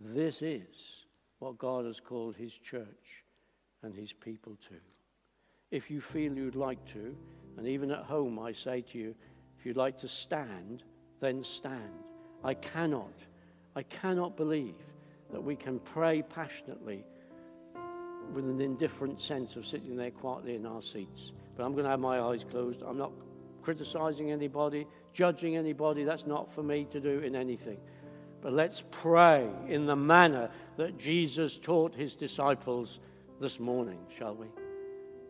This 0.00 0.40
is 0.42 1.04
what 1.40 1.58
God 1.58 1.84
has 1.84 2.00
called 2.00 2.36
His 2.36 2.52
church 2.52 3.24
and 3.82 3.94
His 3.94 4.12
people 4.12 4.56
to. 4.68 4.76
If 5.70 5.90
you 5.90 6.00
feel 6.00 6.32
you'd 6.32 6.56
like 6.56 6.84
to, 6.92 7.14
and 7.56 7.66
even 7.66 7.90
at 7.90 8.04
home, 8.04 8.38
I 8.38 8.52
say 8.52 8.82
to 8.92 8.98
you, 8.98 9.14
if 9.58 9.66
you'd 9.66 9.76
like 9.76 9.98
to 9.98 10.08
stand, 10.08 10.82
then 11.20 11.44
stand. 11.44 11.90
I 12.42 12.54
cannot, 12.54 13.12
I 13.76 13.82
cannot 13.82 14.36
believe 14.36 14.74
that 15.32 15.42
we 15.42 15.54
can 15.54 15.78
pray 15.80 16.22
passionately 16.22 17.04
with 18.32 18.44
an 18.44 18.60
indifferent 18.60 19.20
sense 19.20 19.56
of 19.56 19.66
sitting 19.66 19.96
there 19.96 20.10
quietly 20.10 20.54
in 20.54 20.66
our 20.66 20.82
seats. 20.82 21.32
But 21.56 21.64
I'm 21.64 21.72
going 21.72 21.84
to 21.84 21.90
have 21.90 22.00
my 22.00 22.20
eyes 22.20 22.44
closed. 22.48 22.82
I'm 22.82 22.98
not 22.98 23.12
criticizing 23.62 24.30
anybody, 24.30 24.86
judging 25.12 25.56
anybody. 25.56 26.04
That's 26.04 26.26
not 26.26 26.52
for 26.52 26.62
me 26.62 26.86
to 26.90 27.00
do 27.00 27.20
in 27.20 27.34
anything. 27.36 27.78
But 28.42 28.52
let's 28.52 28.82
pray 28.90 29.48
in 29.68 29.86
the 29.86 29.96
manner 29.96 30.50
that 30.76 30.98
Jesus 30.98 31.58
taught 31.58 31.94
his 31.94 32.14
disciples 32.14 33.00
this 33.40 33.60
morning, 33.60 33.98
shall 34.16 34.34
we? 34.34 34.46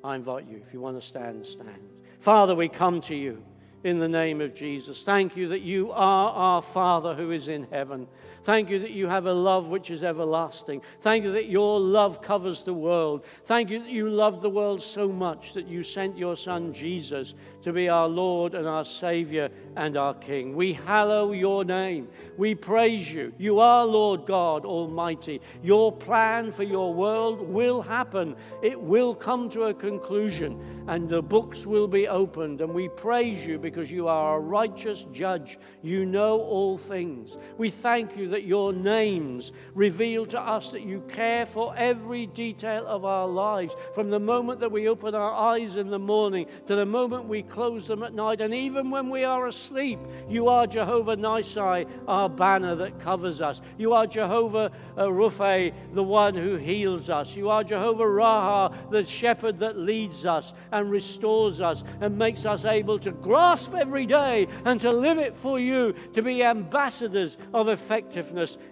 I 0.04 0.16
invite 0.16 0.46
you, 0.48 0.62
if 0.66 0.72
you 0.72 0.80
want 0.80 1.00
to 1.00 1.06
stand, 1.06 1.44
stand. 1.46 1.90
Father, 2.20 2.54
we 2.54 2.68
come 2.68 3.00
to 3.02 3.14
you 3.14 3.42
in 3.84 3.98
the 3.98 4.08
name 4.08 4.40
of 4.40 4.54
Jesus. 4.54 5.02
Thank 5.02 5.36
you 5.36 5.48
that 5.48 5.60
you 5.60 5.90
are 5.92 6.32
our 6.32 6.62
Father 6.62 7.14
who 7.14 7.30
is 7.30 7.48
in 7.48 7.66
heaven. 7.70 8.06
Thank 8.44 8.70
you 8.70 8.78
that 8.78 8.92
you 8.92 9.06
have 9.06 9.26
a 9.26 9.32
love 9.32 9.66
which 9.66 9.90
is 9.90 10.02
everlasting. 10.02 10.82
Thank 11.02 11.24
you 11.24 11.32
that 11.32 11.48
your 11.48 11.78
love 11.78 12.22
covers 12.22 12.62
the 12.62 12.72
world. 12.72 13.24
Thank 13.44 13.70
you 13.70 13.80
that 13.80 13.90
you 13.90 14.08
loved 14.08 14.40
the 14.40 14.50
world 14.50 14.80
so 14.80 15.08
much 15.08 15.52
that 15.52 15.66
you 15.66 15.82
sent 15.82 16.16
your 16.16 16.36
Son 16.36 16.72
Jesus 16.72 17.34
to 17.62 17.72
be 17.72 17.88
our 17.88 18.08
Lord 18.08 18.54
and 18.54 18.66
our 18.66 18.84
Savior 18.84 19.50
and 19.76 19.96
our 19.96 20.14
King. 20.14 20.56
We 20.56 20.72
hallow 20.72 21.32
your 21.32 21.64
name. 21.64 22.08
We 22.38 22.54
praise 22.54 23.12
you. 23.12 23.34
You 23.36 23.60
are 23.60 23.84
Lord 23.84 24.24
God 24.24 24.64
Almighty. 24.64 25.42
Your 25.62 25.92
plan 25.92 26.52
for 26.52 26.62
your 26.62 26.94
world 26.94 27.42
will 27.42 27.82
happen, 27.82 28.34
it 28.62 28.80
will 28.80 29.14
come 29.14 29.50
to 29.50 29.64
a 29.64 29.74
conclusion, 29.74 30.84
and 30.88 31.08
the 31.08 31.20
books 31.20 31.66
will 31.66 31.86
be 31.86 32.08
opened. 32.08 32.62
And 32.62 32.72
we 32.72 32.88
praise 32.88 33.46
you 33.46 33.58
because 33.58 33.90
you 33.90 34.08
are 34.08 34.36
a 34.36 34.40
righteous 34.40 35.04
judge. 35.12 35.58
You 35.82 36.06
know 36.06 36.40
all 36.40 36.78
things. 36.78 37.36
We 37.58 37.68
thank 37.68 38.16
you 38.16 38.28
that 38.30 38.44
your 38.44 38.72
names 38.72 39.52
reveal 39.74 40.24
to 40.26 40.40
us 40.40 40.70
that 40.70 40.82
you 40.82 41.02
care 41.08 41.46
for 41.46 41.74
every 41.76 42.26
detail 42.26 42.86
of 42.86 43.04
our 43.04 43.26
lives, 43.26 43.74
from 43.94 44.10
the 44.10 44.18
moment 44.18 44.60
that 44.60 44.70
we 44.70 44.88
open 44.88 45.14
our 45.14 45.32
eyes 45.32 45.76
in 45.76 45.90
the 45.90 45.98
morning 45.98 46.46
to 46.66 46.76
the 46.76 46.86
moment 46.86 47.26
we 47.26 47.42
close 47.42 47.86
them 47.86 48.02
at 48.02 48.14
night. 48.14 48.40
And 48.40 48.54
even 48.54 48.90
when 48.90 49.10
we 49.10 49.24
are 49.24 49.48
asleep, 49.48 49.98
you 50.28 50.48
are 50.48 50.66
Jehovah 50.66 51.16
Nissi, 51.16 51.88
our 52.06 52.28
banner 52.28 52.74
that 52.76 53.00
covers 53.00 53.40
us. 53.40 53.60
You 53.78 53.92
are 53.92 54.06
Jehovah 54.06 54.70
uh, 54.96 55.04
Rupha, 55.04 55.72
the 55.94 56.02
one 56.02 56.34
who 56.34 56.56
heals 56.56 57.10
us. 57.10 57.34
You 57.34 57.50
are 57.50 57.64
Jehovah 57.64 58.04
Raha, 58.04 58.90
the 58.90 59.04
shepherd 59.04 59.58
that 59.58 59.76
leads 59.76 60.24
us 60.24 60.52
and 60.72 60.90
restores 60.90 61.60
us 61.60 61.82
and 62.00 62.16
makes 62.16 62.44
us 62.44 62.64
able 62.64 62.98
to 63.00 63.10
grasp 63.10 63.74
every 63.74 64.06
day 64.06 64.46
and 64.64 64.80
to 64.80 64.90
live 64.90 65.18
it 65.18 65.36
for 65.36 65.58
you, 65.58 65.94
to 66.14 66.22
be 66.22 66.44
ambassadors 66.44 67.36
of 67.52 67.68
effectiveness 67.68 68.19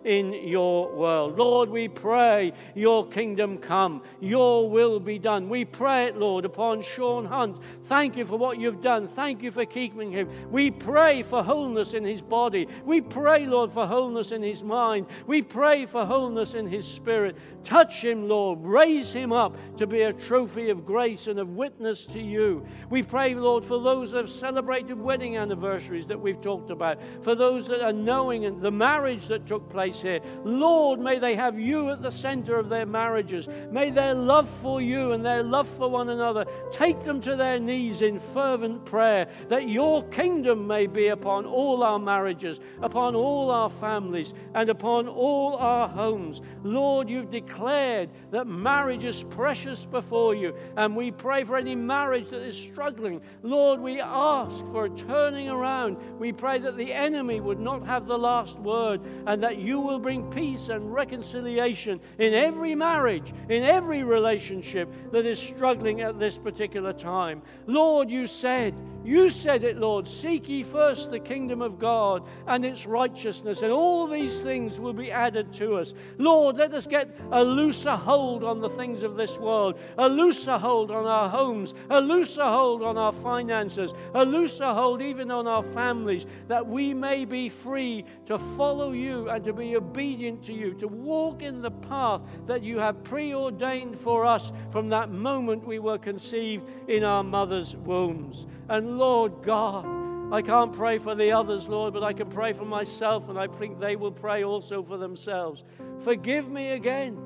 in 0.05 0.33
your 0.33 0.93
world. 0.93 1.39
Lord, 1.39 1.69
we 1.71 1.89
pray 1.89 2.53
your 2.75 3.07
kingdom 3.07 3.59
come, 3.59 4.03
your 4.21 4.69
will 4.69 5.01
be 5.01 5.19
done. 5.19 5.49
We 5.49 5.65
pray 5.65 6.05
it, 6.05 6.17
Lord, 6.17 6.45
upon 6.45 6.83
Sean 6.83 7.25
Hunt. 7.25 7.59
Thank 7.85 8.17
you 8.17 8.25
for 8.25 8.37
what 8.37 8.59
you've 8.59 8.81
done. 8.81 9.09
Thank 9.09 9.43
you 9.43 9.51
for 9.51 9.65
keeping 9.65 10.11
him. 10.11 10.29
We 10.51 10.71
pray 10.71 11.23
for 11.23 11.43
wholeness 11.43 11.95
in 11.95 12.05
his 12.05 12.21
body. 12.21 12.69
We 12.85 13.01
pray, 13.01 13.47
Lord, 13.47 13.73
for 13.73 13.87
wholeness 13.87 14.33
in 14.33 14.43
his 14.43 14.63
mind. 14.63 15.07
We 15.27 15.43
pray 15.43 15.87
for 15.87 16.05
wholeness 16.05 16.55
in 16.55 16.67
his 16.67 16.87
spirit. 16.87 17.37
Touch 17.65 18.03
him, 18.03 18.29
Lord. 18.29 18.61
Raise 18.63 19.13
him 19.13 19.33
up 19.33 19.57
to 19.79 19.87
be 19.87 20.03
a 20.03 20.13
trophy 20.13 20.71
of 20.71 20.87
grace 20.87 21.27
and 21.27 21.39
of 21.39 21.51
witness 21.51 22.07
to 22.07 22.21
you. 22.21 22.67
We 22.91 23.03
pray, 23.03 23.35
Lord, 23.35 23.65
for 23.65 23.81
those 23.81 24.11
that 24.13 24.19
have 24.19 24.31
celebrated 24.31 24.99
wedding 24.99 25.37
anniversaries 25.37 26.07
that 26.07 26.21
we've 26.21 26.41
talked 26.41 26.71
about, 26.71 26.99
for 27.23 27.35
those 27.35 27.67
that 27.69 27.83
are 27.83 27.93
knowing 27.93 28.45
and 28.45 28.61
the 28.61 28.71
marriage 28.71 29.29
that 29.29 29.38
took 29.47 29.69
place 29.71 30.01
here. 30.01 30.21
Lord, 30.45 31.01
may 31.01 31.19
they 31.19 31.35
have 31.35 31.59
you 31.59 31.91
at 31.91 32.03
the 32.03 32.11
center 32.11 32.57
of 32.59 32.69
their 32.69 32.87
marriages. 32.87 33.49
May 33.71 33.91
their 33.91 34.15
love 34.15 34.49
for 34.61 34.81
you 34.81 35.13
and 35.13 35.25
their 35.25 35.43
love 35.43 35.69
for 35.77 35.89
one 35.89 36.09
another 36.09 36.45
take 36.71 37.03
them 37.05 37.21
to 37.23 37.37
their 37.37 37.59
knees 37.59 38.03
in 38.03 38.21
fervent 38.21 38.85
prayer 38.85 39.29
that 39.49 39.69
your 39.69 40.03
kingdom 40.09 40.67
may 40.67 40.87
be 40.87 41.09
upon 41.09 41.45
all 41.47 41.83
our 41.83 41.99
marriages, 41.99 42.61
upon 42.83 43.15
all 43.15 43.51
our 43.51 43.71
families, 43.71 44.33
and 44.55 44.71
upon 44.71 45.09
all 45.09 45.57
our 45.57 45.89
homes. 45.89 46.41
Lord, 46.63 47.09
you've 47.09 47.31
declared 47.31 48.11
that 48.31 48.47
marriage 48.47 49.05
is 49.05 49.25
precious 49.25 49.85
before 49.85 50.35
you, 50.35 50.55
and 50.77 50.97
we 50.97 51.11
pray 51.11 51.45
for 51.45 51.57
any 51.57 51.75
marriage 51.75 52.31
that 52.31 52.43
is 52.43 52.57
struggling. 52.57 53.21
Lord, 53.43 53.81
we 53.81 54.01
ask 54.01 54.59
for 54.73 54.87
a 54.87 54.91
turning 54.91 55.49
around. 55.49 55.97
We 56.19 56.33
pray 56.33 56.59
that 56.59 56.77
the 56.77 56.93
enemy 56.93 57.41
would 57.41 57.61
not 57.61 57.87
have 57.87 58.07
the 58.07 58.19
last 58.19 58.59
word, 58.59 59.01
and 59.29 59.43
that 59.43 59.59
you 59.59 59.79
will 59.79 59.99
bring 59.99 60.29
peace 60.31 60.71
and 60.71 60.93
reconciliation 60.93 62.01
in 62.19 62.33
every 62.33 62.75
marriage, 62.75 63.35
in 63.51 63.63
every 63.63 64.03
relationship 64.03 64.91
that 65.13 65.27
is 65.27 65.39
struggling 65.39 66.01
at 66.01 66.19
this 66.19 66.39
particular 66.39 66.95
time. 66.95 67.43
Lord, 67.67 68.11
you 68.11 68.27
said, 68.27 68.75
you 69.09 69.31
said 69.31 69.65
it, 69.65 69.79
Lord. 69.79 70.07
Seek 70.07 70.51
ye 70.51 70.63
first 70.63 71.11
the 71.11 71.19
kingdom 71.19 71.63
of 71.63 71.79
God 71.79 72.25
and 72.47 72.63
its 72.63 72.85
righteousness, 72.85 73.63
and 73.63 73.73
all 73.73 74.07
these 74.07 74.43
things 74.43 74.79
will 74.79 74.93
be 74.93 75.11
added 75.11 75.51
to 75.55 75.77
us. 75.77 75.95
Lord, 76.19 76.57
let 76.57 76.75
us 76.75 76.87
get 76.87 77.17
a 77.33 77.43
looser 77.43 77.97
hold 77.97 78.45
on 78.45 78.61
the 78.61 78.69
things 78.69 79.03
of 79.03 79.17
this 79.17 79.39
world, 79.39 79.79
a 79.97 80.07
looser 80.07 80.59
hold 80.59 80.91
on 80.91 81.07
our 81.07 81.31
homes, 81.31 81.73
a 81.89 82.03
looser 82.03 82.45
hold 82.45 82.83
on 82.83 82.99
our 82.99 83.15
finances, 83.15 83.93
a 84.13 84.27
looser 84.27 84.75
hold 84.75 85.01
even 85.01 85.31
on 85.31 85.47
our 85.47 85.63
families, 85.63 86.27
that 86.47 86.67
we 86.67 86.93
may 86.93 87.25
be 87.25 87.49
free 87.49 88.05
to 88.27 88.39
follow 88.59 88.93
you 88.93 89.31
and 89.31 89.43
to 89.43 89.55
be 89.55 89.75
obedient 89.75 90.45
to 90.45 90.53
you, 90.53 90.75
to 90.75 90.87
walk 90.87 91.41
in 91.41 91.63
the 91.63 91.71
path 91.71 92.21
that 92.47 92.63
you 92.63 92.79
have 92.79 93.03
preordained 93.05 93.99
for 94.01 94.27
us 94.27 94.53
from 94.71 94.91
that 94.91 95.11
moment 95.11 95.67
we 95.67 95.79
were 95.79 95.97
conceived 95.97 96.63
in 96.89 97.05
our 97.05 97.25
mother's 97.25 97.75
wombs. 97.75 98.47
And 98.69 98.99
Lord 98.99 99.43
God, 99.43 99.87
I 100.31 100.43
can't 100.43 100.75
pray 100.75 100.99
for 100.99 101.15
the 101.15 101.33
others, 101.33 101.69
Lord, 101.69 101.95
but 101.95 102.03
I 102.03 102.13
can 102.13 102.29
pray 102.29 102.53
for 102.53 102.67
myself, 102.67 103.31
and 103.31 103.39
I 103.39 103.47
think 103.47 103.81
they 103.81 103.97
will 103.97 104.13
pray 104.13 104.45
also 104.45 104.83
for 104.83 104.99
themselves. 104.99 105.65
Forgive 106.01 106.51
me 106.51 106.73
again, 106.73 107.17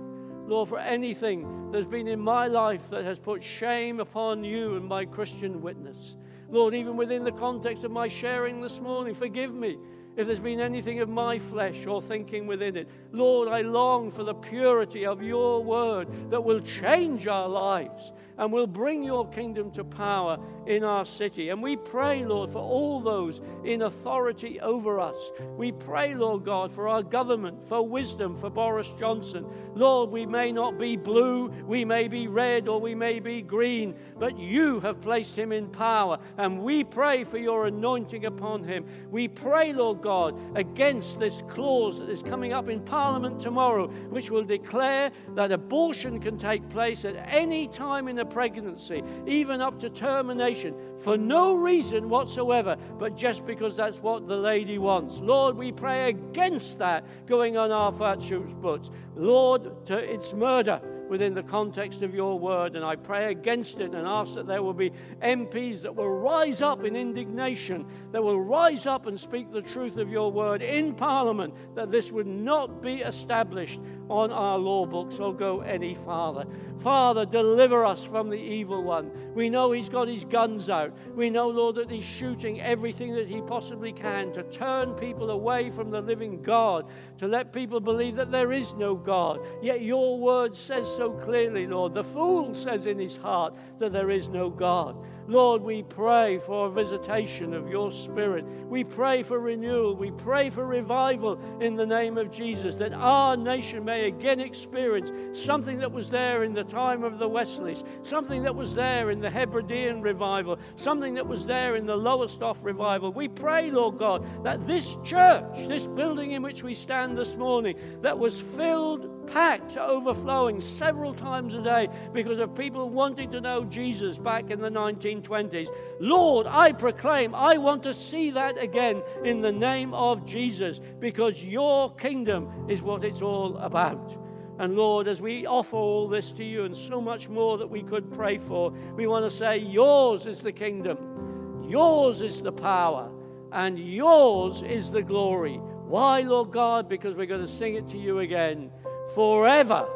Lord, 0.47 0.69
for 0.69 0.79
anything 0.79 1.73
that's 1.73 1.87
been 1.87 2.07
in 2.07 2.21
my 2.21 2.47
life 2.47 2.83
that 2.91 3.05
has 3.05 3.19
put 3.19 3.43
shame 3.43 3.99
upon 3.99 4.45
you 4.45 4.77
and 4.77 4.85
my 4.85 5.05
Christian 5.05 5.61
witness. 5.63 6.15
Lord, 6.49 6.75
even 6.75 6.97
within 6.97 7.25
the 7.25 7.33
context 7.33 7.83
of 7.83 7.91
my 7.91 8.07
sharing 8.09 8.61
this 8.61 8.79
morning, 8.79 9.15
forgive 9.15 9.53
me 9.53 9.79
if 10.17 10.27
there's 10.27 10.39
been 10.39 10.61
anything 10.61 11.01
of 11.01 11.09
my 11.09 11.39
flesh 11.39 11.87
or 11.87 12.01
thinking 12.01 12.47
within 12.47 12.77
it. 12.77 12.89
Lord, 13.11 13.49
I 13.49 13.63
long 13.63 14.13
for 14.13 14.23
the 14.23 14.35
purity 14.35 15.07
of 15.07 15.23
your 15.23 15.65
word 15.65 16.31
that 16.31 16.45
will 16.45 16.61
change 16.61 17.27
our 17.27 17.49
lives 17.49 18.13
and 18.39 18.53
will 18.53 18.67
bring 18.67 19.03
your 19.03 19.29
kingdom 19.29 19.71
to 19.73 19.85
power 19.85 20.39
in 20.67 20.85
our 20.85 21.05
city. 21.05 21.49
And 21.49 21.63
we 21.63 21.77
pray, 21.77 22.25
Lord, 22.25 22.53
for 22.53 22.61
all 22.61 23.01
those 23.01 23.41
in 23.65 23.83
authority 23.83 24.61
over 24.61 25.01
us. 25.01 25.17
We 25.57 25.73
pray, 25.73 26.15
Lord 26.15 26.45
God, 26.45 26.73
for 26.73 26.89
our 26.89 27.03
government, 27.03 27.69
for 27.69 27.87
wisdom, 27.87 28.39
for 28.39 28.51
Boris 28.51 28.93
Johnson. 28.99 29.47
Lord, 29.75 30.11
we 30.11 30.27
may 30.27 30.53
not 30.53 30.79
be 30.79 30.97
blue, 30.97 31.49
we 31.67 31.85
may 31.85 32.09
be 32.09 32.29
red, 32.29 32.69
or 32.69 32.81
we 32.81 32.95
may 32.95 33.21
be 33.21 33.43
green, 33.43 33.95
but 34.19 34.39
you 34.39 34.81
have 34.81 35.01
placed 35.01 35.35
him 35.35 35.51
in 35.53 35.69
power. 35.69 36.19
And 36.37 36.63
we 36.63 36.85
pray 36.85 37.25
for 37.25 37.39
your 37.39 37.67
anointing 37.67 38.27
upon 38.27 38.65
him. 38.65 38.85
We 39.11 39.29
pray, 39.29 39.73
Lord 39.73 40.03
God, 40.03 40.39
against 40.57 41.19
this 41.19 41.43
clause 41.49 41.99
that 41.99 42.09
is 42.09 42.23
coming 42.23 42.53
up 42.53 42.69
in 42.69 42.81
Parliament 42.81 43.41
tomorrow, 43.41 43.89
which 43.89 44.31
will 44.31 44.45
declare 44.45 45.11
that 45.35 45.53
abortion 45.53 46.21
can 46.21 46.39
take 46.39 46.69
place 46.71 47.05
at 47.05 47.17
any 47.29 47.69
time 47.69 48.09
in 48.09 48.19
a 48.23 48.25
pregnancy, 48.25 49.03
even 49.27 49.61
up 49.61 49.79
to 49.81 49.91
termination, 49.91 50.75
for 50.99 51.19
no 51.19 51.55
reason 51.55 52.09
whatsoever, 52.09 52.77
but 52.99 53.17
just 53.17 53.45
because 53.45 53.77
that's 53.77 53.99
what 53.99 54.27
the 54.27 54.37
lady 54.37 54.79
wants. 54.79 55.17
Lord, 55.19 55.57
we 55.57 55.73
pray 55.73 56.09
against 56.09 56.79
that 56.79 57.05
going 57.27 57.57
on 57.57 57.71
our 57.71 57.93
Father's 57.93 58.55
books. 58.55 58.91
Lord, 59.15 59.87
to, 59.87 59.99
it's 59.99 60.33
murder. 60.33 60.81
within 61.13 61.35
the 61.35 61.43
context 61.43 62.01
of 62.01 62.15
your 62.15 62.39
word. 62.39 62.75
And 62.75 62.83
I 62.83 62.97
pray 62.97 63.31
against 63.31 63.81
it 63.81 63.95
and 63.95 64.09
ask 64.09 64.33
that 64.33 64.47
there 64.47 64.63
will 64.63 64.73
be 64.73 64.93
MPs 65.23 65.83
that 65.83 65.95
will 65.95 66.09
rise 66.09 66.63
up 66.63 66.85
in 66.85 66.97
indignation, 66.97 67.85
that 68.13 68.23
will 68.23 68.41
rise 68.41 68.87
up 68.87 69.07
and 69.07 69.21
speak 69.21 69.53
the 69.53 69.61
truth 69.61 69.99
of 69.99 70.09
your 70.09 70.33
word 70.33 70.63
in 70.63 70.95
Parliament, 70.95 71.53
that 71.75 71.91
this 71.91 72.11
would 72.11 72.27
not 72.27 72.81
be 72.81 73.03
established 73.03 73.79
on 74.13 74.31
our 74.31 74.59
law 74.59 74.85
books 74.87 75.19
or 75.19 75.35
go 75.35 75.61
any 75.61 75.95
farther. 75.95 76.47
Father, 76.81 77.25
deliver 77.25 77.85
us 77.85 78.05
from 78.05 78.29
the 78.29 78.37
evil 78.37 78.83
one. 78.83 79.11
We 79.35 79.49
know 79.49 79.73
he's 79.73 79.89
got 79.89 80.09
his 80.09 80.25
guns 80.25 80.69
out. 80.69 80.93
We 81.15 81.31
know, 81.31 81.49
Lord, 81.49 81.77
that 81.77 81.91
he's 81.91 82.05
shooting 82.05 82.61
everything 82.61 83.15
that 83.15 83.29
he 83.29 83.41
possibly 83.41 83.93
can 83.93 84.33
to 84.33 84.43
turn 84.45 84.95
people 84.95 85.31
away 85.31 85.71
from 85.71 85.91
the 85.91 86.01
living 86.01 86.43
God, 86.43 86.87
to 87.19 87.29
let 87.29 87.53
people 87.53 87.81
believe 87.81 88.17
that 88.17 88.33
there 88.33 88.53
is 88.53 88.75
no 88.75 88.95
God. 88.95 89.41
Yet 89.63 89.83
your 89.83 90.19
word 90.19 90.57
says 90.57 90.89
so 90.89 91.11
clearly, 91.11 91.67
Lord. 91.67 91.95
The 91.95 92.05
fool 92.05 92.55
says 92.55 92.87
in 92.87 92.99
his 92.99 93.17
heart 93.17 93.55
that 93.79 93.93
there 93.93 94.11
is 94.11 94.29
no 94.29 94.51
God. 94.51 94.97
Lord, 95.29 95.63
we 95.63 95.83
pray 95.83 96.39
for 96.39 96.67
a 96.67 96.71
visitation 96.71 97.55
of 97.55 97.71
your 97.71 97.93
Spirit. 97.93 98.45
We 98.69 98.85
pray 98.85 99.23
for 99.23 99.39
renewal. 99.39 99.95
We 99.95 100.11
pray 100.11 100.51
for 100.51 100.67
revival 100.67 101.39
in 101.61 101.77
the 101.77 101.87
name 101.87 102.19
of 102.19 102.31
Jesus, 102.33 102.75
that 102.77 102.93
our 102.93 103.37
nation 103.37 103.85
may 103.85 104.07
again 104.07 104.41
experience 104.41 105.13
something 105.39 105.79
that 105.79 105.93
was 105.93 106.09
there 106.09 106.43
in 106.43 106.55
the 106.55 106.65
time 106.65 107.05
of 107.05 107.19
the 107.19 107.29
Wesleys, 107.29 107.85
something 108.03 108.43
that 108.43 108.55
was 108.55 108.75
there 108.75 109.11
in 109.11 109.21
the 109.21 109.31
Hebridean 109.31 110.03
revival, 110.03 110.59
something 110.77 111.15
that 111.15 111.27
was 111.27 111.47
there 111.47 111.77
in 111.77 111.87
the 111.87 111.97
Lowestoft 111.97 112.63
revival. 112.63 113.13
We 113.13 113.29
pray, 113.29 113.71
Lord 113.71 113.99
God, 113.99 114.27
that 114.45 114.67
this 114.67 114.97
church, 115.05 115.69
this 115.69 115.87
building 115.87 116.33
in 116.33 116.43
which 116.43 116.63
we 116.63 116.75
stand 116.75 117.17
this 117.17 117.37
morning, 117.37 117.77
that 118.03 118.19
was 118.19 118.41
filled 118.41 119.12
packed 119.27 119.73
to 119.73 119.83
overflowing 119.83 120.61
several 120.61 121.15
times 121.15 121.55
a 121.55 121.63
day 121.63 121.89
because 122.13 122.39
of 122.39 122.55
people 122.55 122.91
wanting 122.91 123.31
to 123.31 123.41
know 123.41 123.65
Jesus 123.65 124.19
back 124.19 124.51
in 124.51 124.61
the 124.61 124.69
1920s. 124.69 125.69
Lord, 126.01 126.47
I 126.47 126.73
proclaim, 126.73 127.35
I 127.35 127.59
want 127.59 127.83
to 127.85 127.95
see 127.95 128.31
that 128.33 128.59
again 128.59 129.03
in 129.25 129.41
the 129.41 129.53
name 129.53 129.95
of 129.95 130.27
Jesus 130.27 130.81
because 131.01 131.43
your 131.43 131.95
kingdom 131.95 132.51
is 132.69 132.83
what 132.83 133.05
it's 133.05 133.23
all 133.23 133.57
about. 133.59 134.17
And 134.59 134.77
Lord, 134.77 135.09
as 135.09 135.21
we 135.21 135.47
offer 135.47 135.77
all 135.77 136.09
this 136.09 136.31
to 136.33 136.45
you 136.45 136.65
and 136.65 136.77
so 136.77 137.01
much 137.01 137.29
more 137.29 137.59
that 137.59 137.67
we 137.67 137.83
could 137.83 138.13
pray 138.13 138.39
for, 138.39 138.71
we 138.95 139.07
want 139.07 139.25
to 139.25 139.37
say, 139.37 139.59
Yours 139.59 140.27
is 140.27 140.41
the 140.41 140.53
kingdom, 140.53 141.65
yours 141.69 142.21
is 142.21 142.43
the 142.43 142.53
power, 142.53 143.11
and 143.51 143.79
yours 143.79 144.63
is 144.63 144.91
the 144.91 145.03
glory. 145.03 145.57
Why, 145.57 146.21
Lord 146.21 146.53
God? 146.53 146.89
Because 146.89 147.15
we're 147.15 147.27
going 147.27 147.41
to 147.41 147.49
sing 147.49 147.75
it 147.75 147.89
to 147.89 147.99
you 147.99 148.21
again 148.21 148.71
forever, 149.15 149.89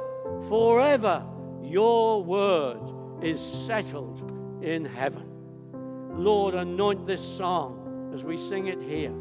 forever, 0.48 1.24
your 1.62 2.22
word 2.22 2.80
is 3.22 3.40
settled 3.40 4.20
in 4.62 4.84
heaven. 4.84 5.24
Lord, 6.12 6.54
anoint 6.54 7.06
this 7.06 7.22
song 7.22 8.12
as 8.14 8.24
we 8.24 8.38
sing 8.48 8.68
it 8.68 8.80
here. 8.80 9.12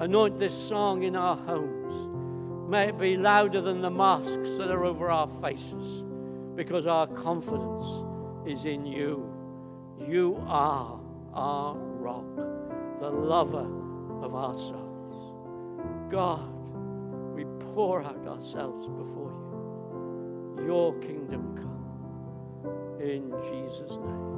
Anoint 0.00 0.38
this 0.38 0.56
song 0.68 1.04
in 1.04 1.14
our 1.14 1.36
homes. 1.36 2.70
May 2.70 2.88
it 2.88 2.98
be 2.98 3.16
louder 3.16 3.60
than 3.60 3.80
the 3.80 3.90
masks 3.90 4.50
that 4.58 4.70
are 4.70 4.84
over 4.84 5.10
our 5.10 5.28
faces 5.40 6.02
because 6.56 6.86
our 6.86 7.06
confidence 7.06 8.48
is 8.48 8.64
in 8.64 8.86
you. 8.86 9.30
You 10.08 10.42
are 10.46 10.98
our 11.32 11.76
rock, 11.76 12.36
the 13.00 13.10
lover 13.10 13.68
of 14.22 14.34
our 14.34 14.54
souls. 14.54 16.10
God, 16.10 16.48
we 17.34 17.44
pour 17.74 18.02
out 18.02 18.26
ourselves 18.26 18.86
before. 18.86 19.13
Your 20.62 20.94
kingdom 21.00 21.56
come. 21.56 22.04
In 23.00 23.30
Jesus' 23.42 23.90
name. 23.90 24.33